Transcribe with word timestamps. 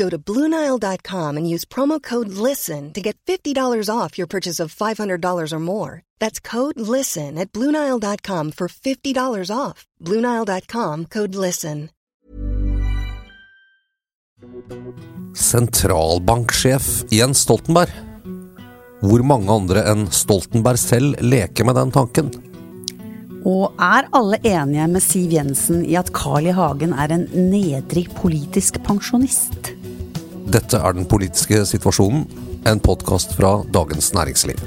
Go 0.00 0.08
to 0.08 0.18
BlueNile.com 0.18 1.36
and 1.36 1.46
use 1.54 1.66
promo 1.66 2.00
code 2.00 2.28
LISTEN 2.28 2.92
to 2.94 3.02
get 3.02 3.18
$50 3.26 3.54
off 3.94 4.16
your 4.16 4.26
purchase 4.26 4.58
of 4.58 4.74
$500 4.74 5.52
or 5.52 5.60
more. 5.60 6.02
That's 6.18 6.40
code 6.40 6.80
LISTEN 6.80 7.36
at 7.36 7.52
BlueNile.com 7.52 8.52
for 8.52 8.68
$50 8.68 9.50
off. 9.54 9.86
BlueNile.com 10.00 11.06
code 11.06 11.34
LISTEN. 11.34 11.90
Sentralbanksjef 15.34 16.86
Jens 17.12 17.44
Stoltenberg. 17.44 17.92
Hvor 19.00 19.24
mange 19.24 19.52
andre 19.52 19.82
enn 19.92 20.06
Stoltenberg 20.12 20.80
selv 20.80 21.20
leker 21.20 21.68
med 21.68 21.76
den 21.76 21.92
tanken? 21.92 22.32
Og 23.44 23.76
er 23.80 24.08
alle 24.16 24.40
enige 24.44 24.88
med 24.94 25.04
Siv 25.04 25.36
Jensen 25.36 25.84
i 25.84 25.96
at 26.00 26.12
Carl 26.16 26.48
I. 26.48 26.56
Hagen 26.56 26.96
er 26.96 27.12
en 27.12 27.28
nedrig 27.52 28.08
politisk 28.16 28.80
pensjonist? 28.84 29.70
Dette 30.50 30.80
er 30.82 30.96
Den 30.96 31.04
politiske 31.06 31.60
situasjonen, 31.62 32.24
en 32.66 32.80
podkast 32.82 33.36
fra 33.36 33.60
Dagens 33.70 34.08
Næringsliv. 34.16 34.58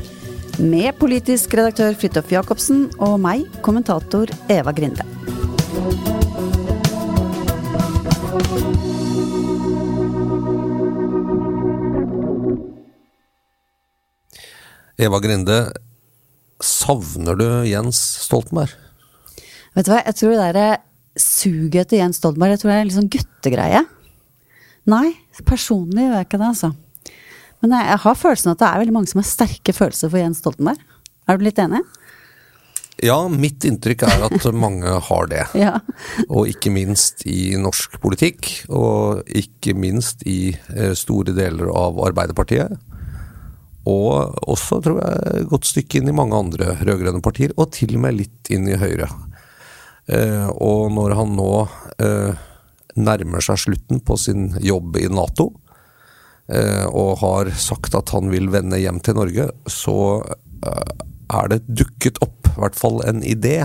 Med 0.64 0.96
politisk 0.96 1.52
redaktør 1.60 1.98
Fridtjof 2.00 2.30
Jacobsen 2.32 2.86
og 3.04 3.18
meg, 3.20 3.42
kommentator 3.66 4.30
Eva 4.48 4.72
Grinde. 4.72 5.04
Eva 15.04 15.20
Grinde, 15.20 15.58
savner 16.64 17.36
du 17.36 17.50
Jens 17.68 18.00
Stoltenberg? 18.24 18.72
Vet 19.76 19.90
du 19.90 19.92
hva, 19.92 20.00
jeg 20.06 20.16
tror 20.22 20.32
det 20.32 20.40
derre 20.46 20.70
suget 21.20 21.82
etter 21.84 22.00
Jens 22.06 22.24
Stoltenberg, 22.24 22.56
jeg 22.56 22.64
tror 22.64 22.72
det 22.72 22.78
er 22.78 22.86
en 22.86 22.90
litt 22.94 22.98
sånn 23.02 23.12
guttegreie. 23.18 23.84
Nei, 24.90 25.14
personlig 25.48 26.08
gjør 26.08 26.18
jeg 26.18 26.28
ikke 26.28 26.40
det, 26.42 26.50
altså. 26.50 26.74
Men 27.64 27.76
jeg, 27.78 27.90
jeg 27.94 28.02
har 28.04 28.20
følelsen 28.20 28.52
at 28.52 28.60
det 28.60 28.70
er 28.70 28.82
veldig 28.82 28.96
mange 28.98 29.12
som 29.12 29.22
har 29.22 29.30
sterke 29.30 29.76
følelser 29.76 30.12
for 30.12 30.20
Jens 30.20 30.42
Stoltenberg. 30.44 30.82
Er 31.30 31.40
du 31.40 31.46
litt 31.48 31.62
enig? 31.64 31.80
Ja, 33.04 33.18
mitt 33.28 33.66
inntrykk 33.68 34.06
er 34.08 34.26
at 34.28 34.46
mange 34.66 34.98
har 35.08 35.30
det. 35.32 35.46
Ja. 35.58 35.78
Og 36.28 36.52
ikke 36.52 36.72
minst 36.76 37.26
i 37.30 37.56
norsk 37.60 37.98
politikk, 38.04 38.50
og 38.70 39.24
ikke 39.28 39.76
minst 39.76 40.26
i 40.30 40.54
eh, 40.76 40.94
store 40.98 41.36
deler 41.36 41.72
av 41.72 42.00
Arbeiderpartiet. 42.04 42.76
Og 43.90 44.38
også, 44.48 44.80
tror 44.84 45.02
jeg, 45.02 45.42
et 45.42 45.50
godt 45.52 45.68
stykke 45.68 46.00
inn 46.00 46.12
i 46.12 46.16
mange 46.16 46.38
andre 46.38 46.78
rød-grønne 46.80 47.24
partier, 47.24 47.56
og 47.60 47.74
til 47.76 47.98
og 47.98 48.06
med 48.06 48.20
litt 48.22 48.52
inn 48.54 48.70
i 48.72 48.80
Høyre. 48.80 49.10
Eh, 50.12 50.48
og 50.60 50.92
når 50.92 51.16
han 51.20 51.36
nå 51.40 51.52
eh, 52.04 52.44
nærmer 52.96 53.44
seg 53.44 53.62
slutten 53.64 54.02
på 54.06 54.18
sin 54.20 54.52
jobb 54.62 54.98
i 55.02 55.08
Nato, 55.12 55.52
eh, 56.48 56.86
og 56.88 57.20
har 57.24 57.52
sagt 57.58 57.96
at 57.96 58.14
han 58.16 58.32
vil 58.34 58.52
vende 58.54 58.80
hjem 58.82 59.02
til 59.04 59.18
Norge, 59.20 59.50
så 59.68 59.98
eh, 60.66 60.94
er 61.34 61.50
det 61.50 61.64
dukket 61.68 62.22
opp 62.24 62.52
i 62.54 62.60
hvert 62.62 62.78
fall 62.78 63.02
en 63.08 63.24
idé. 63.26 63.64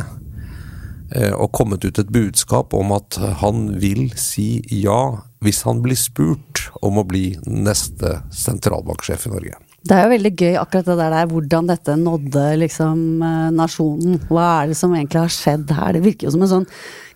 eh, 1.12 1.32
Og 1.32 1.52
kommet 1.52 1.84
ut 1.84 1.98
et 1.98 2.12
budskap 2.12 2.74
om 2.74 2.92
at 2.92 3.18
han 3.42 3.80
vil 3.80 4.10
si 4.16 4.62
ja 4.70 5.22
hvis 5.40 5.62
han 5.62 5.82
blir 5.82 5.96
spurt 5.96 6.70
om 6.82 6.98
å 6.98 7.06
bli 7.06 7.36
neste 7.46 8.22
sentralbanksjef 8.34 9.26
i 9.26 9.30
Norge. 9.30 9.67
Det 9.86 9.94
er 9.94 10.04
jo 10.04 10.10
veldig 10.10 10.32
gøy 10.34 10.56
akkurat 10.58 10.88
det 10.90 10.96
der 10.98 11.28
hvordan 11.30 11.68
dette 11.70 11.94
nådde 12.00 12.46
liksom 12.64 13.02
eh, 13.22 13.50
nasjonen. 13.54 14.18
Hva 14.28 14.46
er 14.62 14.72
det 14.72 14.78
som 14.80 14.94
egentlig 14.96 15.22
har 15.22 15.32
skjedd 15.32 15.70
her? 15.76 15.94
Det 15.94 16.02
virker 16.04 16.26
jo 16.28 16.32
som 16.34 16.42
en 16.44 16.50
sånn 16.50 16.66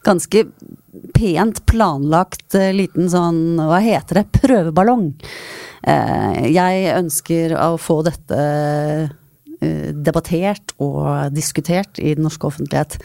ganske 0.06 0.44
pent 1.16 1.58
planlagt 1.68 2.54
eh, 2.58 2.70
liten 2.76 3.10
sånn, 3.12 3.58
hva 3.58 3.80
heter 3.82 4.20
det, 4.22 4.24
prøveballong. 4.38 5.08
Eh, 5.82 6.38
Jeg 6.54 6.94
ønsker 7.00 7.56
å 7.58 7.74
få 7.82 8.02
dette 8.06 8.38
debattert 9.62 10.72
og 10.82 11.30
diskutert 11.30 12.00
i 12.02 12.16
den 12.16 12.24
norske 12.26 12.48
offentlighet 12.48 12.96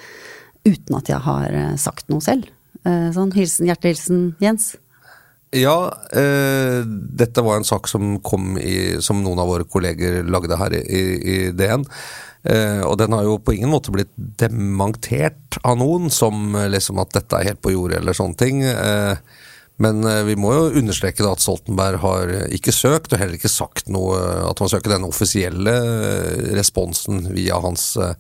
uten 0.66 0.95
at 0.97 1.09
jeg 1.12 1.22
har 1.22 1.53
sagt 1.78 2.07
noe 2.09 2.24
selv. 2.25 2.47
Sånn 2.81 3.29
hilsen, 3.35 3.68
hjertehilsen, 3.69 4.24
Jens. 4.41 4.72
Ja, 5.56 5.94
eh, 6.12 6.81
dette 7.19 7.41
var 7.41 7.56
en 7.56 7.68
sak 7.68 7.88
som 7.88 8.18
kom 8.19 8.58
i, 8.59 9.00
som 9.00 9.22
noen 9.24 9.40
av 9.40 9.47
våre 9.47 9.63
kolleger 9.63 10.25
lagde 10.28 10.58
her 10.59 10.75
i, 10.75 11.03
i 11.18 11.38
DN. 11.56 11.85
Eh, 12.47 12.81
og 12.84 12.97
den 13.00 13.16
har 13.16 13.24
jo 13.24 13.38
på 13.40 13.56
ingen 13.56 13.72
måte 13.72 13.94
blitt 13.96 14.12
dementert 14.16 15.59
av 15.63 15.80
noen 15.80 16.12
som 16.12 16.52
liksom 16.68 17.00
at 17.03 17.16
dette 17.16 17.40
er 17.40 17.52
helt 17.52 17.63
på 17.63 17.72
jordet 17.75 18.02
eller 18.02 18.18
sånne 18.18 18.40
ting. 18.40 18.62
Eh, 18.68 19.16
men 19.78 20.02
eh, 20.10 20.24
vi 20.26 20.36
må 20.40 20.52
jo 20.56 20.70
understreke 20.80 21.26
at 21.30 21.44
Stoltenberg 21.44 22.00
har 22.02 22.32
ikke 22.54 22.74
søkt, 22.74 23.12
og 23.14 23.22
heller 23.22 23.38
ikke 23.38 23.52
sagt 23.52 23.92
noe 23.94 24.18
at 24.48 24.58
han 24.64 24.72
søker 24.72 24.96
den 24.96 25.06
offisielle 25.06 25.74
eh, 25.74 26.48
responsen 26.58 27.28
via 27.36 27.60
hans, 27.62 27.92
eh, 28.02 28.16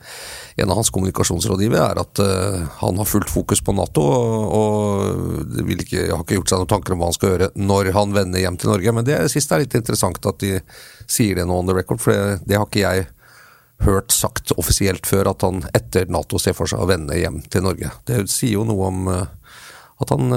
en 0.61 0.69
av 0.69 0.77
hans 0.77 0.91
kommunikasjonsrådgivere, 0.93 1.81
er 1.81 2.01
at 2.03 2.21
eh, 2.21 2.67
han 2.83 3.01
har 3.01 3.09
fullt 3.09 3.33
fokus 3.33 3.63
på 3.65 3.73
Nato, 3.73 4.05
og, 4.05 5.57
vil 5.57 5.81
ikke, 5.81 6.05
har 6.11 6.21
ikke 6.21 6.37
gjort 6.37 6.53
seg 6.53 6.61
noen 6.61 6.73
tanker 6.75 6.93
om 6.93 7.01
hva 7.01 7.09
han 7.09 7.17
skal 7.17 7.33
gjøre 7.33 7.51
når 7.57 7.91
han 7.97 8.13
vender 8.15 8.43
hjem 8.43 8.61
til 8.61 8.73
Norge. 8.73 8.93
Men 8.99 9.07
det 9.09 9.19
siste 9.33 9.57
er 9.57 9.65
litt 9.65 9.77
interessant 9.77 10.29
at 10.29 10.41
de 10.43 10.59
sier 11.09 11.39
det 11.39 11.47
nå 11.47 11.57
on 11.57 11.69
the 11.69 11.77
record, 11.77 12.03
for 12.03 12.13
det, 12.13 12.43
det 12.45 12.59
har 12.59 12.69
ikke 12.69 12.85
jeg 12.85 13.07
hørt 13.85 14.13
sagt 14.13 14.53
offisielt 14.57 15.05
før, 15.09 15.31
at 15.33 15.43
han 15.45 15.63
etter 15.77 16.05
Nato 16.09 16.39
ser 16.41 16.55
for 16.57 16.69
seg 16.69 16.81
å 16.81 16.89
vende 16.89 17.17
hjem 17.17 17.41
til 17.49 17.65
Norge. 17.65 17.91
Det 18.09 18.23
sier 18.29 18.59
jo 18.59 18.65
noe 18.69 18.91
om 18.91 19.09
eh, 19.13 19.25
at 19.97 20.13
han 20.13 20.29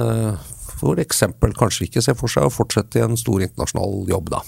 eh, 0.82 1.00
eksempel 1.04 1.54
kanskje 1.56 1.88
ikke 1.88 2.04
ser 2.04 2.18
for 2.18 2.32
seg 2.32 2.46
å 2.48 2.52
fortsette 2.52 3.00
i 3.00 3.04
en 3.04 3.18
stor 3.20 3.42
internasjonal 3.44 4.06
jobb, 4.10 4.30
da. 4.32 4.44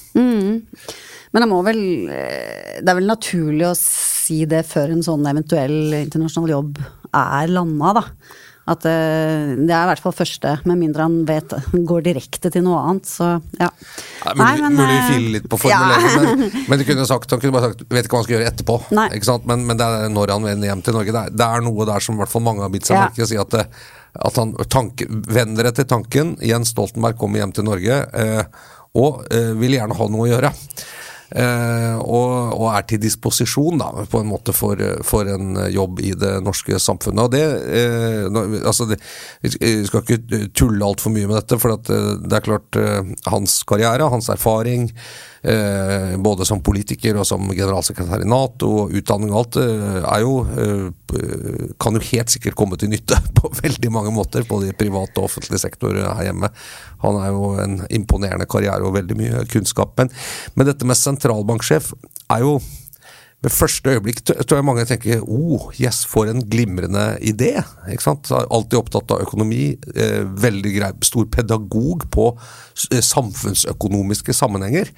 Men 1.32 1.44
det 1.44 1.48
må 1.48 1.62
vel 1.64 1.82
eh, 2.12 2.78
Det 2.82 2.88
er 2.88 2.98
vel 2.98 3.08
naturlig 3.08 3.68
å 3.70 3.76
si 3.78 4.42
det 4.48 4.64
før 4.68 4.92
en 4.94 5.04
sånn 5.04 5.26
eventuell 5.30 5.94
internasjonal 6.02 6.56
jobb 6.56 6.80
er 7.12 7.52
landa, 7.52 7.92
da. 8.00 8.06
At 8.72 8.84
eh, 8.86 9.56
det 9.58 9.74
er 9.74 9.88
i 9.88 9.88
hvert 9.90 10.02
fall 10.04 10.14
første, 10.14 10.52
med 10.70 10.78
mindre 10.78 11.02
han 11.02 11.16
vet 11.26 11.50
går 11.90 12.04
direkte 12.06 12.50
til 12.54 12.62
noe 12.62 12.78
annet, 12.86 13.08
så 13.10 13.32
ja. 13.58 13.68
Nei, 14.22 14.34
mulig, 14.38 14.44
Nei, 14.44 14.52
men, 14.60 14.76
mulig 14.78 14.92
vi 14.92 15.00
filer 15.08 15.34
litt 15.36 15.48
på 15.50 15.58
ja. 15.66 15.80
formuleringen, 15.80 16.44
men, 16.44 16.54
men 16.70 16.78
du 16.82 16.86
kunne 16.86 17.08
sagt, 17.10 17.34
han 17.34 17.42
kunne 17.42 17.56
bare 17.56 17.72
sagt 17.72 17.82
vet 17.88 18.06
ikke 18.06 18.14
hva 18.14 18.20
han 18.22 18.28
skal 18.28 18.36
gjøre 18.36 18.52
etterpå. 18.52 18.78
Men, 19.50 19.66
men 19.66 19.80
det 19.80 19.88
er 19.88 20.14
når 20.14 20.34
han 20.36 20.46
vender 20.46 20.70
hjem 20.70 20.84
til 20.86 20.96
Norge. 20.98 21.16
Det 21.16 21.24
er, 21.24 21.34
det 21.42 21.48
er 21.48 21.66
noe 21.66 21.88
der 21.90 22.06
som 22.06 22.14
i 22.14 22.22
hvert 22.22 22.34
fall 22.36 22.46
mange 22.46 22.62
har 22.62 22.72
bitt 22.72 22.86
seg 22.86 23.00
Ja. 23.00 23.08
merke 23.10 23.26
i. 23.26 23.30
Si 23.32 23.40
at, 23.42 23.58
at 24.12 24.36
han 24.36 24.54
tank, 24.68 25.04
vender 25.08 25.70
etter 25.70 25.88
tanken. 25.88 26.36
Jens 26.44 26.74
Stoltenberg 26.74 27.18
kommer 27.20 27.42
hjem 27.42 27.54
til 27.56 27.68
Norge 27.68 28.02
eh, 28.12 28.42
og 28.98 29.24
eh, 29.32 29.54
vil 29.56 29.78
gjerne 29.78 29.96
ha 29.96 30.08
noe 30.12 30.26
å 30.26 30.32
gjøre. 30.34 30.52
Eh, 31.32 31.96
og, 31.96 32.32
og 32.58 32.66
er 32.74 32.84
til 32.88 33.00
disposisjon 33.00 33.80
da, 33.80 33.88
på 34.10 34.20
en 34.20 34.28
måte 34.28 34.52
for, 34.52 34.80
for 35.06 35.28
en 35.32 35.56
jobb 35.72 36.02
i 36.04 36.12
det 36.18 36.34
norske 36.44 36.76
samfunnet. 36.82 37.24
Og 37.24 37.32
det, 37.32 37.44
eh, 37.80 38.60
altså 38.60 38.90
det, 38.90 39.00
Vi 39.40 39.72
skal 39.88 40.04
ikke 40.04 40.44
tulle 40.52 40.84
altfor 40.84 41.14
mye 41.14 41.30
med 41.30 41.38
dette, 41.40 41.60
for 41.62 41.78
at, 41.78 41.88
eh, 41.88 42.14
det 42.20 42.38
er 42.38 42.48
klart 42.50 42.80
eh, 42.80 43.14
hans 43.32 43.62
karriere, 43.68 44.10
hans 44.12 44.28
erfaring, 44.32 44.90
både 46.22 46.46
som 46.46 46.60
politiker 46.62 47.16
og 47.18 47.26
som 47.26 47.48
generalsekretær 47.50 48.22
i 48.22 48.28
Nato, 48.30 48.68
og 48.84 48.92
utdanning 48.94 49.32
og 49.32 49.40
alt, 49.40 49.56
eh, 49.58 49.96
er 50.02 50.20
jo, 50.22 50.34
eh, 50.46 51.72
kan 51.82 51.98
jo 51.98 52.04
helt 52.12 52.30
sikkert 52.30 52.54
komme 52.58 52.78
til 52.78 52.92
nytte 52.92 53.18
på 53.38 53.50
veldig 53.58 53.90
mange 53.90 54.12
måter, 54.14 54.46
både 54.48 54.70
i 54.70 54.76
privat 54.76 55.18
og 55.18 55.26
offentlig 55.26 55.58
sektor 55.58 55.98
her 55.98 56.28
hjemme. 56.28 56.52
Han 57.02 57.18
er 57.22 57.32
jo 57.34 57.54
en 57.58 57.80
imponerende 57.90 58.46
karriere 58.46 58.86
og 58.86 58.94
veldig 58.94 59.18
mye 59.18 59.42
kunnskap. 59.50 59.96
Men, 59.98 60.12
men 60.54 60.70
dette 60.70 60.86
med 60.86 61.00
sentralbanksjef 61.00 61.90
er 62.30 62.46
jo 62.46 62.60
ved 63.42 63.50
første 63.50 63.90
øyeblikk 63.90 64.20
tror 64.22 64.54
jeg 64.54 64.64
mange 64.64 64.84
tenker 64.86 65.22
oh, 65.26 65.64
yes, 65.74 66.04
for 66.06 66.30
en 66.30 66.44
glimrende 66.46 67.16
idé. 67.26 67.56
ikke 67.90 68.04
sant? 68.04 68.30
Alltid 68.30 68.78
opptatt 68.78 69.10
av 69.10 69.24
økonomi. 69.24 69.72
Eh, 69.96 70.22
veldig 70.22 70.74
grei, 70.76 70.92
stor 71.02 71.26
pedagog 71.26 72.06
på 72.14 72.28
eh, 72.92 73.02
samfunnsøkonomiske 73.02 74.36
sammenhenger. 74.38 74.92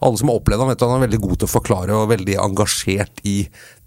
Alle 0.00 0.18
som 0.20 0.30
har 0.30 0.38
opplevd 0.38 0.62
ham, 0.62 0.68
vet 0.70 0.82
at 0.82 0.88
han 0.88 1.00
er 1.00 1.06
veldig 1.08 1.20
god 1.24 1.36
til 1.40 1.48
å 1.48 1.50
forklare 1.50 1.94
og 1.96 2.10
veldig 2.12 2.36
engasjert 2.38 3.22
i 3.26 3.36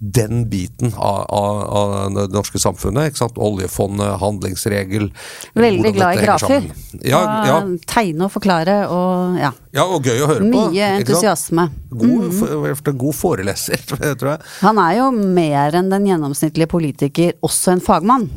den 0.02 0.42
biten 0.50 0.90
av, 0.98 1.22
av, 1.32 1.60
av 1.78 1.92
det 2.16 2.24
norske 2.34 2.60
samfunnet. 2.60 3.08
ikke 3.12 3.20
sant? 3.22 3.38
Oljefondet, 3.40 4.18
handlingsregel 4.20 5.08
Veldig 5.56 5.92
glad 5.96 6.18
i 6.18 6.24
grafer. 6.26 6.66
Ja, 7.06 7.22
ja, 7.48 7.56
tegne 7.88 8.26
og 8.26 8.34
forklare 8.34 8.76
og 8.92 9.38
ja. 9.40 9.52
ja, 9.72 9.86
og 9.86 10.04
gøy 10.04 10.20
å 10.20 10.28
høre 10.34 10.42
på. 10.44 10.66
Mye 10.72 10.90
entusiasme. 10.98 11.68
God, 11.92 12.28
for, 12.36 12.92
god 13.06 13.16
foreleser, 13.16 13.80
tror 14.20 14.34
jeg. 14.34 14.44
Han 14.60 14.82
er 14.82 14.98
jo 14.98 15.08
mer 15.16 15.78
enn 15.80 15.88
den 15.92 16.10
gjennomsnittlige 16.10 16.68
politiker, 16.72 17.32
også 17.46 17.76
en 17.76 17.84
fagmann. 17.84 18.28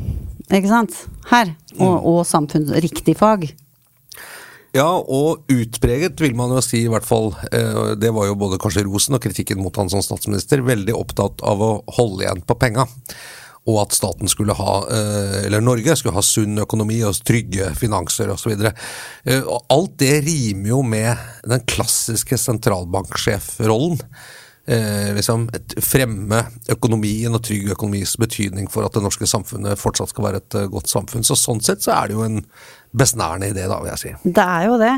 Ikke 0.46 0.70
sant? 0.70 1.04
Her. 1.32 1.52
Og, 1.76 1.84
Mm. 1.86 2.04
og 2.08 2.22
samfunnsriktig 2.24 3.12
fag. 3.20 3.50
Ja, 4.76 4.90
og 5.00 5.46
utpreget 5.52 6.20
vil 6.20 6.34
man 6.36 6.52
jo 6.52 6.60
si, 6.64 6.82
i 6.84 6.90
hvert 6.92 7.06
fall. 7.06 7.30
eh, 7.52 7.94
Det 7.96 8.12
var 8.12 8.26
jo 8.28 8.36
både 8.36 8.58
kanskje 8.60 8.84
rosen 8.84 9.16
og 9.16 9.22
kritikken 9.24 9.62
mot 9.62 9.76
han 9.76 9.88
som 9.88 10.02
statsminister. 10.04 10.60
Veldig 10.60 10.94
opptatt 10.94 11.40
av 11.42 11.62
å 11.64 11.72
holde 11.96 12.26
igjen 12.26 12.44
på 12.44 12.58
penga. 12.60 12.84
Og 13.66 13.80
at 13.82 13.96
staten 13.96 14.28
skulle 14.28 14.54
ha, 14.54 14.74
eh, 14.90 15.46
eller 15.46 15.64
Norge 15.64 15.96
skulle 15.96 16.14
ha 16.14 16.22
sunn 16.22 16.58
økonomi 16.58 17.00
og 17.02 17.16
trygge 17.24 17.72
finanser 17.74 18.28
osv. 18.30 18.52
Og 19.48 19.64
alt 19.70 19.96
det 19.98 20.24
rimer 20.26 20.68
jo 20.68 20.82
med 20.82 21.16
den 21.42 21.64
klassiske 21.66 22.36
sentralbanksjefrollen. 22.38 23.98
Eh, 24.68 25.14
liksom 25.14 25.44
et 25.54 25.76
fremme 25.78 26.40
økonomien 26.74 27.30
og 27.30 27.44
trygg 27.46 27.68
økonomis 27.70 28.16
betydning 28.18 28.66
for 28.66 28.82
at 28.82 28.96
det 28.96 29.02
norske 29.04 29.26
samfunnet 29.30 29.78
fortsatt 29.78 30.10
skal 30.10 30.24
være 30.26 30.40
et 30.42 30.56
eh, 30.58 30.66
godt 30.72 30.90
samfunn. 30.90 31.22
Så 31.22 31.36
sånn 31.38 31.62
sett 31.62 31.84
så 31.86 31.94
er 31.94 32.08
det 32.08 32.16
jo 32.16 32.24
en 32.26 32.40
besnærende 32.96 33.50
idé, 33.50 33.66
da, 33.68 33.78
vil 33.82 33.90
jeg 33.90 34.00
si. 34.00 34.12
Det 34.24 34.42
er 34.42 34.66
jo 34.68 34.76
det. 34.80 34.92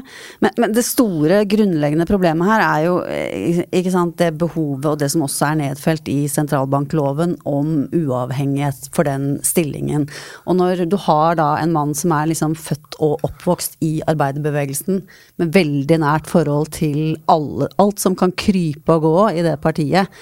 Men, 0.45 0.59
men 0.63 0.75
det 0.77 0.85
store, 0.87 1.41
grunnleggende 1.51 2.07
problemet 2.09 2.49
her 2.51 2.65
er 2.65 2.83
jo 2.85 2.97
eh, 3.11 3.63
ikke 3.75 3.93
sant, 3.95 4.17
det 4.21 4.33
behovet, 4.41 4.87
og 4.87 4.99
det 5.01 5.11
som 5.13 5.25
også 5.27 5.49
er 5.51 5.61
nedfelt 5.63 6.11
i 6.13 6.19
sentralbankloven, 6.31 7.37
om 7.49 7.89
uavhengighet 7.95 8.91
for 8.95 9.09
den 9.09 9.39
stillingen. 9.47 10.09
Og 10.47 10.59
når 10.61 10.85
du 10.91 10.99
har 11.09 11.39
da 11.41 11.51
en 11.63 11.75
mann 11.75 11.97
som 11.99 12.15
er 12.17 12.31
liksom 12.31 12.55
født 12.59 13.01
og 13.05 13.25
oppvokst 13.27 13.79
i 13.85 13.99
arbeiderbevegelsen, 14.11 15.03
med 15.39 15.55
veldig 15.57 16.01
nært 16.05 16.31
forhold 16.31 16.73
til 16.79 17.17
alle, 17.31 17.71
alt 17.83 18.03
som 18.03 18.17
kan 18.19 18.35
krype 18.39 18.99
og 18.99 19.07
gå 19.07 19.17
i 19.41 19.45
det 19.47 19.59
partiet, 19.65 20.13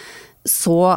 så 0.46 0.96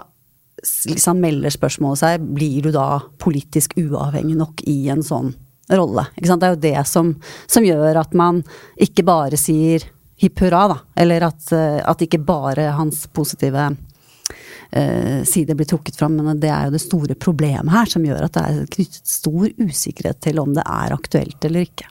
liksom 0.89 1.21
melder 1.23 1.53
spørsmålet 1.53 2.01
seg 2.01 2.25
blir 2.35 2.65
du 2.65 2.73
da 2.75 3.01
politisk 3.21 3.77
uavhengig 3.79 4.37
nok 4.39 4.63
i 4.67 4.81
en 4.91 5.03
sånn 5.05 5.31
rolle. 5.69 6.07
Ikke 6.15 6.31
sant? 6.31 6.41
Det 6.41 6.49
er 6.49 6.55
jo 6.55 6.63
det 6.65 6.87
som, 6.89 7.13
som 7.47 7.65
gjør 7.65 8.01
at 8.01 8.15
man 8.17 8.43
ikke 8.81 9.05
bare 9.07 9.39
sier 9.39 9.85
hipp 10.19 10.41
hurra, 10.43 10.65
da. 10.73 10.79
Eller 10.99 11.27
at, 11.29 11.51
eh, 11.55 11.79
at 11.83 12.01
ikke 12.03 12.21
bare 12.23 12.71
hans 12.75 13.05
positive 13.15 13.69
eh, 14.71 15.21
side 15.23 15.55
blir 15.55 15.69
trukket 15.69 15.95
fram, 15.95 16.17
men 16.19 16.39
det 16.39 16.51
er 16.51 16.67
jo 16.67 16.75
det 16.75 16.83
store 16.83 17.15
problemet 17.15 17.71
her 17.73 17.89
som 17.89 18.05
gjør 18.05 18.27
at 18.27 18.35
det 18.35 18.43
er 18.49 18.73
knyttet 18.75 19.07
stor 19.07 19.47
usikkerhet 19.61 20.19
til 20.25 20.43
om 20.43 20.51
det 20.57 20.65
er 20.65 20.97
aktuelt 20.97 21.49
eller 21.49 21.67
ikke. 21.69 21.87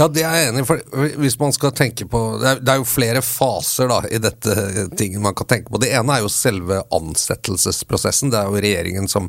Ja, 0.00 0.06
det 0.08 0.22
er 0.24 0.36
jeg 0.38 0.48
enig 0.48 0.62
i. 0.62 0.66
for 0.68 0.80
Hvis 1.20 1.36
man 1.40 1.52
skal 1.52 1.74
tenke 1.76 2.06
på 2.08 2.20
Det 2.40 2.48
er, 2.48 2.60
det 2.64 2.72
er 2.72 2.78
jo 2.80 2.86
flere 2.88 3.20
faser 3.24 3.90
da 3.92 3.98
i 4.08 4.20
dette 4.22 4.86
tingen 4.96 5.20
man 5.20 5.36
kan 5.36 5.50
tenke 5.50 5.72
på. 5.72 5.80
Det 5.82 5.90
ene 5.92 6.16
er 6.16 6.24
jo 6.24 6.32
selve 6.32 6.80
ansettelsesprosessen. 6.96 8.32
Det 8.32 8.40
er 8.40 8.48
jo 8.48 8.62
regjeringen 8.64 9.10
som, 9.10 9.28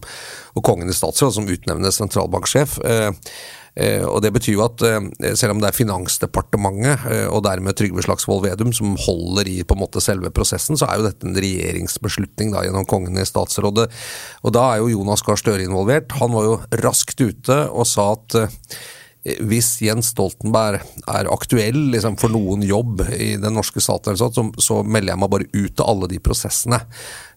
og 0.55 0.63
kongen 0.63 0.91
i 0.91 0.95
statsråd 0.95 1.35
som 1.35 1.51
utnevner 1.51 1.91
sentralbanksjef. 1.95 2.77
Eh, 2.79 3.11
og 4.03 4.19
Det 4.23 4.33
betyr 4.35 4.57
jo 4.57 4.65
at 4.65 4.83
eh, 4.83 5.35
selv 5.39 5.55
om 5.55 5.61
det 5.61 5.69
er 5.69 5.77
Finansdepartementet 5.77 7.05
eh, 7.07 7.27
og 7.31 7.45
dermed 7.45 7.77
Trygve 7.79 8.03
Slagsvold 8.03 8.43
Vedum 8.43 8.73
som 8.75 8.97
holder 8.99 9.47
i 9.47 9.61
på 9.63 9.77
en 9.77 9.83
måte 9.83 10.03
selve 10.03 10.31
prosessen, 10.35 10.75
så 10.75 10.89
er 10.89 10.99
jo 10.99 11.07
dette 11.07 11.27
en 11.27 11.39
regjeringsbeslutning 11.39 12.51
da 12.51 12.65
gjennom 12.65 12.87
kongen 12.89 13.15
i 13.15 13.27
statsrådet. 13.27 13.87
Og 14.43 14.55
Da 14.55 14.65
er 14.73 14.81
jo 14.81 14.91
Jonas 14.97 15.23
Gahr 15.23 15.39
Støre 15.39 15.63
involvert. 15.63 16.11
Han 16.19 16.35
var 16.35 16.49
jo 16.49 16.57
raskt 16.83 17.23
ute 17.23 17.61
og 17.71 17.87
sa 17.87 18.11
at 18.17 18.41
eh, 18.41 18.59
hvis 19.21 19.75
Jens 19.85 20.07
Stoltenberg 20.15 20.81
er 21.05 21.27
aktuell 21.29 21.77
liksom, 21.93 22.15
for 22.17 22.33
noen 22.33 22.63
jobb 22.65 23.03
i 23.13 23.35
den 23.37 23.53
norske 23.53 23.81
staten, 23.83 24.09
eller 24.09 24.17
sånt, 24.17 24.33
så, 24.57 24.63
så 24.65 24.77
melder 24.81 25.13
jeg 25.13 25.21
meg 25.21 25.29
bare 25.35 25.49
ut 25.53 25.83
av 25.83 25.91
alle 25.91 26.09
de 26.09 26.17
prosessene. 26.25 26.79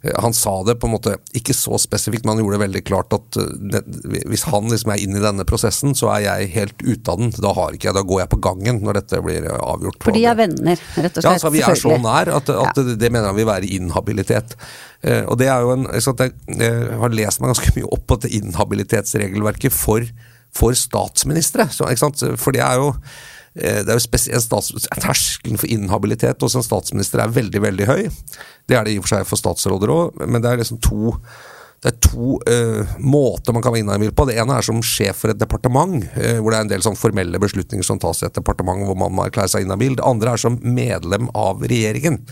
Eh, 0.00 0.14
Han 0.25 0.32
sa 0.32 0.54
det 0.64 0.78
på 0.81 0.88
en 0.88 0.94
måte 0.94 1.19
ikke 1.36 1.52
så 1.56 1.76
spesifikt, 1.82 2.25
men 2.25 2.38
han 2.38 2.40
gjorde 2.40 2.56
det 2.56 2.62
veldig 2.64 2.82
klart 2.88 3.12
at 3.19 3.36
eh, 3.36 3.52
det, 3.75 3.84
hvis 4.32 4.46
han 4.48 4.72
liksom 4.72 4.94
er 4.94 5.04
inne 5.04 5.20
i 5.20 5.26
denne 5.26 5.44
prosessen, 5.48 5.92
så 5.98 6.08
er 6.14 6.25
jeg 6.25 6.50
helt 6.56 6.86
ute 6.86 7.04
av 7.12 7.20
den. 7.20 7.36
Da, 7.36 7.52
har 7.52 7.76
ikke 7.76 7.90
jeg, 7.90 7.98
da 8.00 8.06
går 8.08 8.25
jeg 8.25 8.32
på 8.32 8.42
gangen 8.48 8.81
når 8.81 9.02
dette 9.02 9.22
blir 9.28 9.44
eh, 9.52 9.60
avgjort. 9.60 10.00
For 10.08 10.16
de 10.16 10.25
er 10.32 10.40
venner, 10.40 10.81
rett 10.81 11.04
og 11.04 11.20
slett. 11.20 11.22
Ja, 11.28 11.36
altså, 11.36 11.52
vi 11.52 11.64
er 11.69 11.81
så 11.84 11.98
nær 12.00 12.32
at, 12.40 12.48
at 12.48 12.81
det, 12.81 12.96
det 13.02 13.12
mener 13.12 13.34
han 13.34 13.36
vil 13.36 13.50
være 13.52 13.69
inhabilitet. 13.76 14.56
Eh, 15.04 15.26
og 15.28 15.36
det 15.36 15.52
er 15.52 15.60
jo 15.60 15.76
en, 15.76 15.90
Jeg 15.92 16.32
eh, 16.64 16.94
har 17.04 17.12
lest 17.12 17.44
meg 17.44 17.52
ganske 17.52 17.76
mye 17.76 17.92
opp 17.92 18.08
på 18.08 18.22
dette 18.22 18.38
inhabilitetsregelverket 18.40 19.75
for, 19.84 20.08
for 20.54 20.76
statsministre. 20.78 21.68
For 21.70 22.54
det 22.54 22.62
er 22.64 22.78
jo 22.80 22.90
eh, 22.92 23.80
det 23.84 23.88
er 23.88 23.98
jo 23.98 24.04
spesielt 24.04 24.54
Terskelen 25.02 25.60
for 25.60 25.70
inhabilitet 25.70 26.42
hos 26.44 26.56
en 26.58 26.66
statsminister 26.66 27.22
er 27.22 27.34
veldig 27.34 27.64
veldig 27.64 27.90
høy. 27.90 28.04
Det 28.68 28.78
er 28.78 28.86
det 28.86 28.94
i 28.94 29.00
og 29.00 29.06
for 29.06 29.16
seg 29.16 29.26
for 29.28 29.40
statsråder 29.40 29.92
òg, 29.94 30.24
men 30.26 30.42
det 30.42 30.52
er 30.52 30.62
liksom 30.62 30.80
to 30.84 31.18
er 31.84 31.94
to 32.00 32.38
uh, 32.48 32.96
måter 32.98 33.52
man 33.52 33.62
kan 33.62 33.74
være 33.74 33.84
inhabil 33.84 34.12
på. 34.16 34.24
Det 34.28 34.38
ene 34.40 34.56
er 34.56 34.64
som 34.64 34.80
sjef 34.84 35.20
for 35.20 35.32
et 35.32 35.40
departement, 35.40 35.98
uh, 36.16 36.38
hvor 36.40 36.52
det 36.52 36.58
er 36.58 36.66
en 36.66 36.72
del 36.72 36.84
sånn 36.84 36.98
formelle 36.98 37.40
beslutninger 37.42 37.86
som 37.86 38.00
tas 38.00 38.22
i 38.22 38.28
et 38.28 38.36
departement 38.36 38.86
hvor 38.88 38.98
man 38.98 39.12
må 39.14 39.26
erklære 39.26 39.52
seg 39.52 39.66
inhabil. 39.66 39.98
Det 39.98 40.06
andre 40.08 40.34
er 40.34 40.40
som 40.40 40.56
medlem 40.64 41.28
av 41.36 41.64
regjeringen, 41.64 42.22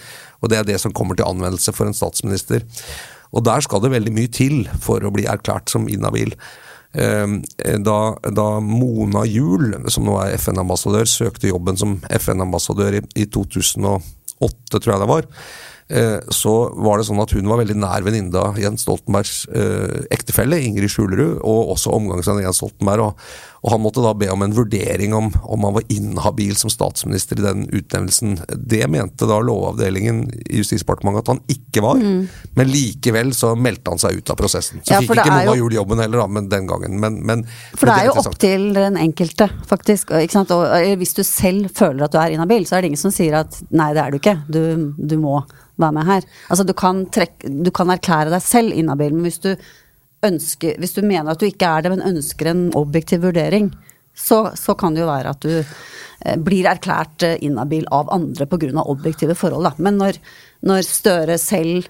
og 0.41 0.53
det 0.53 0.61
er 0.61 0.69
det 0.73 0.81
som 0.83 0.95
kommer 0.97 1.19
til 1.19 1.29
anvendelse 1.29 1.75
for 1.77 1.89
en 1.89 1.97
statsminister. 1.97 2.65
Og 3.33 3.45
der 3.45 3.65
skal 3.65 3.85
det 3.85 3.93
veldig 3.95 4.13
mye 4.17 4.33
til 4.33 4.67
for 4.81 5.05
å 5.05 5.13
bli 5.13 5.29
erklært 5.29 5.73
som 5.73 5.89
inhabil. 5.89 6.35
Eh, 6.95 7.79
Da, 7.83 7.99
da 8.29 8.47
Mona 8.61 9.25
Juel, 9.29 9.77
som 9.91 10.05
nå 10.07 10.19
er 10.23 10.37
FN-ambassadør, 10.39 11.09
søkte 11.09 11.51
jobben 11.51 11.79
som 11.81 12.01
FN-ambassadør 12.11 13.01
i, 13.01 13.05
i 13.25 13.27
2008, 13.27 14.79
tror 14.79 14.93
jeg 14.93 15.03
det 15.03 15.09
var, 15.11 15.29
eh, 15.89 16.19
så 16.35 16.55
var 16.75 16.99
det 16.99 17.07
sånn 17.09 17.23
at 17.23 17.33
hun 17.37 17.49
var 17.49 17.63
veldig 17.63 17.79
nær 17.81 18.05
venninne 18.05 18.43
av 18.43 18.61
Jens 18.61 18.85
Stoltenbergs 18.85 19.47
eh, 19.55 20.03
ektefelle, 20.15 20.61
Ingrid 20.61 20.93
Skjulerud, 20.93 21.41
og 21.41 21.73
også 21.77 21.95
omgangsvenn 21.97 22.43
Jens 22.45 22.61
Stoltenberg. 22.61 23.09
Og, 23.09 23.33
og 23.63 23.71
han 23.71 23.83
måtte 23.85 24.03
da 24.03 24.11
be 24.19 24.27
om 24.33 24.43
en 24.43 24.55
vurdering 24.57 25.13
om, 25.15 25.29
om 25.47 25.65
han 25.69 25.75
var 25.77 25.85
inhabil 25.95 26.57
som 26.59 26.71
statsminister 26.73 27.39
i 27.39 27.45
den 27.45 27.61
utnevnelsen. 27.71 28.33
Det 28.59 28.89
mente 28.91 29.29
da 29.31 29.37
Lovavdelingen 29.39 30.25
i 30.51 30.59
Justisdepartementet 30.59 31.23
at 31.23 31.31
han 31.37 31.41
ikke 31.55 31.85
var, 31.85 32.01
men 32.03 32.73
likevel 32.73 33.31
så 33.39 33.53
meldte 33.55 33.95
han 33.95 34.03
seg 34.03 34.19
ut 34.19 34.33
av 34.35 34.41
prosessen. 34.41 34.83
Så 34.83 34.93
Mm. 34.93 34.97
Ja, 34.97 35.01
fikk 35.07 35.23
ikke 35.23 35.31
Mona 35.31 35.45
jo- 35.55 35.55
Juel 35.63 35.77
jobben 35.79 36.03
heller, 36.03 36.19
da, 36.25 36.27
men 36.27 36.49
den 36.51 36.67
gangen. 36.67 36.99
Men, 37.01 37.21
men, 37.25 37.45
For 37.77 37.87
det, 37.87 37.95
det 37.95 38.03
er 38.03 38.07
jo 38.11 38.19
opp 38.25 38.39
til 38.43 38.73
den 38.75 38.97
enkelte, 38.99 39.49
faktisk. 39.71 40.11
Og 40.11 40.67
eh, 40.83 40.97
hvis 40.99 41.15
du 41.15 41.23
selv 41.23 41.71
føler 41.75 42.05
at 42.05 42.13
du 42.13 42.19
er 42.19 42.35
inhabil, 42.35 42.67
så 42.67 42.77
er 42.77 42.83
det 42.83 42.91
ingen 42.93 43.01
som 43.05 43.15
sier 43.15 43.39
at 43.45 43.63
nei, 43.71 43.93
det 43.95 44.03
er 44.03 44.11
du 44.11 44.19
ikke. 44.19 44.35
Du, 44.51 44.61
du 44.99 45.17
må 45.23 45.39
være 45.79 45.93
med 45.97 46.05
her. 46.11 46.27
Altså 46.51 46.67
du 46.67 46.75
kan, 46.77 47.07
trekke, 47.15 47.49
du 47.63 47.71
kan 47.75 47.89
erklære 47.95 48.31
deg 48.35 48.43
selv 48.45 48.75
inhabil, 48.77 49.15
men 49.15 49.23
hvis 49.31 49.39
du 49.41 49.55
ønsker 50.23 50.79
Hvis 50.79 50.95
du 50.97 51.03
mener 51.03 51.33
at 51.33 51.41
du 51.41 51.49
ikke 51.49 51.69
er 51.69 51.85
det, 51.85 51.91
men 51.95 52.05
ønsker 52.13 52.53
en 52.53 52.69
objektiv 52.79 53.25
vurdering, 53.27 53.73
så, 54.15 54.53
så 54.59 54.75
kan 54.79 54.95
det 54.95 55.03
jo 55.03 55.09
være 55.09 55.33
at 55.33 55.45
du 55.45 55.55
eh, 55.59 56.37
blir 56.37 56.69
erklært 56.69 57.25
eh, 57.27 57.39
inhabil 57.45 57.87
av 57.91 58.13
andre 58.13 58.47
pga. 58.47 58.85
objektive 58.85 59.35
forhold. 59.39 59.67
Da. 59.67 59.75
Men 59.83 59.99
når, 60.01 60.21
når 60.69 60.83
Støre 60.87 61.39
selv 61.41 61.89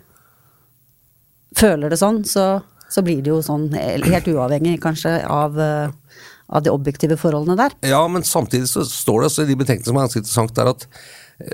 føler 1.58 1.92
det 1.92 1.98
sånn, 2.00 2.22
så, 2.24 2.62
så 2.88 3.02
blir 3.04 3.22
det 3.24 3.32
jo 3.32 3.42
sånn 3.44 3.68
helt 3.74 4.30
uavhengig 4.30 4.78
kanskje 4.82 5.18
av, 5.26 5.58
eh, 5.60 6.20
av 6.48 6.64
de 6.64 6.72
objektive 6.72 7.18
forholdene 7.20 7.58
der. 7.58 7.76
Ja, 7.90 8.04
men 8.08 8.24
samtidig 8.24 8.70
så 8.70 8.86
står 8.88 9.22
det 9.22 9.32
også 9.32 9.44
i 9.44 9.50
de 9.50 9.58
betenkningene 9.58 9.90
som 9.90 9.98
er 9.98 10.06
ganske 10.06 10.22
interessant, 10.22 10.56
der 10.56 10.72
at 10.72 10.86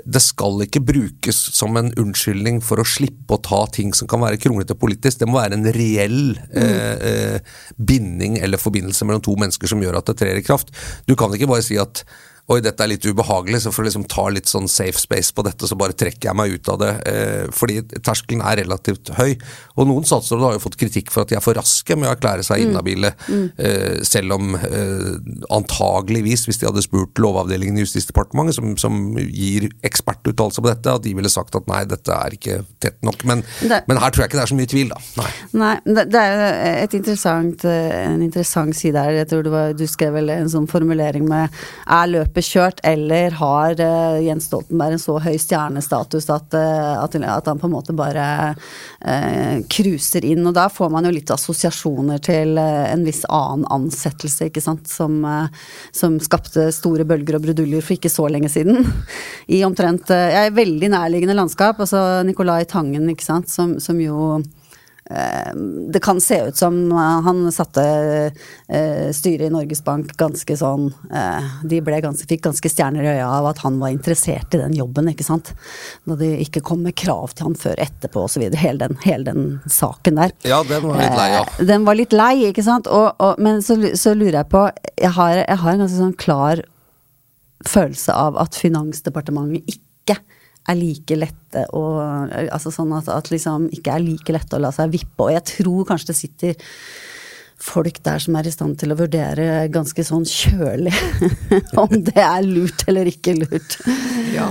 det 0.05 0.21
skal 0.23 0.63
ikke 0.65 0.81
brukes 0.85 1.37
som 1.55 1.77
en 1.79 1.91
unnskyldning 1.99 2.61
for 2.65 2.81
å 2.81 2.87
slippe 2.87 3.35
å 3.35 3.41
ta 3.43 3.61
ting 3.73 3.93
som 3.97 4.09
kan 4.09 4.21
være 4.23 4.39
kronglete 4.41 4.77
politisk. 4.79 5.21
Det 5.21 5.29
må 5.29 5.39
være 5.39 5.57
en 5.57 5.69
reell 5.75 6.21
eh, 6.49 6.95
eh, 7.11 7.53
binding 7.77 8.39
eller 8.43 8.61
forbindelse 8.61 9.07
mellom 9.07 9.23
to 9.25 9.35
mennesker 9.39 9.71
som 9.71 9.81
gjør 9.83 9.99
at 10.01 10.11
det 10.11 10.19
trer 10.21 10.39
i 10.39 10.45
kraft. 10.45 10.73
Du 11.09 11.15
kan 11.19 11.33
ikke 11.35 11.49
bare 11.51 11.65
si 11.65 11.79
at 11.81 12.03
Oi, 12.49 12.59
dette 12.65 12.81
er 12.81 12.89
litt 12.89 13.05
ubehagelig, 13.05 13.59
så 13.61 13.71
for 13.71 13.83
å 13.83 13.85
liksom 13.85 14.07
ta 14.09 14.23
litt 14.33 14.49
sånn 14.49 14.65
safe 14.67 14.97
space 14.97 15.33
på 15.37 15.43
dette, 15.45 15.67
så 15.69 15.75
bare 15.77 15.93
trekker 15.93 16.31
jeg 16.31 16.35
meg 16.39 16.55
ut 16.55 16.69
av 16.73 16.79
det. 16.81 16.91
Eh, 17.05 17.43
fordi 17.53 17.75
terskelen 18.01 18.41
er 18.41 18.57
relativt 18.63 19.11
høy. 19.19 19.35
Og 19.77 19.85
noen 19.85 20.07
statsråder 20.09 20.47
har 20.47 20.55
jo 20.57 20.63
fått 20.63 20.77
kritikk 20.81 21.11
for 21.13 21.21
at 21.21 21.29
de 21.29 21.37
er 21.37 21.43
for 21.45 21.53
raske 21.59 21.93
med 21.95 22.09
å 22.09 22.15
erklære 22.15 22.43
seg 22.47 22.63
inhabile, 22.65 23.11
eh, 23.29 24.01
selv 24.03 24.33
om 24.39 24.55
eh, 24.57 25.19
antageligvis, 25.53 26.47
hvis 26.49 26.59
de 26.61 26.67
hadde 26.69 26.81
spurt 26.85 27.21
Lovavdelingen 27.21 27.77
i 27.77 27.83
Justisdepartementet, 27.85 28.57
som, 28.57 28.73
som 28.81 28.97
gir 29.19 29.69
ekspertuttalelser 29.85 30.65
på 30.65 30.71
dette, 30.71 30.95
at 30.97 31.05
de 31.05 31.13
ville 31.17 31.29
sagt 31.31 31.55
at 31.59 31.69
nei, 31.69 31.83
dette 31.89 32.15
er 32.15 32.35
ikke 32.37 32.59
tett 32.81 32.97
nok. 33.05 33.23
Men, 33.29 33.43
Det- 33.61 33.83
men 33.87 33.97
her 34.01 34.09
tror 34.09 34.23
jeg 34.25 34.31
ikke 34.31 34.39
det 34.41 34.45
er 34.47 34.53
så 34.53 34.59
mye 34.59 34.71
tvil, 34.73 34.89
da. 34.89 34.99
Nei. 35.21 35.29
Nei, 35.61 35.73
det, 35.85 36.07
det 36.13 36.25
er 36.25 36.83
et 36.85 36.97
interessant, 36.97 37.65
eh, 37.69 37.93
en 38.09 38.21
interessant 38.25 38.75
side 38.75 38.95
her. 39.05 39.11
Jeg 39.21 39.29
tror 39.31 39.45
det 39.45 39.53
var, 39.53 39.73
du 39.77 39.85
skrev 39.89 40.13
vel 40.17 40.29
en 40.33 40.49
sånn 40.49 40.67
formulering 40.69 41.27
med 41.29 41.49
Er 41.89 42.07
løpet 42.09 42.38
superkjørt, 42.39 42.79
eller 42.83 43.31
har 43.31 43.79
uh, 43.79 44.19
Jens 44.23 44.47
Stoltenberg 44.47 44.95
en 44.95 45.01
så 45.01 45.17
høy 45.19 45.37
stjernestatus 45.39 46.29
at, 46.29 46.53
uh, 46.55 47.03
at, 47.03 47.15
at, 47.15 47.47
han 47.47 47.59
på 47.59 47.67
en 47.67 47.73
måte 47.73 47.93
bare 47.93 48.55
cruiser 49.69 50.25
inn. 50.25 50.45
Og 50.47 50.53
da 50.53 50.67
får 50.69 50.89
man 50.91 51.05
jo 51.05 51.13
litt 51.13 51.31
assosiasjoner 51.31 52.19
til 52.19 52.57
en 52.59 53.05
viss 53.05 53.23
annen 53.29 53.65
ansettelse, 53.71 54.49
ikke 54.49 54.63
sant, 54.63 54.89
som, 54.91 55.23
som 55.95 56.17
skapte 56.19 56.67
store 56.75 57.05
bølger 57.07 57.37
og 57.37 57.45
bruduljer 57.45 57.83
for 57.85 57.95
ikke 57.95 58.11
så 58.11 58.27
lenge 58.31 58.51
siden. 58.51 58.83
I 59.47 59.63
omtrent 59.67 60.11
ja, 60.11 60.45
veldig 60.51 60.91
nærliggende 60.91 61.37
landskap. 61.39 61.79
Altså 61.79 62.21
Nicolai 62.27 62.65
Tangen, 62.69 63.07
ikke 63.13 63.25
sant, 63.25 63.51
som, 63.51 63.77
som 63.83 63.99
jo 64.03 64.41
Eh, 64.41 64.58
det 65.93 65.99
kan 65.99 66.21
se 66.21 66.37
ut 66.47 66.57
som 66.57 66.91
eh, 66.91 67.21
han 67.25 67.51
satte 67.51 67.83
eh, 68.67 69.11
styret 69.11 69.47
i 69.47 69.49
Norges 69.49 69.81
Bank 69.83 70.11
ganske 70.17 70.57
sånn 70.57 70.91
De 71.65 71.79
ganske, 71.81 72.27
fikk 72.29 72.43
ganske 72.45 72.69
stjerner 72.69 73.07
i 73.07 73.13
øya 73.15 73.25
av 73.39 73.47
at 73.49 73.63
han 73.63 73.79
var 73.81 73.89
interessert 73.89 74.53
i 74.53 74.61
den 74.61 74.75
jobben, 74.77 75.09
ikke 75.09 75.25
sant. 75.25 75.49
Da 76.05 76.17
de 76.19 76.29
ikke 76.43 76.61
kom 76.65 76.83
med 76.85 76.93
krav 76.99 77.33
til 77.33 77.47
han 77.47 77.57
før 77.57 77.81
etterpå 77.81 78.27
osv. 78.27 78.45
Hele, 78.53 78.77
den, 78.83 78.99
hele 79.01 79.25
den 79.31 79.47
saken 79.65 80.21
der. 80.21 80.35
Ja, 80.45 80.61
den 80.67 80.85
var 80.85 81.01
litt 81.01 81.17
lei, 81.17 81.29
ja. 81.33 81.43
Den 81.71 81.87
var 81.89 81.97
litt 81.97 82.15
lei, 82.15 82.33
ikke 82.51 82.65
sant. 82.65 82.89
Og, 82.93 83.09
og, 83.17 83.41
men 83.41 83.63
så, 83.65 83.79
så, 83.97 84.13
lurer 84.13 84.43
jeg 84.43 84.51
på 84.53 84.65
Jeg 84.99 85.13
har, 85.17 85.41
jeg 85.41 85.61
har 85.63 85.73
en 85.73 85.85
ganske 85.85 86.03
sånn 86.03 86.17
klar 86.21 86.61
følelse 87.67 88.13
av 88.13 88.37
at 88.39 88.57
Finansdepartementet 88.59 89.73
ikke 89.73 90.19
er 90.67 90.77
like 90.77 91.15
lette 91.17 91.65
å 91.73 91.83
Altså 92.49 92.71
sånn 92.73 92.91
at, 92.97 93.07
at 93.09 93.31
liksom 93.31 93.69
ikke 93.73 93.95
er 93.95 94.03
like 94.03 94.33
lette 94.35 94.57
å 94.57 94.61
la 94.61 94.73
seg 94.75 94.91
vippe. 94.93 95.25
Og 95.25 95.31
jeg 95.33 95.45
tror 95.55 95.87
kanskje 95.89 96.11
det 96.11 96.19
sitter 96.19 96.73
folk 97.59 97.99
der 98.05 98.21
som 98.23 98.37
er 98.39 98.47
i 98.47 98.53
stand 98.53 98.77
til 98.79 98.93
å 98.93 98.97
vurdere 98.99 99.67
ganske 99.73 100.03
sånn 100.07 100.23
kjølig 100.27 100.93
om 101.81 101.91
det 101.91 102.23
er 102.23 102.45
lurt 102.47 102.85
eller 102.87 103.09
ikke 103.11 103.35
lurt. 103.35 103.75
Ja, 104.31 104.47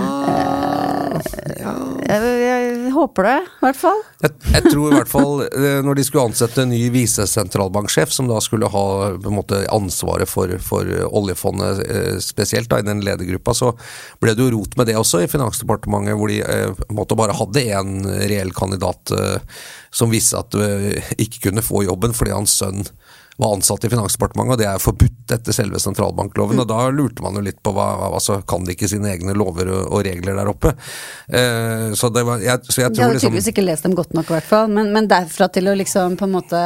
ja. 1.57 1.73
Jeg, 2.05 2.35
jeg, 2.43 2.68
håper 2.93 3.25
det, 3.27 3.37
i 3.45 3.63
hvert 3.65 3.77
fall. 3.79 4.01
Jeg, 4.23 4.33
jeg, 4.53 4.63
tror 4.65 4.91
i 4.91 4.97
hvert 4.97 5.11
fall 5.11 5.43
eh, 5.47 5.79
når 5.85 5.99
de 5.99 6.05
skulle 6.07 6.25
ansette 6.29 6.63
en 6.63 6.71
ny 6.73 6.81
visesentralbanksjef, 6.93 8.11
som 8.13 8.29
da 8.29 8.39
skulle 8.43 8.69
ha 8.71 8.85
på 9.15 9.31
en 9.31 9.37
måte 9.37 9.61
ansvaret 9.73 10.29
for, 10.29 10.51
for 10.63 10.89
oljefondet 11.07 11.83
eh, 11.85 12.17
spesielt, 12.23 12.69
da, 12.71 12.81
i 12.81 12.87
den 12.87 13.03
ledergruppa, 13.05 13.55
så 13.57 13.73
ble 14.21 14.35
det 14.35 14.47
jo 14.47 14.53
rot 14.57 14.77
med 14.79 14.89
det 14.91 14.97
også 14.99 15.23
i 15.23 15.31
Finansdepartementet, 15.31 16.17
hvor 16.19 16.31
de 16.31 16.41
eh, 16.43 16.73
på 16.75 16.89
en 16.89 16.99
måte 17.01 17.19
bare 17.19 17.37
hadde 17.37 17.65
én 17.65 17.95
reell 18.29 18.53
kandidat 18.55 19.11
som 19.93 20.11
viste 20.11 20.37
at 20.37 20.55
ikke 21.17 21.47
kunne 21.47 21.63
få 21.65 21.81
jobben 21.87 22.13
fordi 22.15 22.35
hans 22.35 22.53
sønn 22.59 22.83
var 23.39 23.53
ansatt 23.55 23.85
i 23.87 23.89
Finansdepartementet, 23.89 24.53
og 24.53 24.59
det 24.59 24.67
er 24.67 24.81
forbudt 24.83 25.31
etter 25.31 25.55
selve 25.55 25.79
sentralbankloven. 25.79 26.57
Mm. 26.59 26.63
og 26.65 26.67
Da 26.67 26.79
lurte 26.91 27.23
man 27.23 27.37
jo 27.39 27.43
litt 27.45 27.61
på 27.63 27.71
hva, 27.75 27.87
altså 28.09 28.41
Kan 28.49 28.65
de 28.67 28.75
ikke 28.75 28.89
sine 28.91 29.13
egne 29.13 29.35
lover 29.37 29.71
og, 29.71 29.85
og 29.95 30.03
regler 30.07 30.35
der 30.35 30.51
oppe? 30.51 30.73
Uh, 31.31 31.95
så, 31.95 32.11
det 32.11 32.25
var, 32.27 32.43
jeg, 32.43 32.65
så 32.67 32.83
jeg 32.83 32.91
tror 32.91 32.97
De 32.97 33.05
hadde 33.05 33.15
liksom, 33.15 33.29
tydeligvis 33.29 33.53
ikke 33.53 33.63
lest 33.63 33.87
dem 33.87 33.95
godt 33.95 34.11
nok, 34.17 34.27
i 34.27 34.37
hvert 34.37 34.49
fall. 34.49 34.67
Men, 34.75 34.91
men 34.95 35.07
derfra 35.07 35.47
til 35.55 35.71
å 35.71 35.77
liksom 35.79 36.19
på 36.19 36.27
en 36.27 36.37
måte 36.39 36.65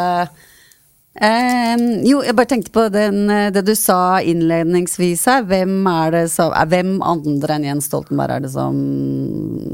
Um, 1.14 2.02
jo, 2.02 2.24
jeg 2.26 2.34
bare 2.34 2.50
tenkte 2.50 2.72
på 2.74 2.88
den, 2.90 3.28
det 3.54 3.62
du 3.68 3.76
sa 3.78 4.18
innledningsvis 4.26 5.28
her. 5.30 5.44
Hvem, 5.46 5.76
er 5.86 6.16
det 6.16 6.24
som, 6.34 6.50
er, 6.58 6.66
hvem 6.72 6.96
andre 7.06 7.60
enn 7.60 7.68
Jens 7.68 7.86
Stoltenberg 7.86 8.40
er 8.40 8.48
det 8.48 8.50
som, 8.56 8.80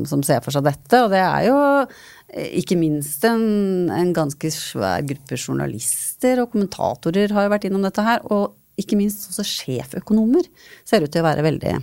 som 0.03 0.19
ser 0.27 0.43
for 0.43 0.51
seg 0.51 0.67
dette? 0.67 0.99
Og 0.99 1.13
det 1.15 1.23
er 1.23 1.45
jo 1.47 1.61
Eh, 1.87 2.18
ikke 2.29 2.77
minst 2.77 3.23
en, 3.25 3.89
en, 3.93 4.13
ganske 4.13 4.51
svær 4.53 5.03
gruppe 5.07 5.37
journalister 5.39 6.43
og 6.43 6.53
kommentatorer 6.53 7.33
har 7.33 7.47
jo 7.47 7.53
vært 7.53 7.67
innom 7.69 7.85
dette 7.85 8.05
her. 8.05 8.21
Og 8.29 8.55
ikke 8.79 8.97
minst 8.99 9.27
også 9.31 9.45
sjeføkonomer 9.45 10.47
ser 10.87 11.03
ut 11.03 11.11
til 11.11 11.23
å 11.23 11.27
være 11.27 11.45
veldig 11.45 11.73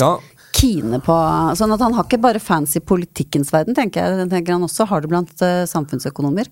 ja. 0.00 0.10
kine 0.56 1.00
på 1.04 1.16
Sånn 1.58 1.74
at 1.74 1.84
han 1.84 1.96
har 1.96 2.08
ikke 2.08 2.20
bare 2.22 2.42
fans 2.42 2.76
i 2.76 2.84
politikkens 2.84 3.52
verden, 3.54 3.76
tenker 3.78 4.04
jeg. 4.04 4.28
tenker 4.32 4.56
han 4.56 4.66
også 4.66 4.88
har 4.90 5.04
det 5.04 5.12
blant 5.12 5.32
uh, 5.44 5.62
samfunnsøkonomer. 5.70 6.50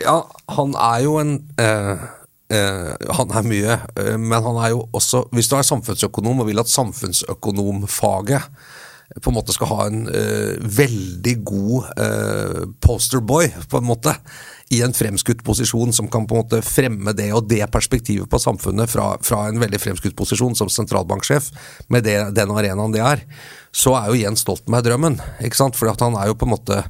Ja, 0.00 0.22
han 0.56 0.74
er 0.74 0.98
jo 1.04 1.16
en 1.20 1.36
uh, 1.60 2.02
uh, 2.50 2.92
Han 3.18 3.30
er 3.38 3.46
mye, 3.46 3.78
men 4.18 4.42
han 4.42 4.56
er 4.58 4.72
jo 4.72 4.80
også 4.96 5.24
Hvis 5.34 5.46
du 5.50 5.54
er 5.54 5.66
samfunnsøkonom 5.66 6.42
og 6.42 6.48
vil 6.48 6.62
at 6.62 6.70
samfunnsøkonomfaget 6.70 8.42
på 9.18 9.30
en 9.30 9.34
måte 9.34 9.54
skal 9.54 9.70
ha 9.72 9.86
en 9.88 10.04
uh, 10.06 10.54
veldig 10.78 11.34
god 11.46 11.88
uh, 11.98 12.62
posterboy, 12.82 13.50
på 13.70 13.80
en 13.80 13.88
måte, 13.88 14.14
i 14.70 14.82
en 14.86 14.94
fremskutt 14.94 15.42
posisjon 15.42 15.90
som 15.92 16.06
kan 16.10 16.28
på 16.30 16.36
en 16.36 16.44
måte 16.44 16.60
fremme 16.62 17.14
det 17.18 17.32
og 17.34 17.48
det 17.50 17.64
perspektivet 17.74 18.30
på 18.30 18.38
samfunnet 18.38 18.92
fra, 18.92 19.16
fra 19.26 19.48
en 19.50 19.58
veldig 19.58 19.80
fremskutt 19.82 20.14
posisjon 20.18 20.54
som 20.58 20.70
sentralbanksjef, 20.70 21.50
med 21.90 22.06
det, 22.06 22.20
den 22.38 22.54
arenaen 22.54 22.94
det 22.94 23.02
er, 23.02 23.24
så 23.70 23.94
er 23.98 24.10
jo 24.10 24.18
Jens 24.18 24.42
Stoltenberg 24.44 24.86
drømmen. 24.86 25.20
ikke 25.46 25.58
sant? 25.58 25.78
For 25.78 25.90
han 25.90 26.16
er 26.18 26.30
jo 26.30 26.38
på 26.38 26.48
en 26.48 26.54
måte 26.56 26.82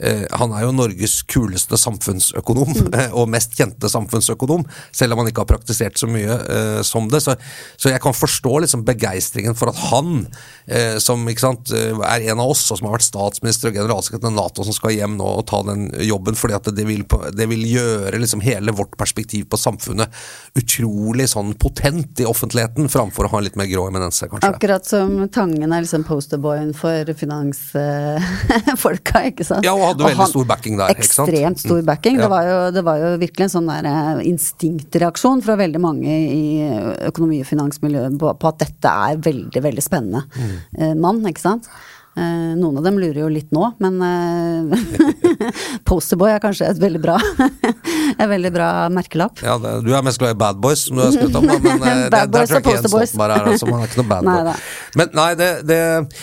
Eh, 0.00 0.24
han 0.32 0.52
er 0.56 0.64
jo 0.64 0.72
Norges 0.72 1.20
kuleste 1.28 1.76
samfunnsøkonom, 1.80 2.70
mm. 2.72 2.94
og 3.18 3.28
mest 3.32 3.56
kjente 3.58 3.90
samfunnsøkonom, 3.92 4.64
selv 4.96 5.14
om 5.14 5.22
han 5.22 5.30
ikke 5.30 5.44
har 5.44 5.50
praktisert 5.50 6.00
så 6.00 6.08
mye 6.08 6.36
eh, 6.40 6.80
som 6.86 7.10
det. 7.12 7.20
Så, 7.24 7.34
så, 7.76 7.90
jeg 7.92 8.00
kan 8.02 8.16
forstå 8.16 8.54
liksom 8.64 8.84
begeistringen 8.88 9.58
for 9.58 9.72
at 9.72 9.80
han, 9.90 10.24
eh, 10.66 10.96
som 11.02 11.28
sant, 11.40 11.72
er 11.72 12.26
en 12.30 12.40
av 12.42 12.52
oss, 12.52 12.64
og 12.72 12.80
som 12.80 12.88
har 12.88 12.96
vært 12.96 13.08
statsminister 13.08 13.70
og 13.70 13.76
generalsekretær 13.76 14.32
i 14.32 14.36
Nato, 14.38 14.64
som 14.66 14.76
skal 14.76 14.96
hjem 14.96 15.18
nå 15.20 15.28
og 15.40 15.46
ta 15.50 15.60
den 15.68 15.88
jobben, 16.06 16.38
fordi 16.38 16.56
at 16.56 16.72
det 16.76 16.86
vil, 16.88 17.04
det 17.36 17.48
vil 17.50 17.66
gjøre 17.68 18.20
liksom 18.20 18.44
hele 18.44 18.74
vårt 18.76 18.96
perspektiv 19.00 19.48
på 19.52 19.60
samfunnet 19.60 20.12
utrolig 20.58 21.28
sånn 21.30 21.52
potent 21.60 22.20
i 22.22 22.28
offentligheten, 22.28 22.88
framfor 22.92 23.28
å 23.28 23.34
ha 23.34 23.40
en 23.40 23.48
litt 23.48 23.58
mer 23.60 23.68
grå 23.70 23.86
eminense, 23.90 24.28
kanskje. 24.30 24.48
Akkurat 24.48 24.88
som 24.88 25.16
Tangen 25.30 25.72
er 25.72 25.84
liksom 25.84 26.06
posterboyen 26.20 26.74
for 26.76 27.08
finansfolka, 27.16 29.22
ikke 29.30 29.44
sant? 29.46 29.64
Ja, 29.66 29.72
og 29.74 29.94
hadde 29.94 30.04
veldig 30.06 30.28
stor 30.30 30.46
backing 30.50 30.74
der. 30.80 30.88
Ekstremt 30.94 31.58
stor 31.62 31.80
mm. 31.80 31.86
backing. 31.88 32.14
Mm. 32.18 32.20
Ja. 32.20 32.26
Det, 32.26 32.30
var 32.34 32.42
jo, 32.48 32.58
det, 32.76 32.82
var 32.86 32.96
jo, 33.00 33.08
virkelig 33.24 33.44
en 33.48 33.54
sånn 33.56 33.70
der 33.70 33.84
eh, 33.90 34.20
instinktreaksjon 34.30 35.44
fra 35.46 35.54
veldig 35.60 35.82
mange 35.82 36.10
i 36.10 36.44
økonomi- 37.08 37.42
og 37.44 37.48
finansmiljøet 37.48 38.18
på, 38.20 38.28
på, 38.36 38.44
at 38.52 38.58
dette 38.66 38.88
er 39.10 39.14
veldig, 39.30 39.60
veldig 39.70 39.84
spennende 39.84 40.22
mm. 40.28 40.56
Eh, 40.80 40.94
mann, 40.98 41.20
ikke 41.28 41.42
sant. 41.42 41.68
Eh, 42.20 42.52
noen 42.60 42.76
av 42.80 42.84
dem 42.84 42.98
lurer 43.00 43.22
jo 43.22 43.28
litt 43.32 43.48
nå, 43.54 43.70
men 43.80 43.96
Posterboy 45.88 46.34
er 46.34 46.42
kanskje 46.42 46.68
et 46.68 46.80
veldig 46.82 47.00
bra 47.00 47.16
Et 48.20 48.26
veldig 48.28 48.50
bra 48.52 48.68
merkelapp. 48.92 49.40
Ja, 49.44 49.54
det, 49.62 49.72
Du 49.86 49.92
er 49.96 50.04
mest 50.04 50.20
glad 50.20 50.34
i 50.34 50.38
Bad 50.40 50.60
Boys, 50.60 50.82
som 50.88 50.98
du 50.98 51.04
har 51.04 51.14
skrevet 51.14 51.38
om, 51.38 51.46
men 51.48 51.62
bad 52.12 52.12
der, 52.12 52.28
der 52.34 52.50
tror 52.50 52.58
jeg 52.58 52.64
ikke 52.64 52.76
Jens 52.76 52.90
Stoltenberg 52.90 53.36
er. 53.36 53.50
Altså, 53.54 53.70
man 53.70 53.80
er 53.80 53.90
ikke 53.90 54.02
noe 54.02 54.10
bad 54.10 54.28
boy. 54.28 54.54
Men 55.00 55.14
nei, 55.16 55.28
det, 55.40 55.50
det, 55.70 55.80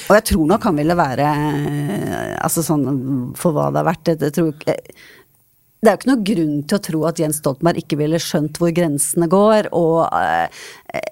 Og 0.07 0.15
jeg 0.19 0.27
tror 0.31 0.49
nok 0.53 0.67
han 0.67 0.81
ville 0.81 0.97
være 0.97 1.31
Altså 2.43 2.63
sånn 2.65 2.85
for 3.37 3.55
hva 3.55 3.69
det 3.71 3.81
har 3.81 3.87
vært. 3.87 4.11
Jeg 4.13 4.35
tror 4.35 4.51
ikke 4.53 4.75
det 5.77 5.89
er 5.89 5.93
jo 5.93 5.99
ikke 5.99 6.09
noe 6.09 6.25
grunn 6.25 6.53
til 6.65 6.77
å 6.77 6.83
tro 6.87 7.01
at 7.05 7.19
Jens 7.21 7.37
Stoltenberg 7.37 7.81
ikke 7.83 7.99
ville 7.99 8.19
skjønt 8.21 8.57
hvor 8.57 8.71
grensene 8.73 9.27
går, 9.29 9.69
og, 9.77 10.07
eh, 10.17 10.63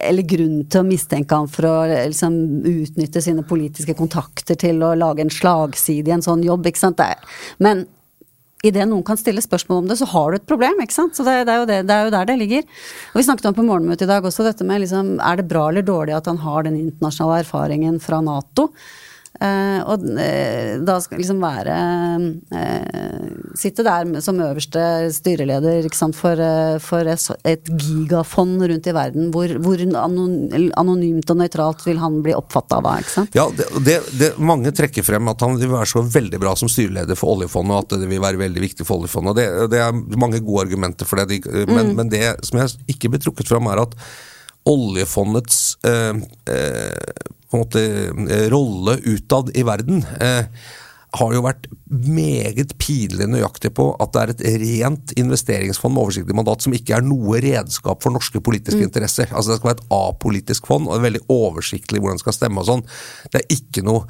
eller 0.09 0.25
grunn 0.25 0.63
til 0.65 0.81
å 0.81 0.87
mistenke 0.87 1.37
ham 1.37 1.49
for 1.51 1.69
å 1.69 1.75
liksom, 1.91 2.39
utnytte 2.65 3.21
sine 3.21 3.45
politiske 3.45 3.93
kontakter 3.97 4.57
til 4.57 4.81
å 4.81 4.95
lage 4.97 5.21
en 5.21 5.29
slagside 5.29 6.09
i 6.09 6.15
en 6.17 6.25
sånn 6.25 6.43
jobb. 6.43 6.65
ikke 6.65 6.81
sant? 6.81 7.03
Men 7.61 7.85
idet 8.65 8.87
noen 8.89 9.05
kan 9.05 9.19
stille 9.21 9.43
spørsmål 9.43 9.83
om 9.83 9.89
det, 9.91 9.99
så 10.01 10.09
har 10.09 10.31
du 10.31 10.39
et 10.39 10.49
problem. 10.49 10.81
ikke 10.81 10.97
sant? 10.97 11.13
Så 11.13 11.25
det, 11.27 11.43
det, 11.45 11.53
er, 11.53 11.69
det, 11.69 11.79
det 11.85 11.95
er, 11.95 12.09
jo 12.09 12.15
der 12.17 12.29
det 12.31 12.39
ligger. 12.41 12.65
Og 13.13 13.21
Vi 13.21 13.27
snakket 13.29 13.51
om 13.51 13.57
på 13.57 13.69
morgenmøtet 13.69 14.07
i 14.07 14.11
dag 14.15 14.25
også 14.25 14.47
dette 14.47 14.65
med 14.65 14.81
liksom, 14.81 15.19
er 15.21 15.37
det 15.37 15.49
bra 15.51 15.69
eller 15.69 15.85
dårlig 15.85 16.17
at 16.17 16.29
han 16.31 16.41
har 16.41 16.65
den 16.65 16.79
internasjonale 16.81 17.43
erfaringen 17.45 18.01
fra 18.01 18.23
Nato. 18.25 18.71
Uh, 19.35 19.81
og 19.91 20.03
uh, 20.15 20.75
da 20.87 20.95
skal 21.03 21.19
liksom 21.19 21.41
være 21.43 21.73
uh, 22.55 23.25
Sitte 23.55 23.83
der 23.83 24.07
som 24.23 24.39
øverste 24.43 24.81
styreleder 25.15 25.87
sant, 25.95 26.15
for, 26.15 26.39
for, 26.83 27.07
et 27.07 27.69
gigafond 27.71 28.63
rundt 28.67 28.87
i 28.87 28.93
verden. 28.95 29.29
Hvor, 29.31 29.53
hvor 29.63 29.79
anonymt 29.79 31.31
og 31.31 31.39
nøytralt 31.39 31.85
vil 31.87 32.01
han 32.01 32.19
bli 32.25 32.35
oppfatta 32.35 32.81
av? 32.81 32.89
ikke 32.99 33.13
sant? 33.13 33.37
Ja, 33.37 33.47
det, 33.55 33.69
det, 33.87 33.97
det, 34.19 34.31
Mange 34.43 34.73
trekker 34.75 35.07
frem 35.07 35.31
at 35.31 35.43
han 35.45 35.55
vil 35.61 35.71
være 35.71 35.87
så 35.87 36.03
veldig 36.03 36.41
bra 36.43 36.51
som 36.59 36.71
styreleder 36.71 37.19
for 37.19 37.37
oljefondet, 37.37 37.77
og 37.77 37.87
at 37.87 38.03
det 38.03 38.11
vil 38.11 38.23
være 38.23 38.43
veldig 38.43 38.65
viktig 38.67 38.87
for 38.87 38.99
oljefondet. 38.99 39.39
Det, 39.39 39.47
det 39.71 39.83
er 39.85 40.19
mange 40.19 40.43
gode 40.43 40.67
argumenter 40.67 41.07
for 41.07 41.23
det, 41.23 41.41
men, 41.71 41.93
mm. 41.93 41.95
men 41.95 42.11
det 42.11 42.25
som 42.43 42.59
jeg 42.59 42.95
ikke 42.95 43.13
blir 43.13 43.23
trukket 43.23 43.51
fram, 43.51 43.71
er 43.71 43.85
at 43.87 43.95
oljefondets 44.65 45.77
eh, 45.85 46.15
eh, 46.55 47.31
på 47.55 47.61
en 47.61 47.65
måte 47.65 48.33
eh, 48.33 48.49
rolle 48.51 48.97
utad 49.03 49.51
i 49.55 49.63
verden. 49.63 50.03
Eh, 50.19 50.45
har 51.19 51.33
jo 51.35 51.43
vært 51.45 51.67
meget 51.85 52.73
pinlig 52.81 53.27
nøyaktig 53.29 53.71
på 53.77 53.87
at 54.01 54.13
det 54.13 54.21
er 54.21 54.31
et 54.33 54.43
rent 54.63 55.13
investeringsfond 55.19 55.93
med 55.93 56.03
oversiktlig 56.03 56.35
mandat 56.37 56.65
som 56.65 56.73
ikke 56.75 56.95
er 56.97 57.05
noe 57.05 57.39
redskap 57.43 58.01
for 58.03 58.15
norske 58.15 58.41
politiske 58.43 58.81
interesser. 58.83 59.29
Altså 59.31 59.53
Det 59.53 59.59
skal 59.59 59.71
være 59.71 59.79
et 59.79 59.93
apolitisk 59.97 60.69
fond, 60.69 60.89
og 60.89 61.03
veldig 61.03 61.21
oversiktlig 61.31 62.01
hvordan 62.01 62.19
det 62.19 62.25
skal 62.25 62.37
stemme 62.37 62.63
og 62.63 62.69
sånn. 62.69 62.83
Det 63.31 63.41
er 63.41 63.57
ikke 63.57 63.85
noe 63.85 64.05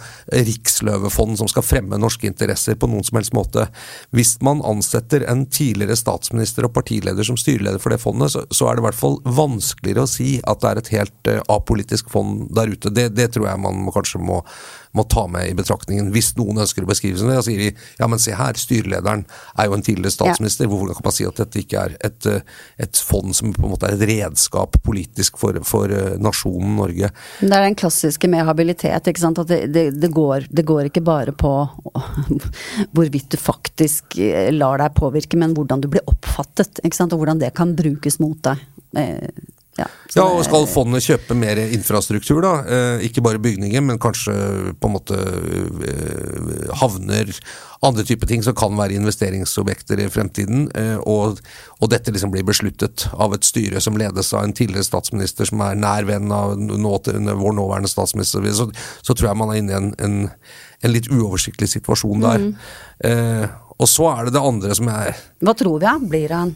riksløvefond 0.47 1.41
som 1.41 1.51
skal 1.51 1.65
fremme 1.65 1.99
norske 2.01 2.29
interesser 2.29 2.79
på 2.79 2.89
noen 2.91 3.05
som 3.05 3.19
helst 3.19 3.35
måte. 3.35 3.67
Hvis 4.15 4.37
man 4.45 4.63
ansetter 4.65 5.27
en 5.29 5.45
tidligere 5.45 5.99
statsminister 5.99 6.67
og 6.67 6.75
partileder 6.77 7.27
som 7.27 7.39
styreleder 7.39 7.81
for 7.83 7.93
det 7.93 8.01
fondet, 8.03 8.33
så, 8.33 8.45
så 8.55 8.69
er 8.69 8.77
det 8.77 8.85
i 8.85 8.87
hvert 8.89 9.01
fall 9.01 9.19
vanskeligere 9.25 10.05
å 10.05 10.11
si 10.15 10.31
at 10.43 10.63
det 10.63 10.71
er 10.71 10.81
et 10.81 10.93
helt 10.95 11.31
uh, 11.31 11.41
apolitisk 11.57 12.09
fond 12.13 12.47
der 12.55 12.71
ute. 12.71 12.93
Det, 12.95 13.09
det 13.17 13.31
tror 13.35 13.49
jeg 13.51 13.63
man 13.65 13.85
kanskje 13.95 14.23
må 14.23 14.41
må 14.95 15.03
ta 15.11 15.25
med 15.31 15.49
i 15.49 15.55
betraktningen. 15.57 16.11
Hvis 16.15 16.33
noen 16.39 16.61
ønsker 16.63 16.85
å 16.85 16.89
beskrive 16.89 17.19
det, 17.19 17.37
da 17.37 17.43
sier 17.45 17.59
vi 17.59 17.69
ja, 17.99 18.07
men 18.11 18.21
se 18.21 18.35
her, 18.37 18.57
styrelederen 18.59 19.25
er 19.59 19.69
jo 19.69 19.77
en 19.77 19.85
tidligere 19.85 20.15
statsminister. 20.15 20.67
Ja. 20.67 20.71
Hvorfor 20.71 20.97
kan 20.97 21.07
man 21.07 21.15
si 21.15 21.27
at 21.27 21.41
dette 21.41 21.61
ikke 21.61 21.83
er 21.83 21.97
et, 22.05 22.29
eh, 22.31 22.45
et, 22.81 23.01
fond 23.05 23.35
som 23.35 23.53
på 23.55 23.65
en 23.65 23.73
måte 23.75 23.89
er 23.89 23.97
et 23.97 24.05
redskap 24.09 24.79
politisk 24.85 25.39
for, 25.41 25.59
for 25.67 25.91
eh, 25.91 26.15
nasjonen 26.21 26.77
Norge? 26.79 27.11
Det 27.41 27.51
er 27.51 27.67
den 27.67 27.77
klassiske 27.79 28.29
med 28.31 28.47
habilitet. 28.47 29.11
ikke 29.11 29.23
sant? 29.23 29.41
At 29.43 29.51
det, 29.51 29.61
det, 29.75 29.87
det, 29.99 30.11
går, 30.15 30.49
det 30.49 30.67
går 30.67 30.91
ikke 30.91 31.05
bare 31.05 31.35
på 31.35 31.53
hvorvidt 32.95 33.35
du 33.35 33.39
faktisk 33.41 34.19
eh, 34.21 34.51
lar 34.55 34.81
deg 34.83 34.95
påvirke, 34.97 35.39
men 35.39 35.55
hvordan 35.57 35.83
du 35.83 35.91
blir 35.91 36.05
oppfattet. 36.11 36.81
ikke 36.83 37.01
sant? 37.01 37.15
Og 37.15 37.23
hvordan 37.23 37.43
det 37.43 37.53
kan 37.57 37.75
brukes 37.77 38.21
mot 38.23 38.39
deg. 38.45 38.63
Ja, 39.75 39.89
ja, 40.15 40.23
og 40.23 40.45
skal 40.47 40.63
fondet 40.71 41.03
kjøpe 41.03 41.35
mer 41.35 41.59
infrastruktur, 41.59 42.37
da? 42.45 42.51
Eh, 42.63 43.01
ikke 43.09 43.23
bare 43.25 43.41
bygninger, 43.43 43.81
men 43.83 43.99
kanskje 43.99 44.31
på 44.79 44.87
en 44.87 44.93
måte 44.93 45.17
eh, 45.19 46.69
havner, 46.79 47.33
andre 47.83 48.05
typer 48.07 48.29
ting 48.29 48.45
som 48.45 48.55
kan 48.55 48.71
være 48.79 48.95
investeringsobjekter 48.95 49.99
i 49.99 50.07
fremtiden. 50.13 50.69
Eh, 50.79 50.95
og, 51.03 51.41
og, 51.81 51.89
dette 51.91 52.13
liksom 52.15 52.31
blir 52.31 52.47
besluttet 52.47 53.09
av 53.11 53.35
et 53.35 53.43
styre 53.43 53.81
som 53.83 53.99
ledes 53.99 54.31
av 54.31 54.45
en 54.45 54.55
tidligere 54.55 54.87
statsminister 54.87 55.49
som 55.51 55.63
er 55.67 55.75
nær 55.81 56.07
venn 56.07 56.31
av 56.31 56.55
nå, 56.55 56.95
vår 57.35 57.57
nåværende 57.59 57.91
statsminister, 57.91 58.47
så, 58.55 58.69
så, 59.01 59.11
tror 59.11 59.33
jeg 59.33 59.41
man 59.41 59.51
er 59.51 59.59
inne 59.59 59.75
i 59.75 59.79
en, 59.81 59.91
en, 59.99 60.19
en 60.87 60.95
litt 60.95 61.11
uoversiktlig 61.11 61.67
situasjon 61.73 62.23
der. 62.23 62.47
Mm. 62.47 62.53
Eh, 63.11 63.59
og 63.75 63.91
så 63.91 64.07
er 64.13 64.29
det 64.29 64.37
det 64.37 64.45
andre 64.47 64.77
som 64.77 64.87
jeg 64.87 65.17
Hva 65.43 65.53
tror 65.59 65.81
vi, 65.81 65.83
da? 65.83 65.97
Blir 65.99 66.31
han 66.31 66.55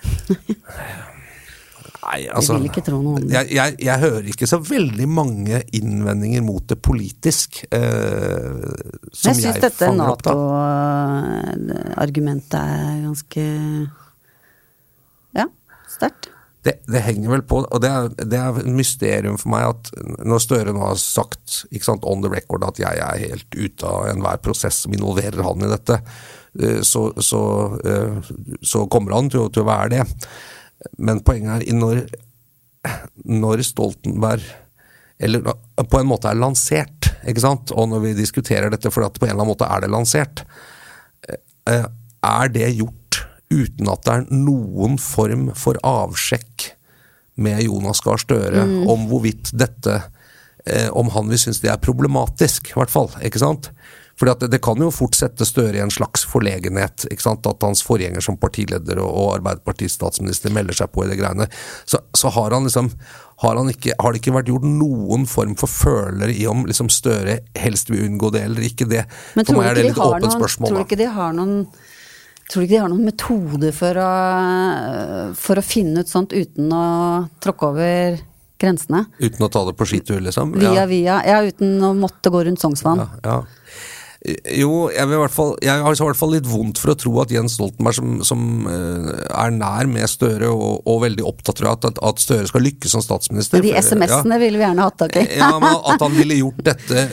Nei, 2.10 2.24
altså 2.26 2.56
Jeg 2.56 2.62
vil 2.62 2.70
ikke 2.70 2.82
tro 2.86 2.96
noe 3.02 3.18
om 3.20 3.22
det. 3.22 3.32
Jeg, 3.36 3.46
jeg, 3.54 3.74
jeg, 3.86 3.98
hører 4.02 4.24
ikke 4.32 4.46
så 4.50 4.58
veldig 4.66 5.08
mange 5.10 5.60
innvendinger 5.76 6.42
mot 6.42 6.64
det 6.70 6.78
politisk. 6.82 7.64
Eh, 7.70 8.50
som 9.14 9.34
jeg, 9.36 9.44
jeg 9.46 9.60
dette 9.62 9.86
Nato-argumentet 9.94 12.54
er 12.58 13.00
ganske 13.04 13.44
ja, 15.38 15.46
sterkt. 15.92 16.30
Det, 16.66 16.74
det, 16.90 17.00
henger 17.06 17.30
vel 17.32 17.42
på, 17.48 17.56
og 17.62 17.78
det 17.80 17.88
er, 17.88 18.08
det 18.20 18.36
er 18.36 18.58
et 18.60 18.68
mysterium 18.68 19.38
for 19.40 19.48
meg 19.54 19.64
at 19.70 19.88
når 20.28 20.38
Støre 20.44 20.74
nå 20.76 20.82
har 20.90 20.98
sagt 21.00 21.64
sant, 21.80 22.04
on 22.04 22.20
the 22.20 22.28
record 22.28 22.60
at 22.66 22.76
jeg 22.82 22.94
er 23.00 23.22
helt 23.22 23.48
ute 23.56 23.84
av 23.88 24.10
enhver 24.10 24.36
prosess 24.44 24.76
som 24.84 24.92
involverer 24.92 25.40
han 25.46 25.64
i 25.64 25.70
dette, 25.70 25.96
eh, 26.60 26.80
så, 26.84 27.16
så, 27.22 27.42
eh, 27.86 28.14
så 28.60 28.84
kommer 28.92 29.12
han 29.16 29.30
til, 29.32 29.48
til 29.54 29.62
å 29.62 29.70
være 29.70 29.88
det. 29.94 30.04
Men 30.98 31.22
poenget 31.24 31.66
er 31.66 31.76
når, 31.76 32.04
når 33.24 33.64
Stoltenberg 33.66 34.44
eller 35.20 35.44
på 35.90 36.00
en 36.00 36.08
måte 36.08 36.30
er 36.30 36.38
lansert, 36.40 37.10
ikke 37.28 37.42
sant? 37.44 37.72
og 37.76 37.90
når 37.90 38.06
vi 38.06 38.12
diskuterer 38.22 38.72
dette 38.72 38.88
for 38.92 39.04
at 39.04 39.18
på 39.20 39.26
en 39.26 39.34
eller 39.34 39.42
annen 39.42 39.52
måte 39.52 39.68
er 39.68 39.82
det 39.84 39.90
lansert, 39.92 40.44
eh, 41.68 41.84
er 41.84 42.52
det 42.54 42.70
gjort 42.78 43.20
uten 43.50 43.90
at 43.92 44.06
det 44.06 44.14
er 44.14 44.24
noen 44.32 44.96
form 45.02 45.50
for 45.58 45.76
avsjekk 45.84 46.70
med 47.40 47.60
Jonas 47.66 48.00
Gahr 48.04 48.20
Støre 48.20 48.64
mm. 48.68 48.78
om 48.90 49.04
hvorvidt 49.10 49.52
dette 49.56 49.98
eh, 50.64 50.88
Om 50.92 51.12
han 51.14 51.30
vil 51.30 51.40
synes 51.40 51.60
det 51.62 51.70
er 51.72 51.80
problematisk, 51.80 52.72
i 52.72 52.78
hvert 52.78 52.92
fall. 52.92 53.10
ikke 53.24 53.40
sant? 53.42 53.70
Fordi 54.20 54.34
at 54.34 54.42
det, 54.42 54.50
det, 54.52 54.60
kan 54.60 54.80
jo 54.82 54.90
fort 54.92 55.16
sette 55.16 55.46
Støre 55.48 55.78
i 55.78 55.80
en 55.80 55.92
slags 55.92 56.26
forlegenhet. 56.28 57.06
ikke 57.08 57.24
sant? 57.24 57.46
At 57.48 57.64
hans 57.64 57.80
forgjenger 57.86 58.20
som 58.24 58.36
partileder 58.40 59.00
og, 59.00 59.08
og 59.08 59.30
Arbeiderpartiets 59.38 59.96
statsminister 59.96 60.52
melder 60.52 60.76
seg 60.76 60.92
på 60.92 61.06
i 61.06 61.08
det 61.08 61.16
greiene. 61.22 61.48
Så, 61.88 62.02
så 62.12 62.32
har 62.36 62.52
han 62.52 62.68
liksom 62.68 62.92
har, 63.40 63.56
han 63.56 63.70
ikke, 63.72 63.94
har, 63.96 64.12
det 64.12 64.20
ikke 64.20 64.34
vært 64.36 64.50
gjort 64.52 64.66
noen 64.68 65.24
form 65.24 65.54
for 65.56 65.72
føler 65.72 66.34
i 66.34 66.44
om 66.50 66.66
liksom 66.68 66.90
Støre 66.92 67.38
helst 67.56 67.88
vil 67.88 68.04
unngå 68.04 68.28
det 68.34 68.44
eller 68.50 68.66
ikke 68.66 68.84
det? 68.90 69.06
Men 69.38 69.48
for 69.48 69.56
meg 69.56 69.70
er 69.70 69.78
det 69.78 69.86
litt 69.88 70.02
åpent 70.02 70.26
noen, 70.26 70.36
spørsmål. 70.36 70.68
Tror 70.68 70.82
du 70.82 70.88
ikke 70.90 71.00
de 71.00 71.08
har 71.16 71.32
noen 71.38 71.54
Tror 72.50 72.60
du 72.60 72.66
ikke 72.66 72.74
de 72.74 72.80
har 72.82 72.90
noen 72.90 73.06
metode 73.06 73.70
for 73.72 74.00
å, 74.02 74.10
for 75.38 75.60
å 75.60 75.62
finne 75.62 76.02
ut 76.02 76.10
sånt 76.10 76.34
uten 76.34 76.72
å 76.74 76.86
tråkke 77.40 77.68
over 77.70 78.18
grensene? 78.60 79.04
Uten 79.22 79.46
å 79.46 79.48
ta 79.54 79.62
det 79.68 79.76
på 79.78 79.86
skitur, 79.86 80.18
liksom? 80.24 80.56
Via 80.58 80.82
ja. 80.82 80.86
via. 80.90 81.20
Ja, 81.30 81.38
uten 81.46 81.78
å 81.86 81.92
måtte 81.94 82.32
gå 82.34 82.42
rundt 82.48 82.60
Sognsvann. 82.60 83.04
Ja, 83.04 83.20
ja. 83.22 83.59
Jo, 84.20 84.90
jeg, 84.92 85.08
fall, 85.32 85.54
jeg, 85.64 85.80
har 85.80 85.94
i 85.94 86.04
hvert 86.04 86.18
fall 86.18 86.34
litt 86.34 86.48
vondt 86.48 86.76
for 86.76 86.92
å 86.92 86.96
tro 86.98 87.12
at 87.22 87.30
Jens 87.32 87.54
Stoltenberg, 87.56 87.96
som, 87.96 88.18
som 88.26 88.66
uh, 88.68 89.06
er 89.32 89.54
nær 89.54 89.88
med 89.88 90.04
Støre 90.12 90.50
og, 90.52 90.82
og 90.84 90.98
veldig 91.06 91.24
opptatt 91.24 91.62
av 91.64 91.78
at, 91.88 92.00
at, 92.04 92.20
Støre 92.20 92.50
skal 92.50 92.66
lykkes 92.66 92.92
som 92.92 93.04
statsminister 93.04 93.64
De 93.64 93.72
SMS-ene 93.72 94.36
ja. 94.36 94.40
ville 94.42 94.60
vi 94.60 94.66
gjerne 94.66 94.84
hatt 94.84 94.98
tak 95.00 95.16
i. 95.16 95.24
ja, 95.40 95.48
men 95.62 95.78
At 95.94 96.04
han 96.04 96.18
ville 96.18 96.36
gjort 96.42 96.60
dette 96.66 97.06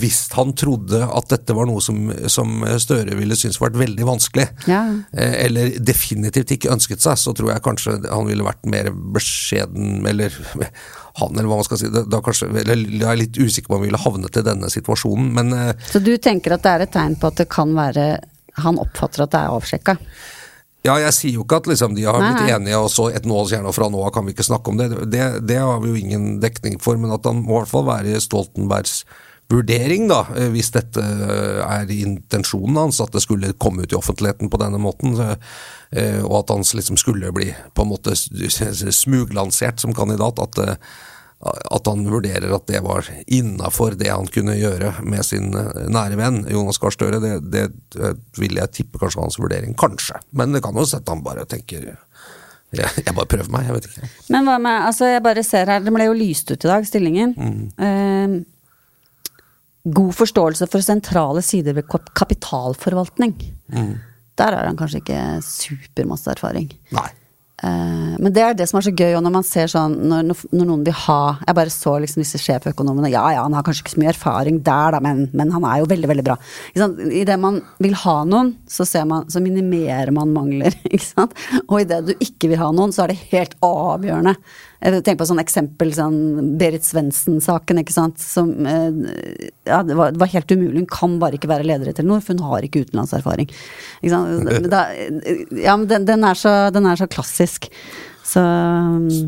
hvis 0.00 0.22
han 0.38 0.54
trodde 0.56 1.02
at 1.04 1.28
dette 1.34 1.56
var 1.56 1.68
noe 1.68 1.84
som, 1.84 2.08
som 2.32 2.64
Støre 2.80 3.18
ville 3.18 3.36
synes 3.36 3.60
vært 3.60 3.76
veldig 3.78 4.08
vanskelig, 4.08 4.46
ja. 4.70 4.80
eller 5.12 5.74
definitivt 5.84 6.54
ikke 6.56 6.72
ønsket 6.72 7.04
seg, 7.04 7.20
så 7.20 7.34
tror 7.36 7.52
jeg 7.52 7.64
kanskje 7.66 7.98
han 8.06 8.28
ville 8.28 8.46
vært 8.46 8.64
mer 8.70 8.88
beskjeden, 9.18 10.00
eller 10.08 10.32
han, 11.20 11.34
eller 11.34 11.50
hva 11.50 11.60
man 11.60 11.66
skal 11.66 11.80
si. 11.80 11.90
Da, 11.92 12.22
kanskje, 12.24 12.50
jeg 12.62 13.02
er 13.02 13.20
litt 13.20 13.38
usikker 13.38 13.70
på 13.70 13.78
om 13.78 13.84
vi 13.84 13.90
ville 13.90 14.00
havnet 14.02 14.40
i 14.40 14.46
denne 14.46 14.70
situasjonen, 14.72 15.30
men 15.36 15.54
eh, 15.56 15.86
Så 15.92 16.02
du 16.04 16.14
tenker 16.22 16.56
at 16.56 16.64
det 16.66 16.74
er 16.74 16.86
et 16.86 16.94
tegn 16.94 17.18
på 17.20 17.30
at 17.32 17.42
det 17.42 17.48
kan 17.52 17.74
være 17.76 18.08
Han 18.64 18.80
oppfatter 18.82 19.24
at 19.24 19.34
det 19.34 19.40
er 19.44 19.54
avsjekka? 19.54 19.96
Ja, 20.86 20.94
jeg 21.02 21.14
sier 21.14 21.36
jo 21.36 21.44
ikke 21.44 21.58
at 21.60 21.68
liksom, 21.68 21.94
de 21.98 22.06
har 22.06 22.18
blitt 22.22 22.52
enige, 22.54 22.78
og 22.78 22.88
så 22.90 23.08
et 23.10 23.26
nå, 23.28 23.38
gjerne 23.50 23.72
fra 23.74 23.88
nå 23.90 24.02
av 24.06 24.12
kan 24.14 24.26
vi 24.26 24.34
ikke 24.34 24.46
snakke 24.46 24.72
om 24.72 24.78
det. 24.78 24.88
det. 25.10 25.24
det. 25.46 25.58
har 25.58 25.80
vi 25.82 25.90
jo 25.90 25.98
ingen 25.98 26.38
dekning 26.42 26.78
for, 26.82 26.98
men 27.00 27.12
at 27.14 27.26
han 27.26 27.42
må 27.42 27.56
i 27.56 27.58
hvert 27.60 27.72
fall 27.72 27.86
være 27.88 28.20
Stoltenbergs 28.22 29.02
vurdering, 29.48 30.08
da, 30.08 30.26
eh, 30.36 30.50
hvis 30.52 30.70
dette 30.74 31.02
eh, 31.02 31.60
er 31.64 31.92
intensjonen 31.92 32.82
hans, 32.82 33.00
at 33.00 33.14
det 33.16 33.24
skulle 33.24 33.54
komme 33.60 33.84
ut 33.84 33.92
i 33.94 33.98
offentligheten 33.98 34.50
på 34.52 34.60
denne 34.60 34.80
måten, 34.82 35.16
eh, 35.16 36.20
og 36.20 36.42
at 36.42 36.52
han 36.52 36.66
liksom 36.66 37.00
skulle 37.00 37.32
bli 37.32 37.48
på 37.74 37.84
en 37.84 37.92
måte 37.94 38.16
smuglansert 38.16 39.80
som 39.80 39.96
kandidat. 39.96 40.38
at 40.38 40.78
at 41.38 41.86
han 41.86 42.00
vurderer 42.10 42.50
at 42.50 42.64
det 42.66 42.80
var 42.82 43.06
innafor 43.30 43.94
det 43.94 44.08
han 44.10 44.26
kunne 44.26 44.56
gjøre 44.58 45.04
med 45.06 45.22
sin 45.22 45.52
nære 45.54 46.16
venn 46.18 46.40
Jonas 46.50 46.80
Gahr 46.82 46.90
Støre, 46.90 47.20
det, 47.22 47.36
det, 47.52 47.62
vil 48.34 48.58
jeg 48.58 48.72
tippe 48.74 48.98
kanskje 48.98 49.22
hans 49.22 49.38
vurdering. 49.38 49.76
Kanskje. 49.78 50.18
Men 50.34 50.50
det 50.50 50.64
kan 50.64 50.74
jo 50.74 50.82
sette 50.82 51.14
han 51.14 51.22
bare 51.22 51.46
tenker 51.46 51.92
jeg, 52.74 52.90
jeg 53.06 53.14
bare 53.14 53.30
prøver 53.30 53.54
meg, 53.54 53.68
jeg 53.68 53.76
vet 53.76 53.86
ikke. 53.86 54.10
Men 54.34 54.50
hva 54.50 54.58
med, 54.66 54.82
altså 54.90 55.12
jeg 55.12 55.22
bare 55.28 55.46
ser 55.46 55.70
her, 55.70 55.86
det 55.86 55.94
ble 55.94 56.10
jo 56.10 56.18
lyst 56.18 56.50
ut 56.50 56.58
i 56.58 56.72
dag, 56.72 56.90
stillingen. 56.90 57.36
Mm. 57.38 57.62
Uh, 57.78 58.57
god 59.84 60.12
forståelse 60.16 60.68
for 60.70 60.84
sentrale 60.84 61.42
sider 61.44 61.76
ved 61.78 61.88
kapitalforvaltning. 61.88 63.36
Mm. 63.72 63.94
Der 64.38 64.54
har 64.54 64.68
han 64.68 64.78
kanskje 64.78 65.02
ikke 65.02 65.22
supermasse 65.44 66.30
erfaring. 66.34 66.70
Nei. 66.94 67.08
Uh, 67.58 68.14
men 68.22 68.30
det 68.30 68.42
er 68.44 68.52
det 68.54 68.68
som 68.70 68.78
er 68.78 68.84
så 68.86 68.92
gøy, 68.94 69.16
og 69.18 69.22
når 69.26 69.32
man 69.34 69.46
ser 69.46 69.66
sånn 69.66 69.96
når, 70.06 70.28
når 70.54 70.66
noen 70.68 70.84
vil 70.86 70.94
ha 70.94 71.40
Jeg 71.42 71.56
bare 71.58 71.72
så 71.74 71.96
liksom 71.98 72.22
disse 72.22 72.38
sjeføkonomene. 72.38 73.10
Ja 73.10 73.24
ja, 73.34 73.42
han 73.42 73.56
har 73.56 73.64
kanskje 73.66 73.82
ikke 73.82 73.94
så 73.96 74.02
mye 74.04 74.12
erfaring 74.12 74.60
der, 74.62 74.94
da, 74.94 75.00
men, 75.02 75.24
men 75.34 75.50
han 75.50 75.66
er 75.66 75.80
jo 75.82 75.88
veldig, 75.90 76.10
veldig 76.12 76.26
bra. 76.28 76.36
Idet 76.78 77.38
man 77.42 77.58
vil 77.82 77.98
ha 78.04 78.16
noen, 78.30 78.54
så, 78.70 78.86
man, 79.10 79.26
så 79.26 79.42
minimerer 79.42 80.14
man 80.14 80.30
mangler. 80.36 80.76
Og 81.70 81.80
idet 81.82 82.04
du 82.06 82.14
ikke 82.14 82.52
vil 82.52 82.62
ha 82.62 82.70
noen, 82.70 82.94
så 82.94 83.04
er 83.04 83.14
det 83.14 83.24
helt 83.32 83.58
avgjørende 83.66 84.36
tenker 84.78 85.18
på 85.18 85.26
sånn 85.26 85.42
eksempel, 85.42 85.90
sånn 85.94 86.18
Berit 86.58 86.86
Svendsen-saken, 86.86 87.80
ikke 87.82 87.94
sant. 87.94 88.20
Som 88.22 88.52
eh, 88.66 89.48
Ja, 89.66 89.82
det 89.82 89.96
var, 89.98 90.12
det 90.14 90.22
var, 90.22 90.30
helt 90.30 90.52
umulig. 90.54 90.84
Hun 90.84 90.90
kan 90.90 91.16
bare 91.22 91.38
ikke 91.38 91.50
være 91.50 91.66
leder 91.66 91.90
i 91.90 91.96
Telenor, 91.96 92.22
for 92.22 92.36
hun 92.36 92.46
har 92.46 92.66
ikke 92.66 92.84
utenlandserfaring. 92.86 93.50
Ikke 94.02 94.12
sant? 94.14 94.52
Da, 94.74 94.84
ja, 95.58 95.74
men 95.74 95.88
den, 95.90 96.06
den, 96.06 96.26
er 96.26 96.38
så, 96.38 96.54
den 96.74 96.86
er 96.86 96.98
så 97.00 97.08
klassisk. 97.10 97.70
Så, 98.28 98.42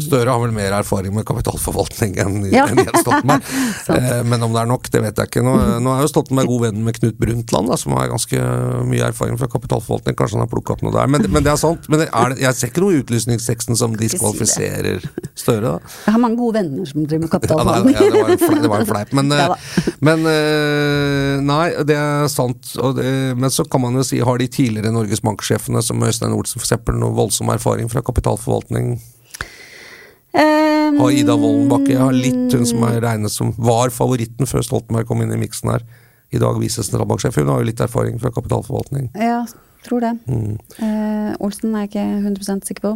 Støre 0.05 0.29
har 0.29 0.41
vel 0.43 0.53
mer 0.53 0.75
erfaring 0.77 1.15
med 1.17 1.25
kapitalforvaltning 1.29 2.19
enn, 2.21 2.35
ja. 2.53 2.67
en 2.69 2.83
Jens 2.83 3.01
Stoltenberg. 3.01 3.47
eh, 3.97 4.19
men 4.29 4.45
om 4.45 4.53
det 4.53 4.61
er 4.61 4.69
nok, 4.69 4.91
det 4.93 5.01
vet 5.07 5.23
jeg 5.23 5.31
ikke. 5.31 5.45
Nå, 5.47 5.55
nå 5.81 5.95
er 5.95 6.05
jo 6.05 6.11
Stoltenberg 6.11 6.51
god 6.51 6.67
venn 6.67 6.83
med 6.85 6.99
Knut 6.99 7.17
Brundtland, 7.21 7.71
da, 7.73 7.79
som 7.81 7.97
har 7.97 8.11
ganske 8.13 8.43
mye 8.91 9.07
erfaring 9.09 9.41
fra 9.41 9.49
kapitalforvaltning. 9.53 10.19
Kanskje 10.19 10.37
han 10.37 10.45
har 10.45 10.51
plukka 10.53 10.77
opp 10.77 10.85
noe 10.85 10.93
der. 10.97 11.09
Men, 11.09 11.25
men, 11.33 11.47
det 11.47 11.55
er 11.55 11.61
sant. 11.63 11.89
Men 11.89 12.03
det 12.05 12.11
er, 12.11 12.37
jeg 12.43 12.59
ser 12.59 12.73
ikke 12.75 12.85
noe 12.85 12.99
i 12.99 13.01
utlysningsteksten 13.01 13.79
som 13.81 13.97
diskvalifiserer 13.97 15.01
Støre, 15.39 15.63
da. 15.65 15.93
Jeg 16.05 16.13
har 16.13 16.21
mange 16.21 16.37
gode 16.37 16.61
venner 16.61 16.89
som 16.89 17.07
driver 17.09 17.25
med 17.25 17.31
Ja, 17.41 17.65
nei, 17.65 17.81
kapitalforvaltning. 17.87 17.97
ja, 17.97 18.61
det, 18.61 18.71
var 18.71 18.83
en 18.85 18.91
fleip, 18.91 19.11
det. 19.11 19.17
Men, 19.17 19.33
eh, 19.39 19.95
men 20.05 20.29
eh, 20.29 21.35
nei, 21.49 21.65
det 21.89 21.97
er 21.97 22.29
sant. 22.33 22.75
Det, 22.99 23.09
men 23.41 23.53
så 23.53 23.65
kan 23.65 23.85
man 23.87 23.97
jo 23.97 24.05
si, 24.07 24.21
har 24.25 24.41
de 24.41 24.49
tidligere 24.51 24.93
Norges 24.93 25.25
Bank-sjefene, 25.25 25.81
som 25.85 26.05
Øystein 26.05 26.37
Olsen 26.37 26.61
f.eks., 26.61 26.77
noe 27.01 27.17
voldsom 27.17 27.53
erfaring 27.55 27.89
fra 27.93 28.05
kapitalforvaltning? 28.05 28.90
Eh, 30.33 30.91
Har 31.01 31.11
Ida 31.11 31.35
Woldenbakke 31.35 31.97
har 31.99 32.15
litt, 32.15 32.53
hun 32.55 32.67
som 32.69 32.85
er 32.87 33.01
regnet 33.03 33.33
som 33.35 33.51
var 33.59 33.91
favoritten 33.95 34.47
før 34.47 34.63
Stoltenberg 34.63 35.09
kom 35.09 35.23
inn 35.25 35.33
i 35.35 35.41
miksen 35.41 35.73
her. 35.73 35.83
I 36.31 36.39
dag 36.39 36.61
vises 36.63 36.87
sentralbanksjef. 36.87 37.35
Hun 37.41 37.49
har 37.51 37.59
jo 37.63 37.67
litt 37.67 37.81
erfaring 37.83 38.21
fra 38.23 38.31
kapitalforvaltning. 38.31 39.09
Ja, 39.19 39.41
tror 39.87 40.05
det. 40.05 40.13
Mm. 40.31 40.53
Uh, 40.79 41.33
Olsen 41.43 41.75
er 41.75 41.89
jeg 41.89 41.91
ikke 41.91 42.05
100 42.21 42.61
sikker 42.69 42.85
på. 42.85 42.93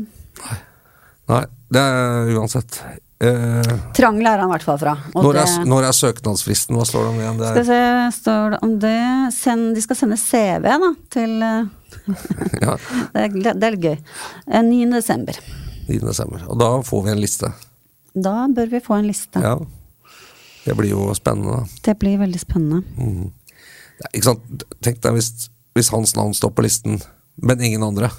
Nei, 1.32 1.40
det 1.74 1.82
er 1.82 2.30
uansett. 2.36 2.78
uh, 3.24 3.74
Trangel 3.96 4.28
er 4.30 4.38
han 4.44 4.52
i 4.52 4.54
hvert 4.54 4.66
fall 4.68 4.78
fra. 4.78 4.94
når, 5.16 5.32
det- 5.34 5.42
er, 5.48 5.66
når 5.72 5.88
er 5.88 5.98
søknadsfristen? 5.98 6.78
Hva 6.78 6.86
står 6.86 7.08
det 7.08 7.10
om 7.16 7.20
igjen? 7.24 7.42
Det 7.42 7.50
Skal 7.56 7.66
se, 7.72 7.82
står 8.20 8.54
det 8.54 8.62
om 8.62 8.78
det 8.78 8.94
Send, 9.34 9.74
De 9.74 9.82
skal 9.82 9.96
sende 9.96 10.20
CV 10.20 10.70
da, 10.70 10.92
til 11.10 11.42
eh, 11.42 11.66
ja, 12.68 12.78
det, 13.16 13.26
er, 13.26 13.58
det 13.58 13.72
er 13.72 13.80
gøy. 13.88 13.98
Eh, 14.46 14.62
9. 14.62 14.84
desember. 14.94 15.42
9. 15.88 16.00
desember. 16.06 16.44
Og 16.48 16.58
da 16.60 16.70
får 16.86 17.04
vi 17.06 17.14
en 17.14 17.22
liste. 17.22 17.52
Da 18.14 18.34
bør 18.54 18.70
vi 18.70 18.80
få 18.84 18.98
en 19.00 19.08
liste. 19.10 19.40
Ja. 19.42 19.56
Det 20.64 20.76
blir 20.78 20.94
jo 20.94 21.08
spennende, 21.16 21.60
da. 21.60 21.80
Det 21.84 21.96
blir 22.00 22.20
veldig 22.22 22.40
spennende. 22.40 22.82
Ja, 24.00 24.10
ikke 24.12 24.30
sant? 24.30 24.64
Tenk 24.84 25.02
deg 25.04 25.18
hvis, 25.18 25.32
hvis 25.76 25.90
hans 25.92 26.14
navn 26.16 26.32
står 26.36 26.54
på 26.56 26.64
listen, 26.64 27.02
men 27.36 27.60
ingen 27.60 27.82
andre. 27.84 28.10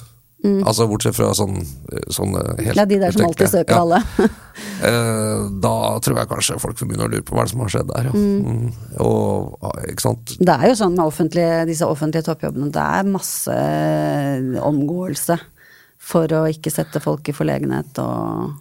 Altså 0.45 0.85
bortsett 0.85 1.15
fra 1.17 1.31
sånn, 1.33 1.55
sånne 2.13 2.41
helt 2.59 2.75
Mm. 2.75 2.77
Ja, 2.77 2.85
de 2.85 2.99
der 3.01 3.11
som 3.15 3.23
alltid 3.25 3.49
søker 3.49 3.73
Ja. 3.73 3.81
alle. 3.81 4.03
Eh, 4.85 5.41
da 5.59 5.99
tror 5.99 6.17
jeg 6.19 6.27
kanskje 6.29 6.59
folk 6.59 6.79
vil 6.79 6.87
begynne 6.89 7.07
å 7.07 7.11
lure 7.11 7.23
på 7.23 7.33
hva 7.35 7.43
som 7.49 7.59
har 7.63 7.69
skjedd 7.71 7.87
der. 7.89 8.05
Ja. 8.07 8.11
Mm. 8.13 8.69
Og, 9.03 9.57
ikke 9.89 10.03
sant? 10.03 10.35
Det 10.39 10.53
er 10.53 10.69
jo 10.69 10.75
sånn 10.79 10.95
med 10.95 11.05
offentlige, 11.07 11.65
disse 11.67 11.87
offentlige 11.87 12.23
toppjobbene, 12.27 12.69
det 12.71 12.83
er 12.83 13.09
masse 13.09 13.55
omgåelse 14.61 15.39
for 16.05 16.31
å 16.37 16.45
ikke 16.51 16.73
sette 16.73 17.01
folk 17.03 17.29
i 17.29 17.35
forlegenhet 17.35 18.01
og 18.03 18.53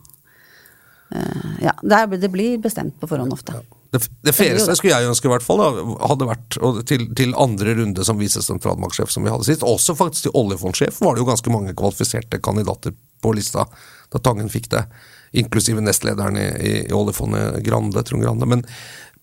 eh, 1.14 1.64
Ja, 1.66 1.74
det, 1.82 2.28
blir 2.32 2.58
bestemt 2.62 2.96
på 3.00 3.08
forhånd 3.10 3.36
ofte. 3.36 3.60
Det, 3.94 4.00
det 4.26 4.34
færeste 4.34 4.74
skulle 4.74 4.96
jeg 4.96 5.10
ønske, 5.10 5.28
i 5.28 5.32
hvert 5.32 5.44
fall, 5.46 5.60
da, 5.62 5.84
hadde 6.08 6.28
vært 6.28 6.58
til, 6.88 7.06
til 7.14 7.34
andre 7.38 7.76
runde 7.78 8.06
som 8.06 8.18
visesentralbanksjef 8.18 9.12
som 9.12 9.26
vi 9.26 9.30
hadde 9.30 9.46
sist. 9.46 9.66
Også 9.66 9.94
faktisk 9.98 10.28
til 10.28 10.38
oljefondsjef 10.40 10.98
var 11.04 11.14
det 11.14 11.22
jo 11.22 11.28
ganske 11.30 11.52
mange 11.54 11.76
kvalifiserte 11.78 12.40
kandidater 12.42 12.96
på 13.22 13.36
lista 13.36 13.68
da 14.12 14.20
Tangen 14.22 14.50
fikk 14.50 14.68
det. 14.72 14.84
Inklusive 15.34 15.82
nestlederen 15.82 16.36
i, 16.38 16.44
i, 16.46 16.74
i 16.88 16.94
oljefondet, 16.94 17.60
Grande, 17.66 18.02
Trond 18.06 18.22
Grande. 18.22 18.46
Men, 18.50 18.66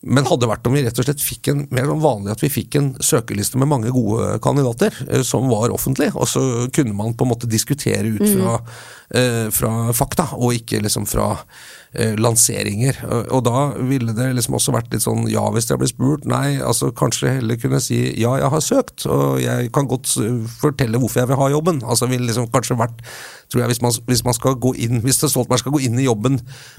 men 0.02 0.26
hadde 0.26 0.50
vært 0.50 0.66
om 0.66 0.74
vi 0.74 0.82
rett 0.82 0.98
og 0.98 1.06
slett 1.06 1.22
fikk 1.22 1.52
en 1.52 1.66
mer 1.74 1.86
sånn 1.90 2.02
vanlig 2.02 2.34
at 2.34 2.42
vi 2.42 2.50
fikk 2.50 2.78
en 2.80 2.88
søkerliste 3.06 3.60
med 3.62 3.70
mange 3.70 3.92
gode 3.94 4.40
kandidater 4.42 4.96
eh, 5.08 5.22
som 5.28 5.50
var 5.52 5.74
offentlig, 5.74 6.10
og 6.16 6.26
så 6.30 6.42
kunne 6.74 6.96
man 6.98 7.14
på 7.18 7.28
en 7.28 7.34
måte 7.34 7.50
diskutere 7.50 8.10
ut 8.10 8.26
fra, 8.26 8.56
eh, 9.18 9.46
fra 9.54 9.76
fakta, 9.94 10.32
og 10.40 10.58
ikke 10.58 10.82
liksom 10.82 11.06
fra 11.10 11.36
eh, 11.93 12.15
lanseringer. 12.15 12.97
Og, 13.10 13.32
og 13.38 13.43
da 13.47 13.65
ville 13.89 14.13
det 14.17 14.30
liksom 14.38 14.56
også 14.58 14.73
vært 14.75 14.93
litt 14.93 15.04
sånn 15.06 15.27
ja 15.32 15.43
hvis 15.51 15.69
jeg 15.71 15.82
blir 15.82 15.91
spurt, 15.91 16.25
nei, 16.30 16.60
altså 16.62 16.91
kanskje 16.95 17.38
heller 17.39 17.60
kunne 17.62 17.82
si 17.84 17.99
ja, 18.21 18.36
jeg 18.41 18.49
har 18.54 18.62
søkt, 18.65 19.06
og 19.12 19.39
jeg 19.43 19.71
kan 19.75 19.88
godt 19.91 20.13
eh, 20.21 20.41
fortelle 20.62 21.01
hvorfor 21.01 21.23
jeg 21.23 21.32
vil 21.32 21.41
ha 21.41 21.49
jobben. 21.56 21.82
Altså 21.84 22.10
ville 22.12 22.27
liksom 22.30 22.49
kanskje 22.54 22.80
vært 22.80 23.04
tror 23.51 23.65
jeg 23.65 23.71
hvis 23.73 23.82
man, 23.84 23.91
hvis 24.08 24.23
man 24.23 24.36
skal 24.38 24.54
gå 24.63 24.69
inn 24.80 25.01
Hvis 25.04 25.17
Stoltenberg 25.19 25.60
skal 25.60 25.73
gå 25.75 25.82
inn 25.84 25.97
i 25.99 26.06
jobben 26.06 26.38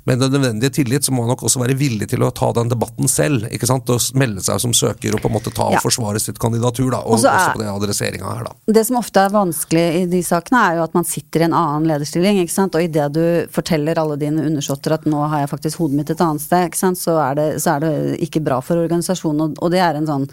med 0.09 0.22
den 0.22 0.33
nødvendige 0.33 0.72
tillit, 0.79 1.05
så 1.05 1.12
må 1.12 1.27
han 1.27 1.33
nok 1.35 1.42
også 1.44 1.61
være 1.61 1.77
villig 1.77 2.09
til 2.09 2.25
å 2.25 2.31
ta 2.33 2.48
den 2.57 2.70
debatten 2.72 3.11
selv. 3.11 3.44
ikke 3.53 3.68
sant, 3.68 3.90
Og 3.92 4.01
melde 4.16 4.40
seg 4.40 4.61
som 4.62 4.72
søker 4.72 5.12
og 5.12 5.20
på 5.20 5.29
en 5.29 5.37
måte 5.37 5.53
ta 5.53 5.66
og 5.68 5.77
Ja. 5.77 5.83
forsvare 5.85 6.20
sitt 6.20 6.38
kandidatur. 6.40 6.90
da, 6.90 7.03
Og 7.05 7.18
Og 7.18 7.25
er- 7.25 7.29
også 7.37 7.53
på 7.53 7.59
den 7.59 7.68
adresseringa 7.68 8.37
her, 8.37 8.44
da. 8.44 8.53
Det 8.72 8.87
som 8.87 8.96
ofte 8.96 9.20
er 9.20 9.29
vanskelig 9.29 10.03
i 10.03 10.07
de 10.07 10.22
sakene, 10.22 10.62
er 10.70 10.77
jo 10.77 10.83
at 10.85 10.94
man 10.94 11.05
sitter 11.05 11.40
i 11.40 11.44
en 11.44 11.53
annen 11.53 11.88
lederstilling. 11.88 12.40
ikke 12.40 12.51
sant? 12.51 12.75
Og 12.75 12.81
idet 12.83 13.12
du 13.12 13.46
forteller 13.53 13.98
alle 13.98 14.16
dine 14.16 14.40
undersåtter 14.40 14.92
at 14.92 15.02
nå 15.09 15.21
har 15.33 15.43
jeg 15.43 15.51
faktisk 15.53 15.83
hodet 15.83 15.99
mitt 15.99 16.11
et 16.12 16.25
annet 16.25 16.43
sted? 16.43 16.77
Så, 16.99 17.17
er 17.21 17.38
det, 17.38 17.47
så 17.65 17.77
er 17.77 17.85
det 17.85 17.93
ikke 18.27 18.43
bra 18.45 18.61
for 18.65 18.81
organisasjonen. 18.83 19.45
Og, 19.45 19.62
og 19.62 19.73
det 19.75 19.83
er 19.85 19.99
en 19.99 20.09
sånn 20.09 20.27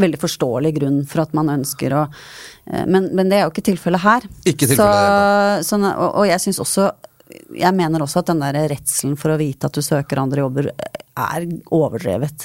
veldig 0.00 0.20
forståelig 0.20 0.72
grunn 0.78 1.00
for 1.08 1.24
at 1.26 1.34
man 1.36 1.52
ønsker 1.52 1.94
å 1.94 2.06
eh, 2.06 2.86
Men, 2.88 3.10
men 3.14 3.28
det 3.30 3.40
er 3.40 3.44
jo 3.46 3.52
ikke 3.54 3.68
tilfellet 3.70 4.02
her. 4.04 4.26
Ikke 4.44 4.68
tilfellet 4.68 5.66
Så, 5.66 5.74
sånn, 5.74 5.86
og, 5.92 6.08
og 6.22 6.30
jeg 6.30 6.42
syns 6.42 6.62
også 6.64 6.90
jeg 7.56 7.74
mener 7.74 8.02
også 8.04 8.20
at 8.22 8.30
den 8.30 8.42
der 8.44 8.68
redselen 8.70 9.16
for 9.18 9.34
å 9.34 9.40
vite 9.40 9.66
at 9.66 9.74
du 9.74 9.82
søker 9.84 10.20
andre 10.22 10.44
jobber, 10.44 10.70
er 11.16 11.46
overdrevet. 11.72 12.44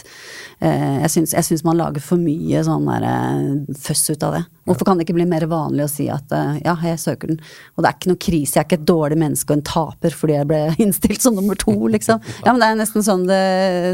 Eh, 0.63 1.01
Jeg 1.03 1.27
syns, 1.27 1.63
man 1.67 1.77
lager 1.77 2.03
for 2.03 2.21
mye 2.21 2.61
sånn 2.63 2.87
der 2.87 3.05
eh, 3.09 3.75
føss 3.75 4.13
ut 4.13 4.23
av 4.23 4.37
det. 4.37 4.43
Hvorfor 4.69 4.87
kan 4.87 4.97
det 4.97 5.05
ikke 5.05 5.17
bli 5.17 5.27
mer 5.27 5.43
vanlig 5.51 5.83
å 5.85 5.91
si 5.91 6.07
at 6.13 6.31
eh, 6.31 6.61
ja, 6.63 6.77
jeg 6.87 7.01
søker 7.03 7.33
den, 7.33 7.41
og 7.75 7.83
det 7.83 7.89
er 7.91 7.97
ikke 7.99 8.13
noe 8.13 8.21
krise, 8.27 8.55
jeg 8.55 8.63
er 8.63 8.69
ikke 8.69 8.79
et 8.79 8.87
dårlig 8.93 9.19
menneske 9.19 9.51
og 9.51 9.59
en 9.59 9.67
taper 9.67 10.15
fordi 10.15 10.39
jeg 10.39 10.49
ble 10.53 10.61
innstilt 10.87 11.25
som 11.27 11.35
nummer 11.35 11.59
to, 11.59 11.75
liksom. 11.91 12.23
Ja, 12.45 12.53
men 12.53 12.63
det 12.63 12.71
er 12.71 12.81
nesten 12.85 13.05
sånn 13.05 13.27
det, 13.29 13.43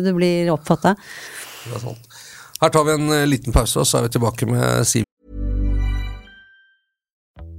det 0.06 0.14
blir 0.18 0.54
oppfatta. 0.54 0.94
Er. 1.74 1.92
Her 2.62 2.72
tar 2.74 2.88
vi 2.88 2.96
en 2.96 3.12
liten 3.30 3.56
pause, 3.56 3.82
og 3.82 3.90
så 3.90 4.00
er 4.00 4.08
vi 4.08 4.16
tilbake 4.20 4.48
med 4.50 4.88
Siv. 4.88 5.07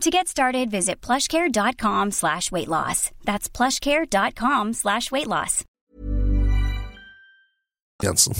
To 0.00 0.10
get 0.10 0.28
started, 0.28 0.70
visit 0.70 1.00
plushcare.com 1.00 2.10
slash 2.10 2.50
weight 2.50 2.68
loss. 2.68 3.10
That's 3.24 3.48
plushcare.com 3.48 4.72
slash 4.72 5.10
weight 5.10 5.28
loss. 5.28 5.64
Jensen. 8.02 8.34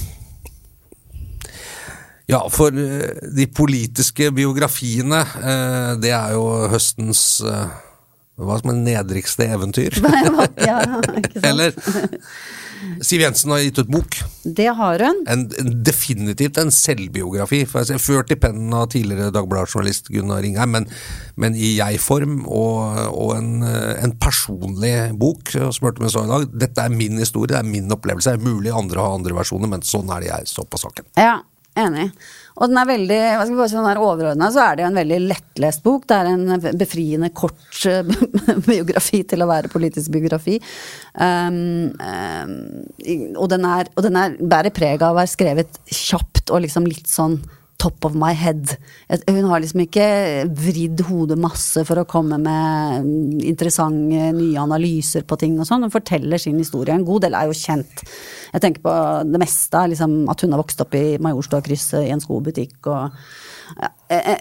Ja, 2.27 2.49
for 2.51 2.73
eh, 2.73 3.31
de 3.37 3.47
politiske 3.47 4.31
biografiene, 4.33 5.21
eh, 5.21 5.90
det 6.01 6.11
er 6.17 6.33
jo 6.35 6.45
høstens 6.73 7.40
eh, 7.45 7.75
hva 8.40 8.57
som 8.59 8.73
er 8.73 8.81
nedrigste 8.81 9.47
eventyr. 9.47 10.01
ja, 10.64 10.81
ikke 11.14 11.38
sant? 11.38 11.45
Eller 11.51 11.77
Siv 13.05 13.23
Jensen 13.25 13.53
har 13.55 13.62
gitt 13.62 13.79
ut 13.83 13.90
bok. 13.92 14.18
Det 14.44 14.68
har 14.79 15.05
hun. 15.05 15.23
En, 15.31 15.44
en, 15.61 15.70
definitivt 15.87 16.59
en 16.61 16.73
selvbiografi. 16.75 17.62
Ført 17.68 18.33
i 18.35 18.38
pennen 18.40 18.75
av 18.77 18.90
tidligere 18.94 19.33
Dagbladet-journalist 19.35 20.11
Gunnar 20.12 20.44
Ringheim, 20.44 20.75
men, 20.77 20.88
men 21.40 21.57
i 21.57 21.75
jeg-form, 21.79 22.42
og, 22.44 23.01
og 23.12 23.35
en, 23.38 23.51
eh, 23.68 23.94
en 24.05 24.14
personlig 24.20 24.94
bok. 25.20 25.55
og 25.61 25.75
Smurte 25.77 26.05
med 26.05 26.14
så 26.14 26.27
i 26.27 26.33
dag. 26.35 26.47
Dette 26.66 26.85
er 26.85 26.94
min 26.94 27.18
historie, 27.23 27.53
det 27.55 27.61
er 27.62 27.68
min 27.68 27.90
opplevelse. 27.94 28.35
Det 28.35 28.42
er 28.42 28.53
mulig 28.53 28.75
andre 28.75 29.03
har 29.03 29.18
andre 29.18 29.37
versjoner, 29.40 29.70
men 29.70 29.85
sånn 29.87 30.12
er 30.14 30.25
det 30.25 30.33
jeg 30.33 30.55
så 30.55 30.66
på 30.68 30.81
saken. 30.81 31.12
Ja. 31.20 31.42
Enig. 31.75 32.12
Og 32.55 32.71
den 32.71 32.79
er 32.79 32.87
veldig 32.87 33.19
hva 33.19 33.40
skal 33.43 33.55
vi 33.55 33.59
bare 33.59 33.71
si, 33.73 33.79
den 33.81 33.88
er 33.90 34.01
overordna, 34.01 34.49
så 34.55 34.62
er 34.62 34.77
det 34.77 34.85
jo 34.85 34.90
en 34.93 35.01
veldig 35.01 35.17
lettlest 35.25 35.83
bok. 35.83 36.05
Det 36.11 36.19
er 36.21 36.31
en 36.31 36.79
befriende 36.79 37.31
kort 37.35 37.81
eh, 37.90 38.07
biografi 38.69 39.25
til 39.27 39.43
å 39.43 39.49
være 39.51 39.73
politisk 39.73 40.14
biografi. 40.14 40.61
Um, 41.19 41.90
um, 41.99 42.55
og 43.40 43.51
den, 43.51 43.67
er, 43.67 43.90
og 43.97 44.07
den 44.07 44.21
er, 44.21 44.38
bærer 44.38 44.75
preg 44.75 45.03
av 45.03 45.17
å 45.17 45.19
være 45.19 45.35
skrevet 45.35 45.83
kjapt 45.90 46.55
og 46.55 46.62
liksom 46.62 46.87
litt 46.87 47.11
sånn 47.11 47.40
top 47.85 48.09
of 48.09 48.16
my 48.16 48.33
head. 48.37 48.77
Hun 49.29 49.49
har 49.51 49.62
liksom 49.62 49.85
ikke 49.85 50.09
vridd 50.57 51.05
hodet 51.09 51.38
masse 51.40 51.85
for 51.87 52.01
å 52.01 52.07
komme 52.09 52.38
med 52.40 53.44
interessante 53.44 54.31
nye 54.37 54.61
analyser 54.62 55.27
på 55.29 55.38
ting 55.40 55.59
og 55.59 55.68
sånn. 55.68 55.85
Hun 55.85 55.94
forteller 55.94 56.40
sin 56.40 56.61
historie. 56.61 56.97
En 56.97 57.07
god 57.07 57.27
del 57.27 57.37
er 57.37 57.51
jo 57.51 57.59
kjent. 57.59 58.05
Jeg 58.55 58.64
tenker 58.64 58.85
på 58.85 58.94
det 59.29 59.42
meste, 59.42 59.83
liksom 59.92 60.23
at 60.33 60.44
hun 60.44 60.55
har 60.55 60.62
vokst 60.62 60.81
opp 60.85 60.97
i 60.97 61.18
Majorstuakrysset 61.23 62.07
i 62.07 62.14
en 62.14 62.23
skobutikk 62.23 62.88
og 62.92 63.11
ja, 63.81 63.88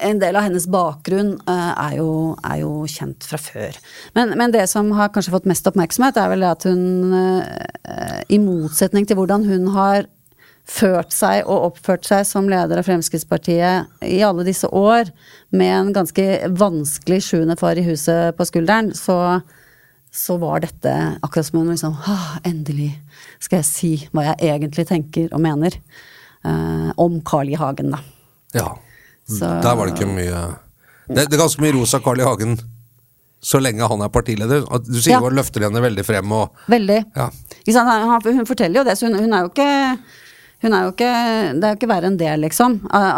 en 0.04 0.20
del 0.20 0.36
av 0.36 0.46
hennes 0.46 0.66
bakgrunn 0.70 1.36
uh, 1.48 1.72
er, 1.72 1.96
jo, 1.98 2.10
er, 2.44 2.58
jo, 2.62 2.72
kjent 2.92 3.24
fra 3.26 3.40
før. 3.40 3.78
Men, 4.18 4.36
men, 4.40 4.52
det 4.54 4.66
som 4.72 4.92
har 4.98 5.14
kanskje 5.16 5.34
fått 5.34 5.48
mest 5.50 5.68
oppmerksomhet, 5.70 6.20
er 6.20 6.34
vel 6.34 6.44
at 6.48 6.68
hun, 6.68 6.84
uh, 7.16 8.20
i 8.28 8.40
motsetning 8.44 9.08
til 9.08 9.20
hvordan 9.20 9.48
hun 9.48 9.72
har 9.78 10.10
ført 10.70 11.12
seg 11.12 11.44
og 11.44 11.70
oppført 11.72 12.08
seg 12.08 12.24
som 12.28 12.48
leder 12.50 12.80
av 12.80 12.88
Fremskrittspartiet 12.88 14.06
i 14.08 14.22
alle 14.24 14.46
disse 14.48 14.68
år, 14.68 15.12
med 15.52 15.74
en 15.76 15.92
ganske 15.96 16.26
vanskelig 16.56 17.20
sjuende 17.28 17.58
far 17.60 17.80
i 17.80 17.86
huset 17.86 18.38
på 18.38 18.48
skulderen, 18.48 18.94
så, 18.96 19.42
så 20.10 20.38
var 20.42 20.64
dette 20.64 20.94
akkurat 21.22 21.50
som 21.50 21.60
hun 21.62 21.74
liksom 21.74 22.00
Endelig 22.48 22.94
skal 23.44 23.60
jeg 23.60 23.70
si 23.70 23.94
hva 24.12 24.32
jeg 24.32 24.54
egentlig 24.54 24.88
tenker 24.90 25.28
og 25.36 25.44
mener 25.44 25.76
uh, 26.48 26.90
om 26.98 27.20
Carl 27.28 27.52
I. 27.52 27.60
Hagen, 27.60 27.92
da. 27.94 28.00
Ja. 28.56 28.70
Så, 29.28 29.46
Der 29.64 29.76
var 29.76 29.88
det 29.88 29.98
ikke 29.98 30.10
mye 30.12 30.40
det, 31.08 31.28
det, 31.28 31.36
er 31.36 31.44
ganske 31.44 31.62
mye 31.64 31.76
rosa 31.76 32.00
Carl 32.04 32.24
I. 32.24 32.28
Hagen 32.28 32.58
så 33.44 33.60
lenge 33.60 33.84
han 33.84 34.00
er 34.00 34.12
partileder. 34.12 34.64
Du 34.88 35.00
sier 35.02 35.18
ja. 35.18 35.30
løfter 35.36 35.66
henne 35.66 35.82
veldig 35.84 36.04
frem 36.08 36.32
og 36.32 36.64
Veldig. 36.72 37.02
Ja. 37.12 37.28
Hun 37.68 38.48
forteller 38.48 38.80
jo 38.80 38.86
det, 38.88 38.96
så 38.96 39.10
hun, 39.10 39.18
hun 39.20 39.36
er 39.36 39.44
jo 39.44 39.50
ikke 39.52 39.72
hun 40.64 40.74
er 40.74 40.86
jo 40.86 40.92
ikke 40.94 41.12
Det 41.58 41.68
er 41.68 41.74
jo 41.74 41.78
ikke 41.78 41.90
verre 41.92 42.08
enn 42.08 42.20
det, 42.20 42.32
liksom. 42.40 42.78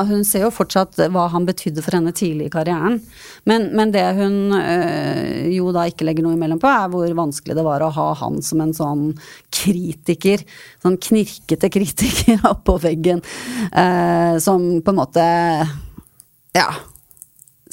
Hun 0.10 0.24
ser 0.26 0.48
jo 0.48 0.54
fortsatt 0.54 0.98
hva 1.14 1.28
han 1.34 1.46
betydde 1.46 1.84
for 1.86 1.98
henne 1.98 2.14
tidlig 2.16 2.50
i 2.50 2.54
karrieren. 2.54 2.98
Men, 3.46 3.68
men 3.78 3.94
det 3.94 4.06
hun 4.18 4.56
øh, 4.58 5.46
jo 5.54 5.70
da 5.76 5.86
ikke 5.90 6.08
legger 6.08 6.26
noe 6.26 6.34
imellom 6.38 6.62
på, 6.62 6.72
er 6.72 6.90
hvor 6.90 7.06
vanskelig 7.20 7.58
det 7.58 7.68
var 7.68 7.86
å 7.86 7.92
ha 7.94 8.08
han 8.24 8.42
som 8.46 8.64
en 8.66 8.74
sånn 8.74 9.06
kritiker. 9.54 10.42
Sånn 10.82 10.98
knirkete 10.98 11.70
kritiker 11.74 12.42
oppå 12.54 12.80
veggen. 12.82 13.22
Øh, 13.70 14.42
som 14.42 14.68
på 14.82 14.96
en 14.96 15.02
måte 15.04 15.30
Ja 16.56 16.70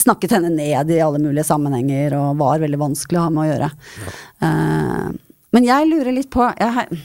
snakket 0.02 0.32
henne 0.34 0.48
ned 0.50 0.90
i 0.90 1.00
alle 1.04 1.20
mulige 1.22 1.44
sammenhenger 1.46 2.16
og 2.18 2.40
var 2.40 2.62
veldig 2.62 2.80
vanskelig 2.80 3.20
å 3.20 3.26
ha 3.26 3.30
med 3.30 3.44
å 3.44 3.50
gjøre. 3.52 3.68
Ja. 4.02 4.14
Uh, 4.42 5.36
men 5.54 5.66
jeg 5.68 5.88
lurer 5.90 6.16
litt 6.16 6.30
på 6.32 6.48
jeg, 6.58 7.02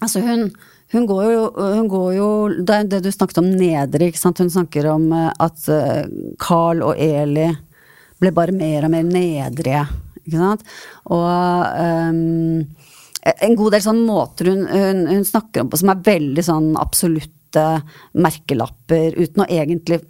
Altså, 0.00 0.22
hun 0.24 0.48
hun 0.92 1.06
går 1.06 1.24
jo, 1.30 1.42
hun 1.54 1.88
går 1.90 2.12
jo 2.16 2.28
Det 2.66 2.76
er 2.76 2.88
det 2.90 3.02
du 3.04 3.10
snakket 3.14 3.38
om 3.42 3.50
nedre, 3.50 4.08
ikke 4.10 4.20
sant. 4.20 4.40
Hun 4.42 4.50
snakker 4.50 4.88
om 4.90 5.10
eh, 5.14 5.30
at 5.38 5.66
eh, 5.70 6.06
Carl 6.42 6.82
og 6.86 6.98
Eli 6.98 7.46
ble 8.20 8.32
bare 8.36 8.52
mer 8.52 8.84
og 8.84 8.92
mer 8.92 9.06
nedrige, 9.06 9.84
ikke 10.26 10.40
sant. 10.40 10.64
Og 11.08 11.24
um, 11.24 12.64
en 13.30 13.56
god 13.56 13.74
del 13.74 13.84
sånne 13.84 14.04
måter 14.04 14.50
hun, 14.50 14.66
hun, 14.68 15.04
hun, 15.08 15.22
snakker 15.24 15.62
om 15.62 15.70
på 15.72 15.80
som 15.80 15.92
er 15.92 16.02
veldig 16.04 16.44
sånn 16.44 16.68
absolutte 16.80 17.64
merkelapper, 18.12 19.16
uten 19.16 19.42
å 19.42 19.48
egentlig 19.50 20.02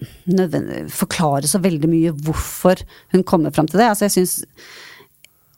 forklare 0.93 1.49
så 1.49 1.63
veldig 1.63 1.89
mye 1.93 2.17
hvorfor 2.27 2.83
hun 3.15 3.23
kommer 3.23 3.55
fram 3.55 3.71
til 3.71 3.81
det. 3.81 3.93
Altså, 3.93 4.09
jeg 4.09 4.17
syns 4.17 4.35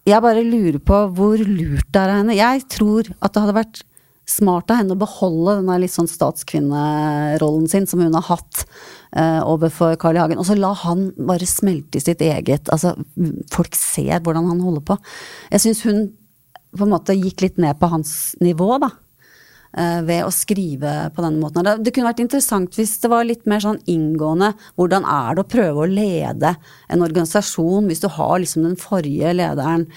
Jeg 0.07 0.23
bare 0.23 0.45
lurer 0.45 0.81
på 0.83 1.01
hvor 1.15 1.39
lurt 1.39 1.89
det 1.89 2.01
er 2.03 2.11
av 2.11 2.21
henne. 2.21 2.37
Jeg 2.37 2.67
tror 2.75 3.09
at 3.17 3.33
det 3.33 3.47
hadde 3.47 3.59
vært 3.63 3.83
smart 4.29 4.71
av 4.71 4.81
henne 4.81 4.95
å 4.95 5.01
beholde 5.01 5.59
denne 5.59 5.79
litt 5.83 5.93
sånn 5.93 6.11
statskvinnerollen 6.11 7.69
sin 7.71 7.89
som 7.91 8.03
hun 8.05 8.15
har 8.15 8.27
hatt 8.29 8.65
uh, 9.17 9.43
overfor 9.51 9.97
Carl 10.01 10.19
I. 10.19 10.23
Hagen. 10.23 10.41
Og 10.41 10.47
så 10.49 10.57
la 10.59 10.73
han 10.85 11.09
bare 11.19 11.49
smelte 11.49 11.99
i 11.99 12.05
sitt 12.05 12.23
eget 12.25 12.71
Altså, 12.73 12.95
folk 13.53 13.77
ser 13.79 14.23
hvordan 14.23 14.51
han 14.53 14.63
holder 14.63 14.85
på. 14.93 14.99
Jeg 15.53 15.67
syns 15.67 15.85
hun 15.89 16.05
på 16.73 16.87
en 16.87 16.95
måte 16.95 17.17
gikk 17.19 17.43
litt 17.45 17.59
ned 17.61 17.77
på 17.81 17.91
hans 17.93 18.33
nivå, 18.41 18.77
da. 18.81 18.93
Uh, 19.73 20.01
ved 20.05 20.27
å 20.27 20.33
skrive 20.35 21.09
på 21.17 21.25
denne 21.25 21.41
måten. 21.41 21.65
Det, 21.65 21.79
det, 21.81 21.95
kunne 21.97 22.11
vært 22.11 22.21
interessant 22.21 22.75
hvis 22.77 22.99
det 23.03 23.09
var 23.09 23.25
litt 23.25 23.47
mer 23.49 23.63
sånn 23.65 23.81
inngående 23.89 24.53
hvordan 24.77 25.07
er 25.09 25.35
det 25.35 25.47
å 25.47 25.53
prøve 25.55 25.81
å 25.83 25.89
lede 25.89 26.51
en 26.93 27.05
organisasjon 27.05 27.89
hvis 27.89 28.05
du 28.05 28.11
har 28.13 28.37
liksom 28.43 28.69
den 28.69 28.77
forrige 28.77 29.33
lederen 29.33 29.89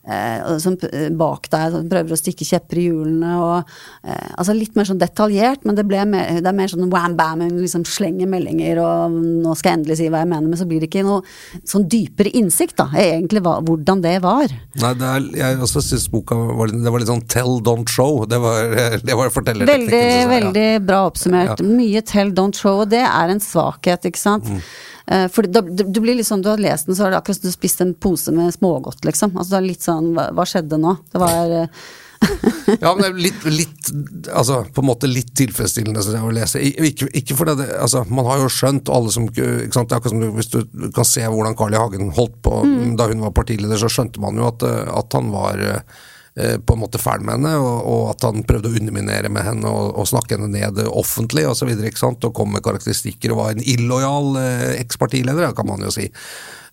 som 0.00 0.76
bak 1.20 1.48
deg 1.52 1.74
som 1.74 1.88
prøver 1.90 2.14
å 2.14 2.18
stikke 2.18 2.46
kjepper 2.46 2.80
i 2.80 2.86
hjulene. 2.88 3.32
Og, 3.44 3.72
eh, 4.08 4.30
altså 4.40 4.54
litt 4.56 4.76
mer 4.78 4.88
sånn 4.88 5.00
detaljert, 5.00 5.64
men 5.68 5.76
det, 5.76 5.84
mer, 5.84 6.40
det 6.40 6.48
er 6.48 6.56
mer 6.56 6.72
sånn 6.72 6.88
wam-bam, 6.92 7.44
liksom 7.60 7.84
slenger 7.84 8.30
meldinger 8.30 8.80
og 8.80 9.12
nå 9.44 9.54
skal 9.58 9.72
jeg 9.72 9.80
endelig 9.80 9.98
si 10.00 10.08
hva 10.08 10.24
jeg 10.24 10.30
mener, 10.32 10.48
men 10.48 10.60
så 10.60 10.66
blir 10.68 10.80
det 10.80 10.90
ikke 10.90 11.04
noe 11.06 11.20
sånn 11.68 11.86
dypere 11.90 12.32
innsikt, 12.40 12.78
da, 12.80 12.88
egentlig 12.96 13.44
hva, 13.44 13.58
hvordan 13.66 14.04
det 14.04 14.16
var. 14.24 14.52
Nei, 14.80 14.92
det 14.98 15.10
er, 15.10 15.28
jeg 15.42 15.62
også 15.68 15.84
syns 15.84 16.08
boka 16.12 16.38
var, 16.38 16.72
det 16.72 16.94
var 16.94 17.02
litt 17.02 17.12
sånn 17.12 17.26
tell, 17.30 17.58
don't 17.64 17.90
show. 17.90 18.24
Det 18.28 18.40
var, 18.40 18.72
det 19.06 19.18
var. 19.18 19.28
Veldig, 19.30 20.06
veldig 20.30 20.68
bra 20.86 21.04
oppsummert. 21.10 21.60
Ja. 21.60 21.74
Mye 21.80 22.02
tell, 22.06 22.32
don't 22.36 22.56
show, 22.56 22.84
og 22.84 22.92
det 22.92 23.04
er 23.04 23.34
en 23.34 23.42
svakhet, 23.44 24.08
ikke 24.08 24.20
sant. 24.20 24.48
Mm. 24.48 24.64
Eh, 25.10 25.26
for 25.32 25.48
da, 25.50 25.62
du 25.62 25.98
blir 26.00 26.18
litt 26.18 26.28
sånn, 26.28 26.44
du 26.44 26.52
har 26.52 26.60
lest 26.62 26.86
den, 26.86 26.98
så 26.98 27.06
er 27.06 27.14
det 27.14 27.20
akkurat 27.20 27.40
som 27.40 27.48
du 27.48 27.50
har 27.50 27.58
spist 27.58 27.82
en 27.82 27.96
pose 27.98 28.34
med 28.34 28.54
smågodt, 28.54 29.02
liksom. 29.06 29.34
Altså 29.36 29.56
det 29.56 29.58
er 29.58 29.66
litt 29.66 29.86
sånn, 29.86 30.12
hva, 30.14 30.30
hva 30.36 30.46
skjedde 30.46 30.78
nå? 30.80 30.94
Det 31.10 31.22
var 31.22 31.56
eh, 31.56 31.82
ja, 32.82 32.90
men 32.92 33.00
det 33.00 33.08
er 33.08 33.20
litt, 33.24 33.44
litt, 33.48 33.90
altså, 34.28 34.60
på 34.76 34.82
en 34.82 34.90
måte 34.90 35.08
litt 35.08 35.32
tilfredsstillende 35.40 36.02
synes 36.04 36.18
jeg, 36.18 36.26
å 36.28 36.34
lese. 36.36 36.60
Ikke, 36.90 37.08
ikke 37.16 37.36
fordi 37.38 37.54
det, 37.62 37.70
altså, 37.80 38.04
Man 38.12 38.28
har 38.28 38.42
jo 38.42 38.50
skjønt, 38.52 38.92
alle 38.92 39.12
som 39.14 39.30
ikke 39.30 39.70
sant, 39.72 39.94
akkurat 39.96 40.12
som 40.12 40.36
Hvis 40.36 40.52
du 40.52 40.90
kan 40.94 41.08
se 41.08 41.24
hvordan 41.24 41.56
Carl 41.56 41.74
I. 41.74 41.80
Hagen 41.80 42.12
holdt 42.14 42.36
på 42.44 42.60
mm. 42.60 42.92
da 43.00 43.08
hun 43.08 43.24
var 43.24 43.32
partileder, 43.34 43.80
så 43.80 43.88
skjønte 43.88 44.20
man 44.20 44.36
jo 44.36 44.50
at, 44.50 44.66
at 44.68 45.16
han 45.16 45.32
var 45.32 45.64
Eh, 45.64 46.08
på 46.34 46.74
en 46.76 46.80
måte 46.80 47.00
fæl 47.02 47.24
med 47.26 47.34
henne, 47.38 47.56
og, 47.58 47.78
og, 47.90 48.04
at 48.12 48.22
han 48.28 48.44
prøvde 48.46 48.70
å 48.70 48.76
underminere 48.78 49.28
med 49.32 49.42
henne 49.44 49.70
og, 49.70 49.96
og 49.98 50.08
snakke 50.08 50.36
henne 50.36 50.50
ned 50.52 50.78
offentlig 50.86 51.48
osv. 51.50 51.72
Og, 51.74 51.98
så 51.98 52.12
og 52.14 52.34
kom 52.36 52.54
med 52.54 52.64
karakteristikker 52.64 53.34
og 53.34 53.42
var 53.42 53.56
en 53.56 53.64
illojal 53.66 54.38
eh, 54.40 54.70
ekspartileder, 54.78 55.50
kan 55.58 55.68
man 55.68 55.82
jo 55.84 55.92
si. 55.94 56.06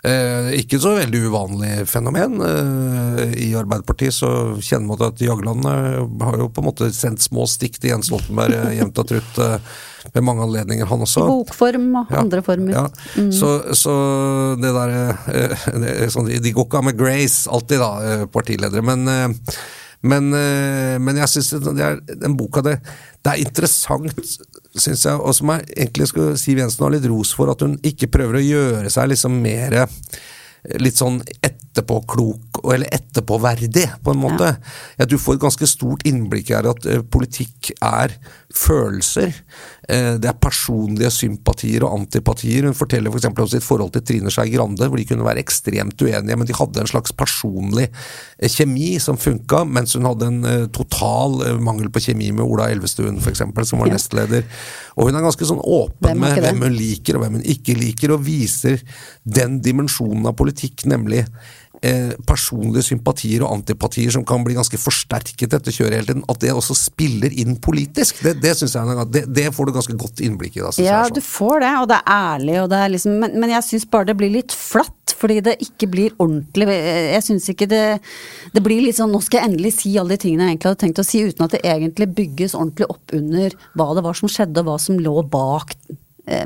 Eh, 0.05 0.51
ikke 0.59 0.77
så 0.79 0.93
veldig 0.93 1.23
uvanlig 1.25 1.71
fenomen. 1.89 2.37
Eh, 2.45 3.21
I 3.47 3.49
Arbeiderpartiet 3.57 4.13
så 4.13 4.29
kjenner 4.61 4.91
man 4.91 5.05
at 5.07 5.21
Jagland 5.23 5.65
eh, 5.65 6.03
har 6.21 6.37
jo 6.37 6.49
på 6.53 6.61
en 6.61 6.67
måte 6.69 6.89
sendt 6.93 7.23
små 7.25 7.47
stikk 7.49 7.79
til 7.81 7.95
Jens 7.95 8.11
Stoltenberg 8.11 8.53
eh, 8.59 8.75
jevnt 8.79 9.01
og 9.01 9.09
trutt 9.09 9.41
ved 10.13 10.23
mange 10.23 10.45
anledninger, 10.45 10.87
han 10.87 11.01
også. 11.03 11.25
Bokform 11.27 11.89
og 12.03 12.13
ja, 12.13 12.21
andre 12.21 12.43
former. 12.45 12.75
Ja. 12.77 12.85
Mm. 13.17 13.31
Så, 13.35 13.49
så, 13.75 13.95
det 14.61 14.71
der 14.77 14.93
det, 15.83 15.97
sånn, 16.13 16.29
De 16.29 16.53
går 16.53 16.69
ikke 16.69 16.79
av 16.79 16.87
med 16.91 16.99
grace, 16.99 17.49
alltid, 17.51 17.81
da, 17.81 18.29
partiledere. 18.31 18.85
Men, 18.85 19.03
men, 20.05 20.29
men 21.01 21.17
jeg 21.23 21.31
syns 21.31 21.49
den 21.57 22.35
boka 22.37 22.61
det, 22.61 22.75
det 23.25 23.31
er 23.33 23.41
interessant, 23.41 24.13
syns 24.77 25.05
jeg, 25.07 25.17
og 25.17 25.33
som 25.35 25.51
jeg 25.55 25.65
egentlig 25.73 26.07
skulle 26.11 26.37
Siv 26.39 26.61
Jensen 26.61 26.85
ha 26.85 26.91
litt 26.93 27.07
ros 27.09 27.33
for, 27.35 27.49
at 27.51 27.63
hun 27.65 27.79
ikke 27.81 28.11
prøver 28.13 28.37
å 28.37 28.45
gjøre 28.45 28.91
seg 28.93 29.09
liksom 29.11 29.39
mer 29.41 29.79
litt 30.81 30.99
sånn 30.99 31.19
etterpåklok, 31.45 32.61
eller 32.73 32.91
etterpåverdig, 32.95 33.85
på 34.03 34.13
en 34.13 34.19
måte. 34.21 34.49
Ja. 34.51 34.73
Ja, 34.99 35.07
du 35.07 35.15
får 35.21 35.37
et 35.37 35.45
ganske 35.45 35.69
stort 35.69 36.03
innblikk 36.07 36.51
her 36.55 36.67
at 36.71 36.87
uh, 36.89 37.03
politikk 37.07 37.71
er 37.77 38.15
følelser. 38.55 39.33
Uh, 39.87 40.15
det 40.21 40.29
er 40.29 40.39
personlige 40.41 41.11
sympatier 41.13 41.83
og 41.85 41.97
antipatier. 41.99 42.67
Hun 42.67 42.77
forteller 42.77 43.11
f.eks. 43.11 43.27
For 43.27 43.43
om 43.45 43.51
sitt 43.51 43.65
forhold 43.65 43.93
til 43.95 44.05
Trine 44.07 44.31
Skei 44.33 44.53
Grande, 44.53 44.87
hvor 44.87 44.99
de 44.99 45.05
kunne 45.09 45.27
være 45.27 45.43
ekstremt 45.43 46.01
uenige, 46.01 46.37
men 46.37 46.47
de 46.47 46.55
hadde 46.57 46.83
en 46.83 46.89
slags 46.89 47.15
personlig 47.17 47.89
uh, 47.91 48.47
kjemi 48.47 48.95
som 49.03 49.19
funka, 49.19 49.63
mens 49.67 49.97
hun 49.97 50.07
hadde 50.09 50.31
en 50.31 50.71
total 50.73 51.59
mangel 51.63 51.91
på 51.93 52.03
kjemi 52.07 52.31
med 52.35 52.45
Ola 52.45 52.69
Elvestuen, 52.71 53.19
f.eks., 53.21 53.43
som 53.67 53.83
var 53.83 53.91
nestleder. 53.91 54.47
Og 54.97 55.09
hun 55.09 55.17
er 55.17 55.25
ganske 55.25 55.47
sånn 55.47 55.61
åpen 55.61 56.19
med 56.21 56.41
hvem 56.41 56.63
hun 56.67 56.75
liker 56.75 57.17
og 57.17 57.25
hvem 57.25 57.39
hun 57.39 57.47
ikke 57.53 57.75
liker, 57.77 58.15
og 58.15 58.25
viser 58.25 58.81
den 59.27 59.59
dimensjonen 59.63 60.25
av 60.29 60.37
politikk, 60.39 60.87
nemlig 60.89 61.25
eh, 61.85 62.13
personlige 62.27 62.87
sympatier 62.89 63.43
og 63.45 63.53
antipatier 63.59 64.13
som 64.13 64.25
kan 64.27 64.43
bli 64.45 64.57
ganske 64.57 64.79
forsterket 64.81 65.55
etter 65.57 65.73
kjøret 65.73 65.99
hele 65.99 66.09
tiden, 66.11 66.25
at 66.29 66.41
det 66.41 66.53
også 66.53 66.77
spiller 66.77 67.33
inn 67.33 67.57
politisk. 67.61 68.21
Det, 68.25 68.37
det 68.43 68.55
synes 68.59 68.75
jeg 68.77 69.07
det, 69.13 69.25
det 69.33 69.47
får 69.55 69.69
du 69.69 69.75
ganske 69.77 69.97
godt 69.97 70.23
innblikk 70.25 70.57
i. 70.57 70.63
Da, 70.63 70.73
Ja, 70.81 71.01
jeg, 71.05 71.17
du 71.17 71.23
får 71.23 71.61
det, 71.65 71.73
og 71.81 71.89
det 71.91 71.99
er 71.99 72.13
ærlig, 72.17 72.55
og 72.63 72.71
det 72.71 72.83
er 72.83 72.93
liksom 72.93 73.17
Men, 73.17 73.35
men 73.41 73.51
jeg 73.55 73.65
syns 73.65 73.87
bare 73.89 74.09
det 74.09 74.17
blir 74.19 74.33
litt 74.33 74.53
flatt, 74.53 75.13
fordi 75.17 75.39
det 75.45 75.55
ikke 75.63 75.87
blir 75.89 76.15
ordentlig 76.21 76.67
Jeg 76.69 77.23
syns 77.25 77.47
ikke 77.49 77.65
det 77.71 77.83
Det 78.53 78.61
blir 78.61 78.83
litt 78.83 78.97
sånn 78.99 79.09
Nå 79.13 79.21
skal 79.25 79.39
jeg 79.39 79.49
endelig 79.49 79.71
si 79.79 79.95
alle 79.97 80.13
de 80.13 80.21
tingene 80.21 80.45
jeg 80.45 80.57
egentlig 80.57 80.71
hadde 80.71 80.81
tenkt 80.83 81.01
å 81.01 81.07
si, 81.07 81.23
uten 81.25 81.45
at 81.47 81.55
det 81.55 81.63
egentlig 81.65 82.09
bygges 82.19 82.57
ordentlig 82.57 82.89
opp 82.91 83.15
under 83.17 83.55
hva 83.79 83.87
det 83.97 84.03
var 84.05 84.19
som 84.19 84.31
skjedde, 84.31 84.61
og 84.61 84.69
hva 84.69 84.77
som 84.81 84.99
lå 85.01 85.15
bak 85.31 85.73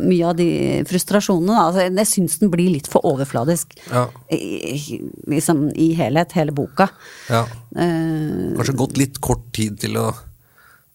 mye 0.04 0.28
av 0.30 0.36
de 0.38 0.48
frustrasjonene. 0.89 1.58
Altså, 1.58 1.86
jeg 1.88 2.10
syns 2.10 2.39
den 2.41 2.52
blir 2.54 2.70
litt 2.76 2.89
for 2.91 3.06
overfladisk. 3.08 3.74
Ja. 3.89 4.08
I, 4.34 5.00
liksom 5.32 5.67
i 5.74 5.91
helhet, 5.98 6.36
hele 6.38 6.54
boka. 6.56 6.91
Ja. 7.32 7.46
Eh, 7.76 8.52
Kanskje 8.58 8.78
gått 8.78 9.00
litt 9.02 9.22
kort 9.24 9.48
tid 9.58 9.80
til 9.82 9.98
å, 10.02 10.10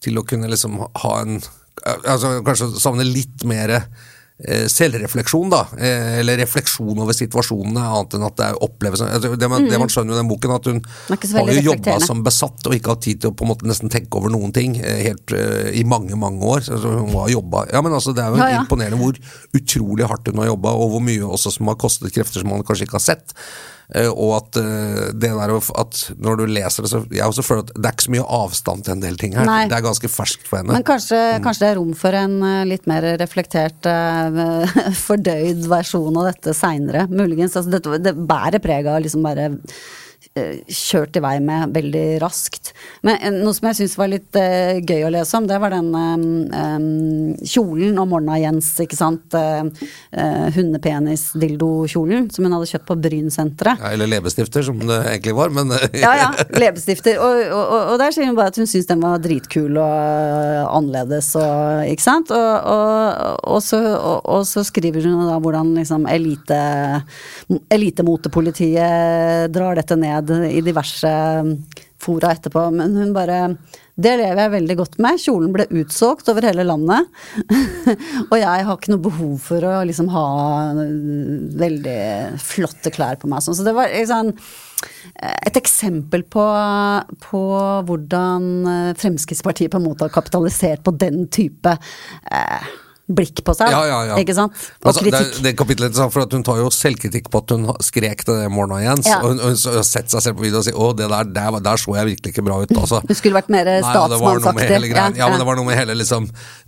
til 0.03 0.21
å 0.21 0.27
kunne 0.29 0.51
liksom 0.53 0.79
ha 0.83 1.15
en 1.23 1.41
altså 1.87 2.41
Kanskje 2.47 2.71
savne 2.81 3.05
litt 3.07 3.45
mer 3.49 3.73
eh, 3.77 3.89
selvrefleksjon, 4.37 5.49
da. 5.49 5.63
Eh, 5.81 6.19
eller 6.21 6.37
refleksjon 6.43 6.99
over 7.01 7.17
situasjonene, 7.17 7.81
annet 7.81 8.17
enn 8.19 8.27
at 8.27 8.37
det 8.37 8.49
oppleves 8.67 9.01
altså, 9.01 9.31
det, 9.33 9.49
man, 9.49 9.65
det 9.65 9.79
man 9.81 9.89
skjønner 9.93 10.13
jo 10.13 10.19
i 10.19 10.21
den 10.21 10.29
boken, 10.29 10.53
at 10.59 10.69
hun 10.69 10.83
har 11.33 11.53
jo 11.55 11.63
jobba 11.71 11.95
som 12.05 12.21
besatt 12.27 12.69
og 12.69 12.77
ikke 12.77 12.93
hatt 12.93 13.05
tid 13.07 13.23
til 13.23 13.33
å 13.33 13.37
på 13.37 13.47
en 13.47 13.53
måte 13.55 13.69
nesten 13.69 13.93
tenke 13.93 14.21
over 14.21 14.35
noen 14.35 14.53
ting 14.57 14.77
eh, 14.77 15.07
helt 15.07 15.33
eh, 15.33 15.71
i 15.81 15.87
mange, 15.89 16.19
mange 16.21 16.45
år. 16.45 16.67
Så 16.69 16.77
hun 16.85 17.17
har 17.17 17.33
jobbet, 17.33 17.73
ja, 17.73 17.81
men 17.87 17.97
altså, 17.97 18.13
det 18.17 18.27
er 18.27 18.35
jo 18.35 18.43
Ja, 18.43 18.51
ja. 18.53 18.61
imponerende 18.61 19.01
hvor 19.01 19.17
utrolig 19.57 20.11
hardt 20.13 20.29
hun 20.29 20.45
har 20.45 20.53
jobba, 20.53 20.75
og 20.77 20.93
hvor 20.93 21.07
mye 21.09 21.33
også 21.33 21.57
som 21.57 21.73
har 21.73 21.81
kostet 21.81 22.13
krefter 22.13 22.45
som 22.45 22.53
man 22.53 22.67
kanskje 22.67 22.91
ikke 22.91 23.01
har 23.01 23.07
sett. 23.07 23.33
Eh, 23.95 24.09
og 24.11 24.33
at 24.41 24.59
eh, 24.59 25.03
det 25.15 25.31
der 25.31 25.53
at 25.55 26.01
når 26.19 26.41
du 26.41 26.45
leser 26.51 26.83
det, 26.83 26.91
så 26.91 27.03
Jeg 27.15 27.23
også 27.23 27.45
føler 27.47 27.63
at 27.63 27.71
det 27.77 27.87
er 27.87 27.95
ikke 27.95 28.07
så 28.09 28.15
mye 28.17 28.29
avstand 28.39 28.87
til 28.87 28.97
en 28.97 29.05
del 29.05 29.19
ting 29.21 29.37
her. 29.39 29.47
Nei. 29.47 29.67
Det 29.71 29.79
er 29.79 29.85
ganske 29.87 30.11
ferskt 30.11 30.49
for 30.49 30.61
henne. 30.61 30.75
Men 30.75 30.87
kanskje, 30.87 31.21
kanskje 31.45 31.67
det 31.67 31.71
er 31.71 31.79
rom 31.81 31.93
for 31.99 32.17
en 32.19 32.41
eh, 32.43 32.65
litt 32.73 32.89
mer 32.91 33.07
reflektert, 33.21 33.87
fordøyd 35.07 35.69
versjon 35.71 36.19
av 36.19 36.33
dette 36.33 36.57
seinere. 36.57 37.07
Muligens. 37.13 37.55
Altså, 37.59 37.77
dette, 37.77 38.01
det 38.03 38.17
bærer 38.27 38.63
preg 38.63 38.91
av 38.91 39.01
liksom 39.05 39.23
bare 39.27 39.53
kjørt 40.69 41.17
i 41.17 41.23
vei 41.25 41.37
med 41.43 41.73
veldig 41.75 42.05
raskt. 42.23 42.73
Men 43.07 43.17
eh, 43.21 43.33
noe 43.35 43.55
som 43.57 43.69
jeg 43.71 43.79
syns 43.81 43.97
var 43.99 44.11
litt 44.13 44.37
uh, 44.39 44.77
gøy 44.85 45.05
å 45.07 45.13
lese 45.15 45.37
om, 45.39 45.47
det 45.49 45.59
var 45.63 45.73
den 45.75 45.89
eh, 45.97 46.27
eh, 46.61 47.47
kjolen 47.49 47.99
om 48.03 48.11
Morna 48.13 48.37
Jens, 48.41 48.69
ikke 48.85 48.99
sant. 48.99 49.35
Uh, 49.37 49.69
Hundepenis-dildokjolen 50.57 52.29
som 52.33 52.47
hun 52.47 52.55
hadde 52.57 52.69
kjøpt 52.71 52.87
på 52.89 52.97
Brynsenteret. 53.07 53.81
ja, 53.83 53.93
eller 53.95 54.09
leppestifter, 54.11 54.65
som 54.67 54.79
det 54.81 54.99
egentlig 55.13 55.35
var, 55.37 55.53
men 55.55 55.73
eh, 55.77 55.87
Ja, 56.05 56.13
ja. 56.21 56.29
Leppestifter. 56.57 57.19
Og, 57.23 57.43
og, 57.57 57.75
og- 57.93 57.99
der 58.01 58.13
sier 58.13 58.29
hun 58.29 58.37
bare 58.37 58.53
at 58.53 58.59
hun 58.61 58.69
syns 58.69 58.87
den 58.89 59.01
var 59.03 59.19
dritkul 59.25 59.79
og 59.81 59.81
uh, 59.81 60.67
annerledes 60.77 61.31
og 61.41 61.87
Ikke 61.91 62.05
sant? 62.05 62.31
Og, 62.31 63.59
så, 63.65 63.79
og 63.97 64.43
så 64.49 64.63
skriver 64.67 65.07
hun 65.09 65.25
da 65.31 65.39
hvordan 65.43 65.73
liksom 65.79 66.05
elite 66.11 66.59
elitemotepolitiet 67.73 69.51
drar 69.55 69.79
dette 69.79 69.97
ned 69.99 70.26
i 70.51 70.63
diverse 70.65 71.13
fora 72.03 72.35
etterpå, 72.37 72.69
men 72.77 72.97
hun 72.99 73.15
bare 73.17 73.41
det 73.97 74.13
lever 74.21 74.43
jeg 74.43 74.53
veldig 74.53 74.75
godt 74.77 74.99
med. 75.01 75.21
Kjolen 75.23 75.53
ble 75.55 75.65
utsolgt 75.81 76.29
over 76.29 76.45
hele 76.45 76.67
landet. 76.69 77.07
og 78.31 78.35
jeg 78.37 78.67
har 78.69 78.75
ikke 78.75 78.93
noe 78.93 79.05
behov 79.07 79.39
for 79.41 79.65
å 79.65 79.79
liksom 79.89 80.11
ha 80.13 80.25
øh, 80.83 81.47
veldig 81.63 82.01
flotte 82.45 82.93
klær 82.93 83.17
på 83.23 83.31
meg. 83.33 83.41
Sånn. 83.41 83.57
Så 83.57 83.65
det 83.65 83.73
var 83.77 83.89
liksom 83.89 84.35
et 85.17 85.57
eksempel 85.57 86.27
på, 86.29 86.45
på 87.25 87.43
hvordan 87.89 88.51
eh, 88.69 88.91
Fremskrittspartiet 89.01 89.73
på 89.73 89.81
en 89.81 89.89
måte 89.89 90.05
har 90.05 90.13
kapitalisert 90.13 90.85
på 90.85 90.93
den 91.01 91.25
type 91.33 91.73
eh, 91.73 92.75
blikk 93.07 93.45
på 93.47 93.55
seg. 93.55 93.71
Ja, 93.71 93.85
ja, 93.87 93.99
ja. 94.09 94.15
Ikke 94.19 94.35
sant? 94.35 94.53
Og 94.83 94.89
Altså, 94.91 95.05
det, 95.05 95.13
kritikk. 95.15 95.43
det 95.45 95.53
kapitlet 95.57 95.95
sa 95.95 96.09
for 96.11 96.25
at 96.27 96.33
Hun 96.35 96.43
tar 96.43 96.57
jo 96.59 96.71
selvkritikk 96.75 97.29
på 97.31 97.39
at 97.39 97.53
hun 97.55 97.69
skrek 97.81 98.25
til 98.27 98.35
det 98.41 98.49
morgenen 98.51 98.83
Jens. 98.83 99.07
Ja. 99.07 99.21
Og 99.23 99.35
hun, 99.37 99.39
hun 99.39 99.55
har 99.55 99.87
sett 99.87 100.11
seg 100.11 100.25
selv 100.25 100.37
på 100.41 100.43
video 100.43 100.59
og 100.59 100.65
sier 100.67 100.75
'Å, 100.75 100.89
det 100.99 101.07
der, 101.13 101.25
der, 101.37 101.61
der 101.63 101.77
så 101.79 101.95
jeg 101.95 102.07
virkelig 102.17 102.33
ikke 102.35 102.43
bra 102.45 102.57
ut'. 102.65 102.75
Altså. 102.75 102.99
Hun 103.07 103.15
skulle 103.15 103.39
vært 103.39 103.49
mer 103.55 103.65
statsmannsaktig. 103.83 104.71
ja, 104.71 104.81
det. 104.81 104.91
Ja, 104.91 105.27
Ja, 105.27 105.29
men 105.31 105.39
det 105.39 105.47
var 105.47 105.57
noe 105.57 105.65
med 105.71 105.79
hele 105.79 105.95
liksom 105.95 106.27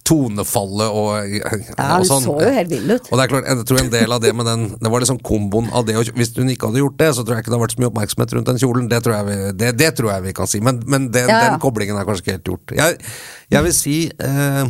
tonefallet 0.09 0.89
og, 0.95 1.11
Ja, 1.29 1.99
og 1.99 2.03
hun 2.03 2.07
sånn. 2.09 2.23
så 2.25 2.37
jo 2.43 2.53
helt 2.55 2.71
vill 2.71 2.91
ut. 2.95 3.09
Og 3.11 3.19
det 3.19 3.25
er 3.25 3.33
klart, 3.35 3.49
jeg 3.51 3.67
tror 3.69 3.81
en 3.83 3.91
del 3.93 4.13
av 4.13 4.21
det 4.23 4.35
med 4.35 4.47
den 4.47 4.63
Det 4.81 4.91
var 4.91 5.01
liksom 5.03 5.19
komboen 5.23 5.69
av 5.75 5.85
det 5.87 5.97
å 5.99 6.05
Hvis 6.15 6.33
hun 6.39 6.49
ikke 6.55 6.71
hadde 6.71 6.79
gjort 6.85 6.97
det, 7.03 7.11
så 7.19 7.25
tror 7.27 7.37
jeg 7.37 7.45
ikke 7.45 7.51
det 7.51 7.59
hadde 7.59 7.67
vært 7.67 7.77
så 7.77 7.83
mye 7.83 7.91
oppmerksomhet 7.93 8.33
rundt 8.39 8.47
den 8.53 8.59
kjolen. 8.63 8.89
Det 8.89 9.03
tror 9.05 9.15
jeg 9.19 9.27
vi, 9.27 9.37
det, 9.59 9.73
det 9.79 9.91
tror 9.99 10.11
jeg 10.15 10.23
vi 10.23 10.33
kan 10.39 10.47
si. 10.47 10.61
Men, 10.61 10.83
men 10.87 11.11
den, 11.11 11.29
Ja, 11.29 11.43
ja. 11.43 11.51
den 11.51 11.61
koblingen 11.61 11.99
er 11.99 12.07
kanskje 12.09 12.23
ikke 12.25 12.37
helt 12.39 12.49
gjort. 12.53 12.77
Jeg, 12.79 12.99
jeg 13.51 13.63
vil 13.69 13.73
si 13.77 13.97
eh, 14.23 14.65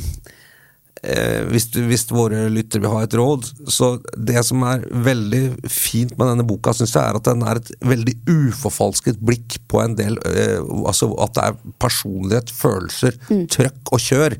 eh, 1.03 1.45
hvis, 1.51 1.69
du, 1.75 1.81
hvis 1.89 2.07
våre 2.11 2.47
lyttere 2.53 2.85
vil 2.85 2.95
ha 2.95 3.03
et 3.05 3.17
råd, 3.19 3.51
så 3.71 3.95
det 4.17 4.43
som 4.47 4.65
er 4.69 4.87
veldig 5.09 5.43
fint 5.71 6.15
med 6.17 6.33
denne 6.33 6.47
boka, 6.49 6.75
synes 6.77 6.95
jeg, 6.97 7.03
er 7.03 7.19
at 7.19 7.29
den 7.29 7.45
er 7.47 7.61
et 7.61 7.71
veldig 7.85 8.17
uforfalsket 8.29 9.21
blikk 9.25 9.61
på 9.71 9.83
en 9.85 9.97
del 9.99 10.19
eh, 10.29 10.59
Altså 10.89 11.11
at 11.23 11.37
det 11.37 11.45
er 11.45 11.57
personlighet, 11.81 12.51
følelser, 12.55 13.17
trøkk 13.53 13.93
og 13.93 14.03
kjør 14.03 14.37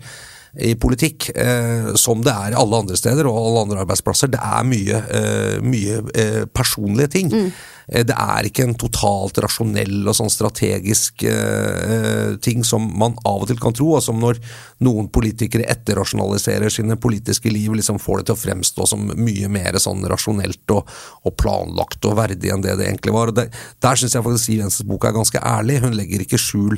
i 0.65 0.75
politikk, 0.81 1.29
eh, 1.37 1.91
som 2.01 2.23
det 2.25 2.33
er 2.33 2.57
alle 2.59 2.83
andre 2.83 2.97
steder 2.99 3.29
og 3.29 3.37
alle 3.39 3.65
andre 3.67 3.83
arbeidsplasser. 3.85 4.31
Det 4.33 4.41
er 4.43 4.65
mye, 4.67 5.03
eh, 5.19 5.59
mye 5.63 6.01
eh, 6.15 6.45
personlige 6.55 7.13
ting. 7.19 7.35
Eh, 7.35 7.51
Det 7.89 8.13
er 8.13 8.45
ikke 8.51 8.67
en 8.69 8.75
totalt 8.77 9.39
rasjonell 9.41 10.03
og 10.11 10.15
sånn 10.19 10.29
strategisk 10.29 11.23
eh, 11.25 12.35
ting 12.45 12.65
som 12.67 12.85
man 13.01 13.15
av 13.25 13.45
og 13.45 13.49
til 13.49 13.59
kan 13.63 13.73
tro, 13.77 13.95
og 13.97 14.03
som 14.05 14.19
når 14.21 14.41
noen 14.85 15.09
politikere 15.09 15.65
etterrasjonaliserer 15.73 16.69
sine 16.71 16.99
politiske 17.01 17.51
liv, 17.51 17.73
liksom 17.79 17.99
får 17.99 18.21
det 18.21 18.27
til 18.29 18.37
å 18.37 18.43
fremstå 18.43 18.87
som 18.93 19.07
mye 19.17 19.49
mer 19.51 19.79
sånn 19.81 20.05
rasjonelt 20.11 20.75
og, 20.77 20.89
og 21.25 21.37
planlagt 21.41 22.05
og 22.05 22.19
verdig 22.21 22.53
enn 22.53 22.63
det 22.65 22.77
det 22.79 22.91
egentlig 22.91 23.15
var. 23.17 23.33
Og 23.33 23.39
det, 23.41 23.49
der 23.83 23.97
syns 23.99 24.15
jeg 24.19 24.25
faktisk 24.27 24.45
Siv 24.49 24.61
Jensens 24.63 24.87
bok 24.89 25.09
er 25.09 25.17
ganske 25.17 25.41
ærlig. 25.41 25.81
Hun 25.83 25.97
legger 25.97 26.23
ikke 26.27 26.39
skjul 26.41 26.77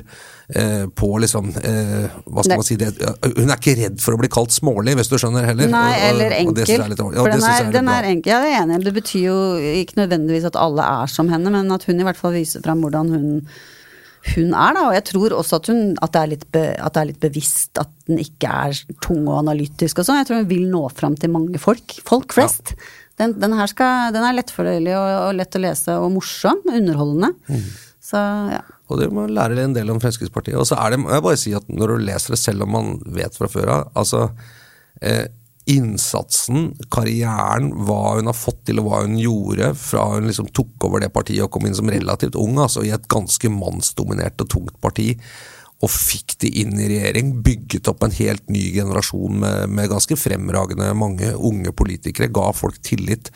eh, 0.54 0.86
på 0.96 1.10
liksom 1.22 1.50
eh, 1.60 2.06
Hva 2.30 2.44
skal 2.46 2.54
Nei. 2.54 2.60
man 2.62 2.66
si 2.70 2.78
det, 2.80 2.88
Hun 3.36 3.50
er 3.50 3.58
ikke 3.58 3.76
redd 3.82 3.98
for 4.02 4.16
å 4.16 4.20
bli 4.22 4.30
kalt 4.32 4.54
smålig, 4.54 4.94
hvis 4.98 5.10
du 5.12 5.18
skjønner 5.20 5.44
heller. 5.50 5.68
Nei, 5.74 5.90
Og- 5.90 6.00
og- 6.00 6.08
eller 6.10 6.36
og 6.46 6.54
det 6.56 6.66
synes 6.68 6.76
jeg 6.78 6.86
er 6.86 6.94
litt- 6.94 7.04
ja, 7.04 7.20
For 7.20 7.30
den 7.34 7.42
er, 7.50 7.66
er, 7.66 7.72
den 7.76 7.88
er 7.98 8.08
enkel. 8.14 8.30
Ja, 8.32 8.40
det 8.46 8.54
er 8.54 8.62
enig. 8.62 8.80
Det 8.86 8.94
betyr 8.96 9.22
jo 9.26 9.38
ikke 9.82 9.98
nødvendigvis 10.00 10.46
at 10.48 10.56
alle 10.56 10.82
er 10.82 10.99
som 11.08 11.30
henne, 11.32 11.52
men 11.54 11.72
at 11.72 11.86
hun 11.88 12.00
i 12.00 12.06
hvert 12.06 12.18
fall 12.18 12.34
viser 12.36 12.64
fram 12.64 12.82
hvordan 12.84 13.14
hun 13.14 13.28
hun 14.20 14.50
er, 14.52 14.74
da, 14.76 14.82
og 14.84 14.92
jeg 14.92 15.04
tror 15.08 15.32
også 15.32 15.58
at, 15.62 15.68
hun, 15.72 15.94
at, 15.96 16.12
det 16.12 16.20
er 16.20 16.28
litt 16.28 16.42
be, 16.52 16.64
at 16.76 16.92
det 16.92 17.00
er 17.00 17.08
litt 17.08 17.22
bevisst 17.22 17.80
at 17.80 17.88
den 18.04 18.18
ikke 18.20 18.50
er 18.52 18.80
tung 19.00 19.22
og 19.24 19.38
analytisk 19.38 20.02
og 20.02 20.06
sånn. 20.06 20.18
Jeg 20.20 20.28
tror 20.28 20.42
hun 20.42 20.50
vil 20.50 20.66
nå 20.68 20.82
fram 20.92 21.16
til 21.16 21.32
mange 21.32 21.60
folk. 21.62 21.94
Folk 22.04 22.36
flest. 22.36 22.74
Den, 23.20 23.32
den 23.40 23.56
her 23.56 23.70
skal, 23.70 24.12
den 24.12 24.26
er 24.26 24.36
lettfordøyelig 24.36 24.92
og, 24.98 25.08
og 25.24 25.38
lett 25.38 25.56
å 25.56 25.62
lese 25.64 25.96
og 25.96 26.12
morsom. 26.18 26.60
Underholdende. 26.68 27.32
Mm. 27.48 27.64
Så 28.10 28.20
ja. 28.52 28.60
Og 28.90 29.00
det 29.00 29.08
må 29.14 29.24
lære 29.30 29.56
en 29.64 29.76
del 29.76 29.92
om 29.92 30.00
Fremskrittspartiet. 30.02 30.58
Og 30.58 30.68
så 30.68 30.76
er 30.82 30.92
det, 30.92 31.00
må 31.00 31.12
jeg 31.14 31.24
bare 31.24 31.40
si 31.40 31.54
at 31.56 31.68
når 31.72 31.94
du 31.94 32.06
leser 32.10 32.34
det, 32.34 32.42
selv 32.42 32.66
om 32.66 32.74
man 32.76 32.94
vet 33.16 33.36
fra 33.38 33.48
før 33.48 33.72
av 33.72 34.00
altså, 34.02 34.26
eh, 35.00 35.30
Innsatsen, 35.70 36.72
karrieren, 36.90 37.70
hva 37.86 38.16
hun 38.16 38.30
har 38.30 38.36
fått 38.36 38.64
til 38.68 38.80
og 38.82 38.88
hva 38.88 39.02
hun 39.04 39.16
gjorde 39.20 39.70
fra 39.78 40.08
hun 40.16 40.26
liksom 40.26 40.50
tok 40.56 40.88
over 40.88 41.04
det 41.04 41.12
partiet 41.14 41.44
og 41.44 41.52
kom 41.54 41.68
inn 41.68 41.76
som 41.78 41.90
relativt 41.92 42.38
ung, 42.40 42.58
altså 42.58 42.82
i 42.86 42.92
et 42.94 43.06
ganske 43.12 43.52
mannsdominert 43.54 44.42
og 44.42 44.50
tungt 44.50 44.80
parti, 44.82 45.12
og 45.80 45.88
fikk 45.92 46.36
de 46.42 46.50
inn 46.60 46.74
i 46.76 46.90
regjering, 46.90 47.32
bygget 47.44 47.88
opp 47.88 48.02
en 48.04 48.16
helt 48.18 48.50
ny 48.52 48.66
generasjon 48.74 49.38
med, 49.40 49.70
med 49.72 49.88
ganske 49.92 50.18
fremragende 50.18 50.90
mange 50.98 51.32
unge 51.36 51.72
politikere, 51.76 52.32
ga 52.34 52.50
folk 52.56 52.82
tillit 52.84 53.30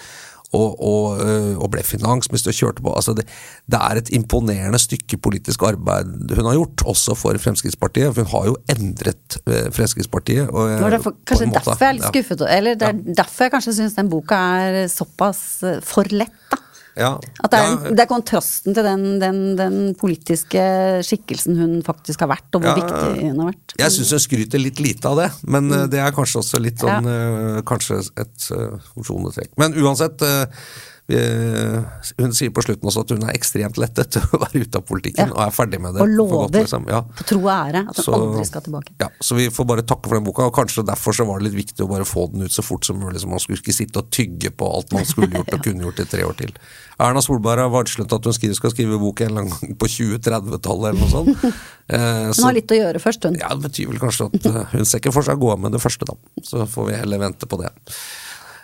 og, 0.54 0.78
og, 0.90 1.20
øh, 1.24 1.58
og 1.58 1.70
ble 1.74 1.82
finansminister 1.86 2.52
og 2.52 2.58
kjørte 2.60 2.84
på. 2.86 2.94
Altså 2.96 3.14
det, 3.18 3.26
det 3.70 3.80
er 3.80 4.00
et 4.00 4.10
imponerende 4.16 4.78
stykke 4.82 5.18
politisk 5.26 5.62
arbeid 5.66 6.12
hun 6.34 6.48
har 6.48 6.56
gjort, 6.60 6.86
også 6.94 7.16
for 7.18 7.36
Fremskrittspartiet. 7.42 8.14
For 8.14 8.22
hun 8.24 8.32
har 8.34 8.50
jo 8.52 8.56
endret 8.76 9.38
øh, 9.46 9.68
Fremskrittspartiet. 9.74 10.48
Og, 10.48 10.68
Det 10.76 10.82
var 10.86 10.96
derfor, 10.98 11.16
kanskje 11.26 11.50
derfor 11.54 11.76
jeg 11.80 11.88
er 11.88 11.98
litt 12.00 12.08
Ja. 12.08 12.12
skuffet. 12.14 12.46
Eller 12.58 12.74
det 12.80 12.88
er 12.90 13.00
derfor 13.22 13.48
jeg 13.48 13.52
kanskje 13.58 13.76
syns 13.80 13.96
den 13.98 14.10
boka 14.12 14.40
er 14.64 14.86
såpass 14.92 15.40
eh, 15.66 15.80
for 15.84 16.06
lett, 16.14 16.32
da. 16.52 16.60
Ja. 16.94 17.10
At 17.42 17.50
det 17.50 17.60
er, 17.60 17.76
det 17.90 18.02
er 18.04 18.08
kontrasten 18.10 18.74
til 18.76 18.86
den, 18.86 19.04
den, 19.22 19.40
den 19.58 19.78
politiske 19.98 20.62
skikkelsen 21.06 21.58
hun 21.58 21.74
faktisk 21.86 22.22
har 22.22 22.30
vært, 22.30 22.46
og 22.54 22.62
hvor 22.62 22.70
Ja, 22.70 22.76
viktig 22.78 23.28
hun 23.30 23.42
har 23.42 23.50
vært. 23.50 23.76
Jeg 23.80 23.94
syns 23.96 24.14
hun 24.14 24.22
skryter 24.22 24.62
litt 24.62 24.82
lite 24.82 25.10
av 25.10 25.18
det, 25.18 25.28
men 25.42 25.68
mm. 25.72 25.76
det 25.90 26.02
er 26.04 26.14
kanskje 26.14 26.40
også 26.44 26.62
litt 26.62 26.82
sånn 26.82 27.10
øh, 27.10 27.60
Kanskje 27.66 28.00
et 28.20 28.48
uh, 28.54 28.76
forsonende 28.94 29.32
trekk. 29.34 29.52
Men 29.60 29.74
uansett, 29.80 30.22
eh, 30.22 30.66
hun 31.04 32.32
sier 32.32 32.48
på 32.54 32.62
slutten 32.64 32.88
også 32.88 33.02
at 33.04 33.10
hun 33.12 33.24
er 33.28 33.34
ekstremt 33.36 33.76
lettet 33.80 34.14
til 34.16 34.24
å 34.32 34.38
være 34.40 34.62
ute 34.64 34.80
av 34.80 34.84
politikken, 34.88 35.28
Ja. 35.28 35.34
og 35.34 35.42
er 35.44 35.52
ferdig 35.52 35.80
med 35.84 35.94
det. 35.94 36.00
Og 36.00 36.08
lover 36.08 36.46
godt, 36.46 36.54
liksom. 36.56 36.86
ja. 36.88 37.02
på 37.02 37.26
tro 37.28 37.40
og 37.42 37.50
ære 37.52 37.82
at 37.90 37.96
hun 37.98 38.04
Så- 38.06 38.14
aldri 38.16 38.44
skal 38.48 38.62
tilbake. 38.64 38.94
Ja, 39.00 39.08
så 39.20 39.36
vi 39.36 39.48
får 39.52 39.66
bare 39.68 39.82
takke 39.84 40.08
for 40.08 40.14
den 40.16 40.24
boka, 40.24 40.46
og 40.48 40.54
kanskje 40.56 40.84
derfor 40.88 41.12
så 41.12 41.26
var 41.28 41.38
det 41.40 41.50
litt 41.52 41.58
viktig 41.66 41.84
å 41.84 41.88
bare 41.90 42.04
få 42.08 42.30
den 42.32 42.42
ut 42.42 42.50
så 42.56 42.64
fort 42.64 42.84
som 42.88 42.96
mulig, 42.98 43.20
så 43.20 43.28
man 43.28 43.38
skulle 43.38 43.60
ikke 43.60 43.74
sitte 43.76 43.98
og 44.00 44.08
tygge 44.10 44.50
på 44.50 44.64
alt 44.74 44.92
man 44.92 45.04
skulle 45.04 45.28
gjort 45.36 45.52
og 45.52 45.62
kunne 45.62 45.84
gjort 45.84 46.00
i 46.00 46.04
tre 46.08 46.22
år 46.24 46.36
til. 46.40 46.52
Erna 46.98 47.20
Solberg 47.20 47.58
har 47.58 47.70
varslet 47.74 48.12
at 48.12 48.24
hun 48.24 48.32
skriver, 48.32 48.54
skal 48.54 48.70
skrive 48.70 48.98
bok 48.98 49.20
en 49.20 49.28
eller 49.28 49.40
annen 49.44 49.58
gang 49.60 49.76
på 49.76 49.86
2030-tallet 49.86 50.88
eller 50.94 51.00
noe 51.00 51.10
sånt. 51.10 51.54
Eh, 51.84 52.00
Hun 52.00 52.32
så- 52.32 52.44
har 52.46 52.54
litt 52.56 52.70
å 52.72 52.76
gjøre 52.80 52.96
først, 52.98 53.24
hun. 53.28 53.34
ja, 53.36 53.48
Det 53.52 53.60
betyr 53.68 53.90
vel 53.90 53.98
kanskje 54.00 54.24
at 54.32 54.46
eh, 54.48 54.64
hun 54.72 54.86
ser 54.88 55.00
ikke 55.02 55.12
for 55.12 55.20
seg 55.22 55.36
å 55.36 55.40
gå 55.42 55.50
av 55.52 55.58
med 55.60 55.72
det 55.76 55.82
første, 55.84 56.06
da. 56.08 56.14
Så 56.40 56.64
får 56.66 56.86
vi 56.88 56.94
heller 56.96 57.18
vente 57.20 57.44
på 57.44 57.58
det. 57.60 57.68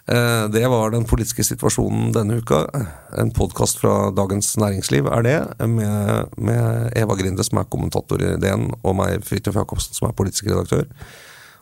Eh, 0.06 0.48
Det 0.48 0.66
var 0.68 0.90
den 0.90 1.04
politiske 1.04 1.44
situasjonen 1.44 2.12
denne 2.14 2.40
uka. 2.40 2.64
En 3.18 3.30
podkast 3.30 3.80
fra 3.80 4.10
Dagens 4.10 4.56
Næringsliv 4.56 5.06
er 5.06 5.22
det, 5.22 5.38
med, 5.68 6.26
med 6.36 6.92
Eva 6.96 7.14
Grinde, 7.14 7.44
som 7.44 7.58
er 7.60 7.68
kommentator 7.70 8.22
i 8.22 8.36
DN, 8.40 8.70
og 8.82 8.96
meg, 8.96 9.20
Fridtjof 9.24 9.60
Jacobsen, 9.60 9.94
som 9.94 10.08
er 10.08 10.16
politisk 10.16 10.46
redaktør. 10.48 10.86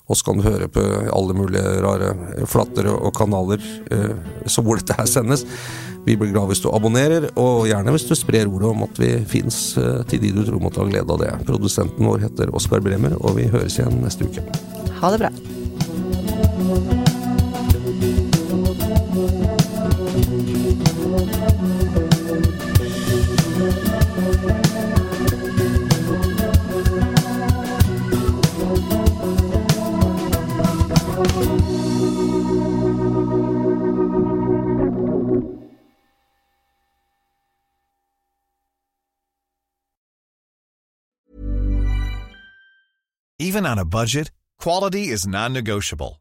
Og 0.09 0.17
så 0.17 0.25
kan 0.25 0.39
du 0.39 0.47
høre 0.47 0.71
på 0.73 0.81
alle 1.13 1.35
mulige 1.37 1.83
rare 1.85 2.15
flater 2.49 2.89
og 2.89 3.13
kanaler 3.17 3.61
eh, 3.93 4.15
så 4.49 4.65
hvor 4.65 4.81
dette 4.81 4.97
her 4.97 5.05
sendes. 5.11 5.45
Vi 6.07 6.15
blir 6.17 6.33
glad 6.33 6.49
hvis 6.49 6.63
du 6.65 6.71
abonnerer, 6.73 7.29
og 7.37 7.67
gjerne 7.69 7.93
hvis 7.93 8.09
du 8.09 8.15
sprer 8.17 8.49
ordet 8.49 8.71
om 8.71 8.87
at 8.87 9.03
vi 9.03 9.11
fins 9.29 9.75
til 10.09 10.23
de 10.23 10.33
du 10.33 10.41
tror 10.47 10.63
måtte 10.63 10.81
ha 10.81 10.89
glede 10.89 11.13
av 11.13 11.21
det. 11.21 11.35
Produsenten 11.51 12.09
vår 12.09 12.25
heter 12.25 12.55
Oskar 12.57 12.81
Bremer, 12.81 13.19
og 13.21 13.37
vi 13.37 13.51
høres 13.53 13.77
igjen 13.77 14.01
neste 14.01 14.25
uke. 14.25 14.47
Ha 15.03 15.13
det 15.13 15.27
bra. 15.27 17.08
Even 43.41 43.65
on 43.65 43.79
a 43.79 43.85
budget, 43.85 44.31
quality 44.59 45.09
is 45.09 45.27
non-negotiable. 45.27 46.21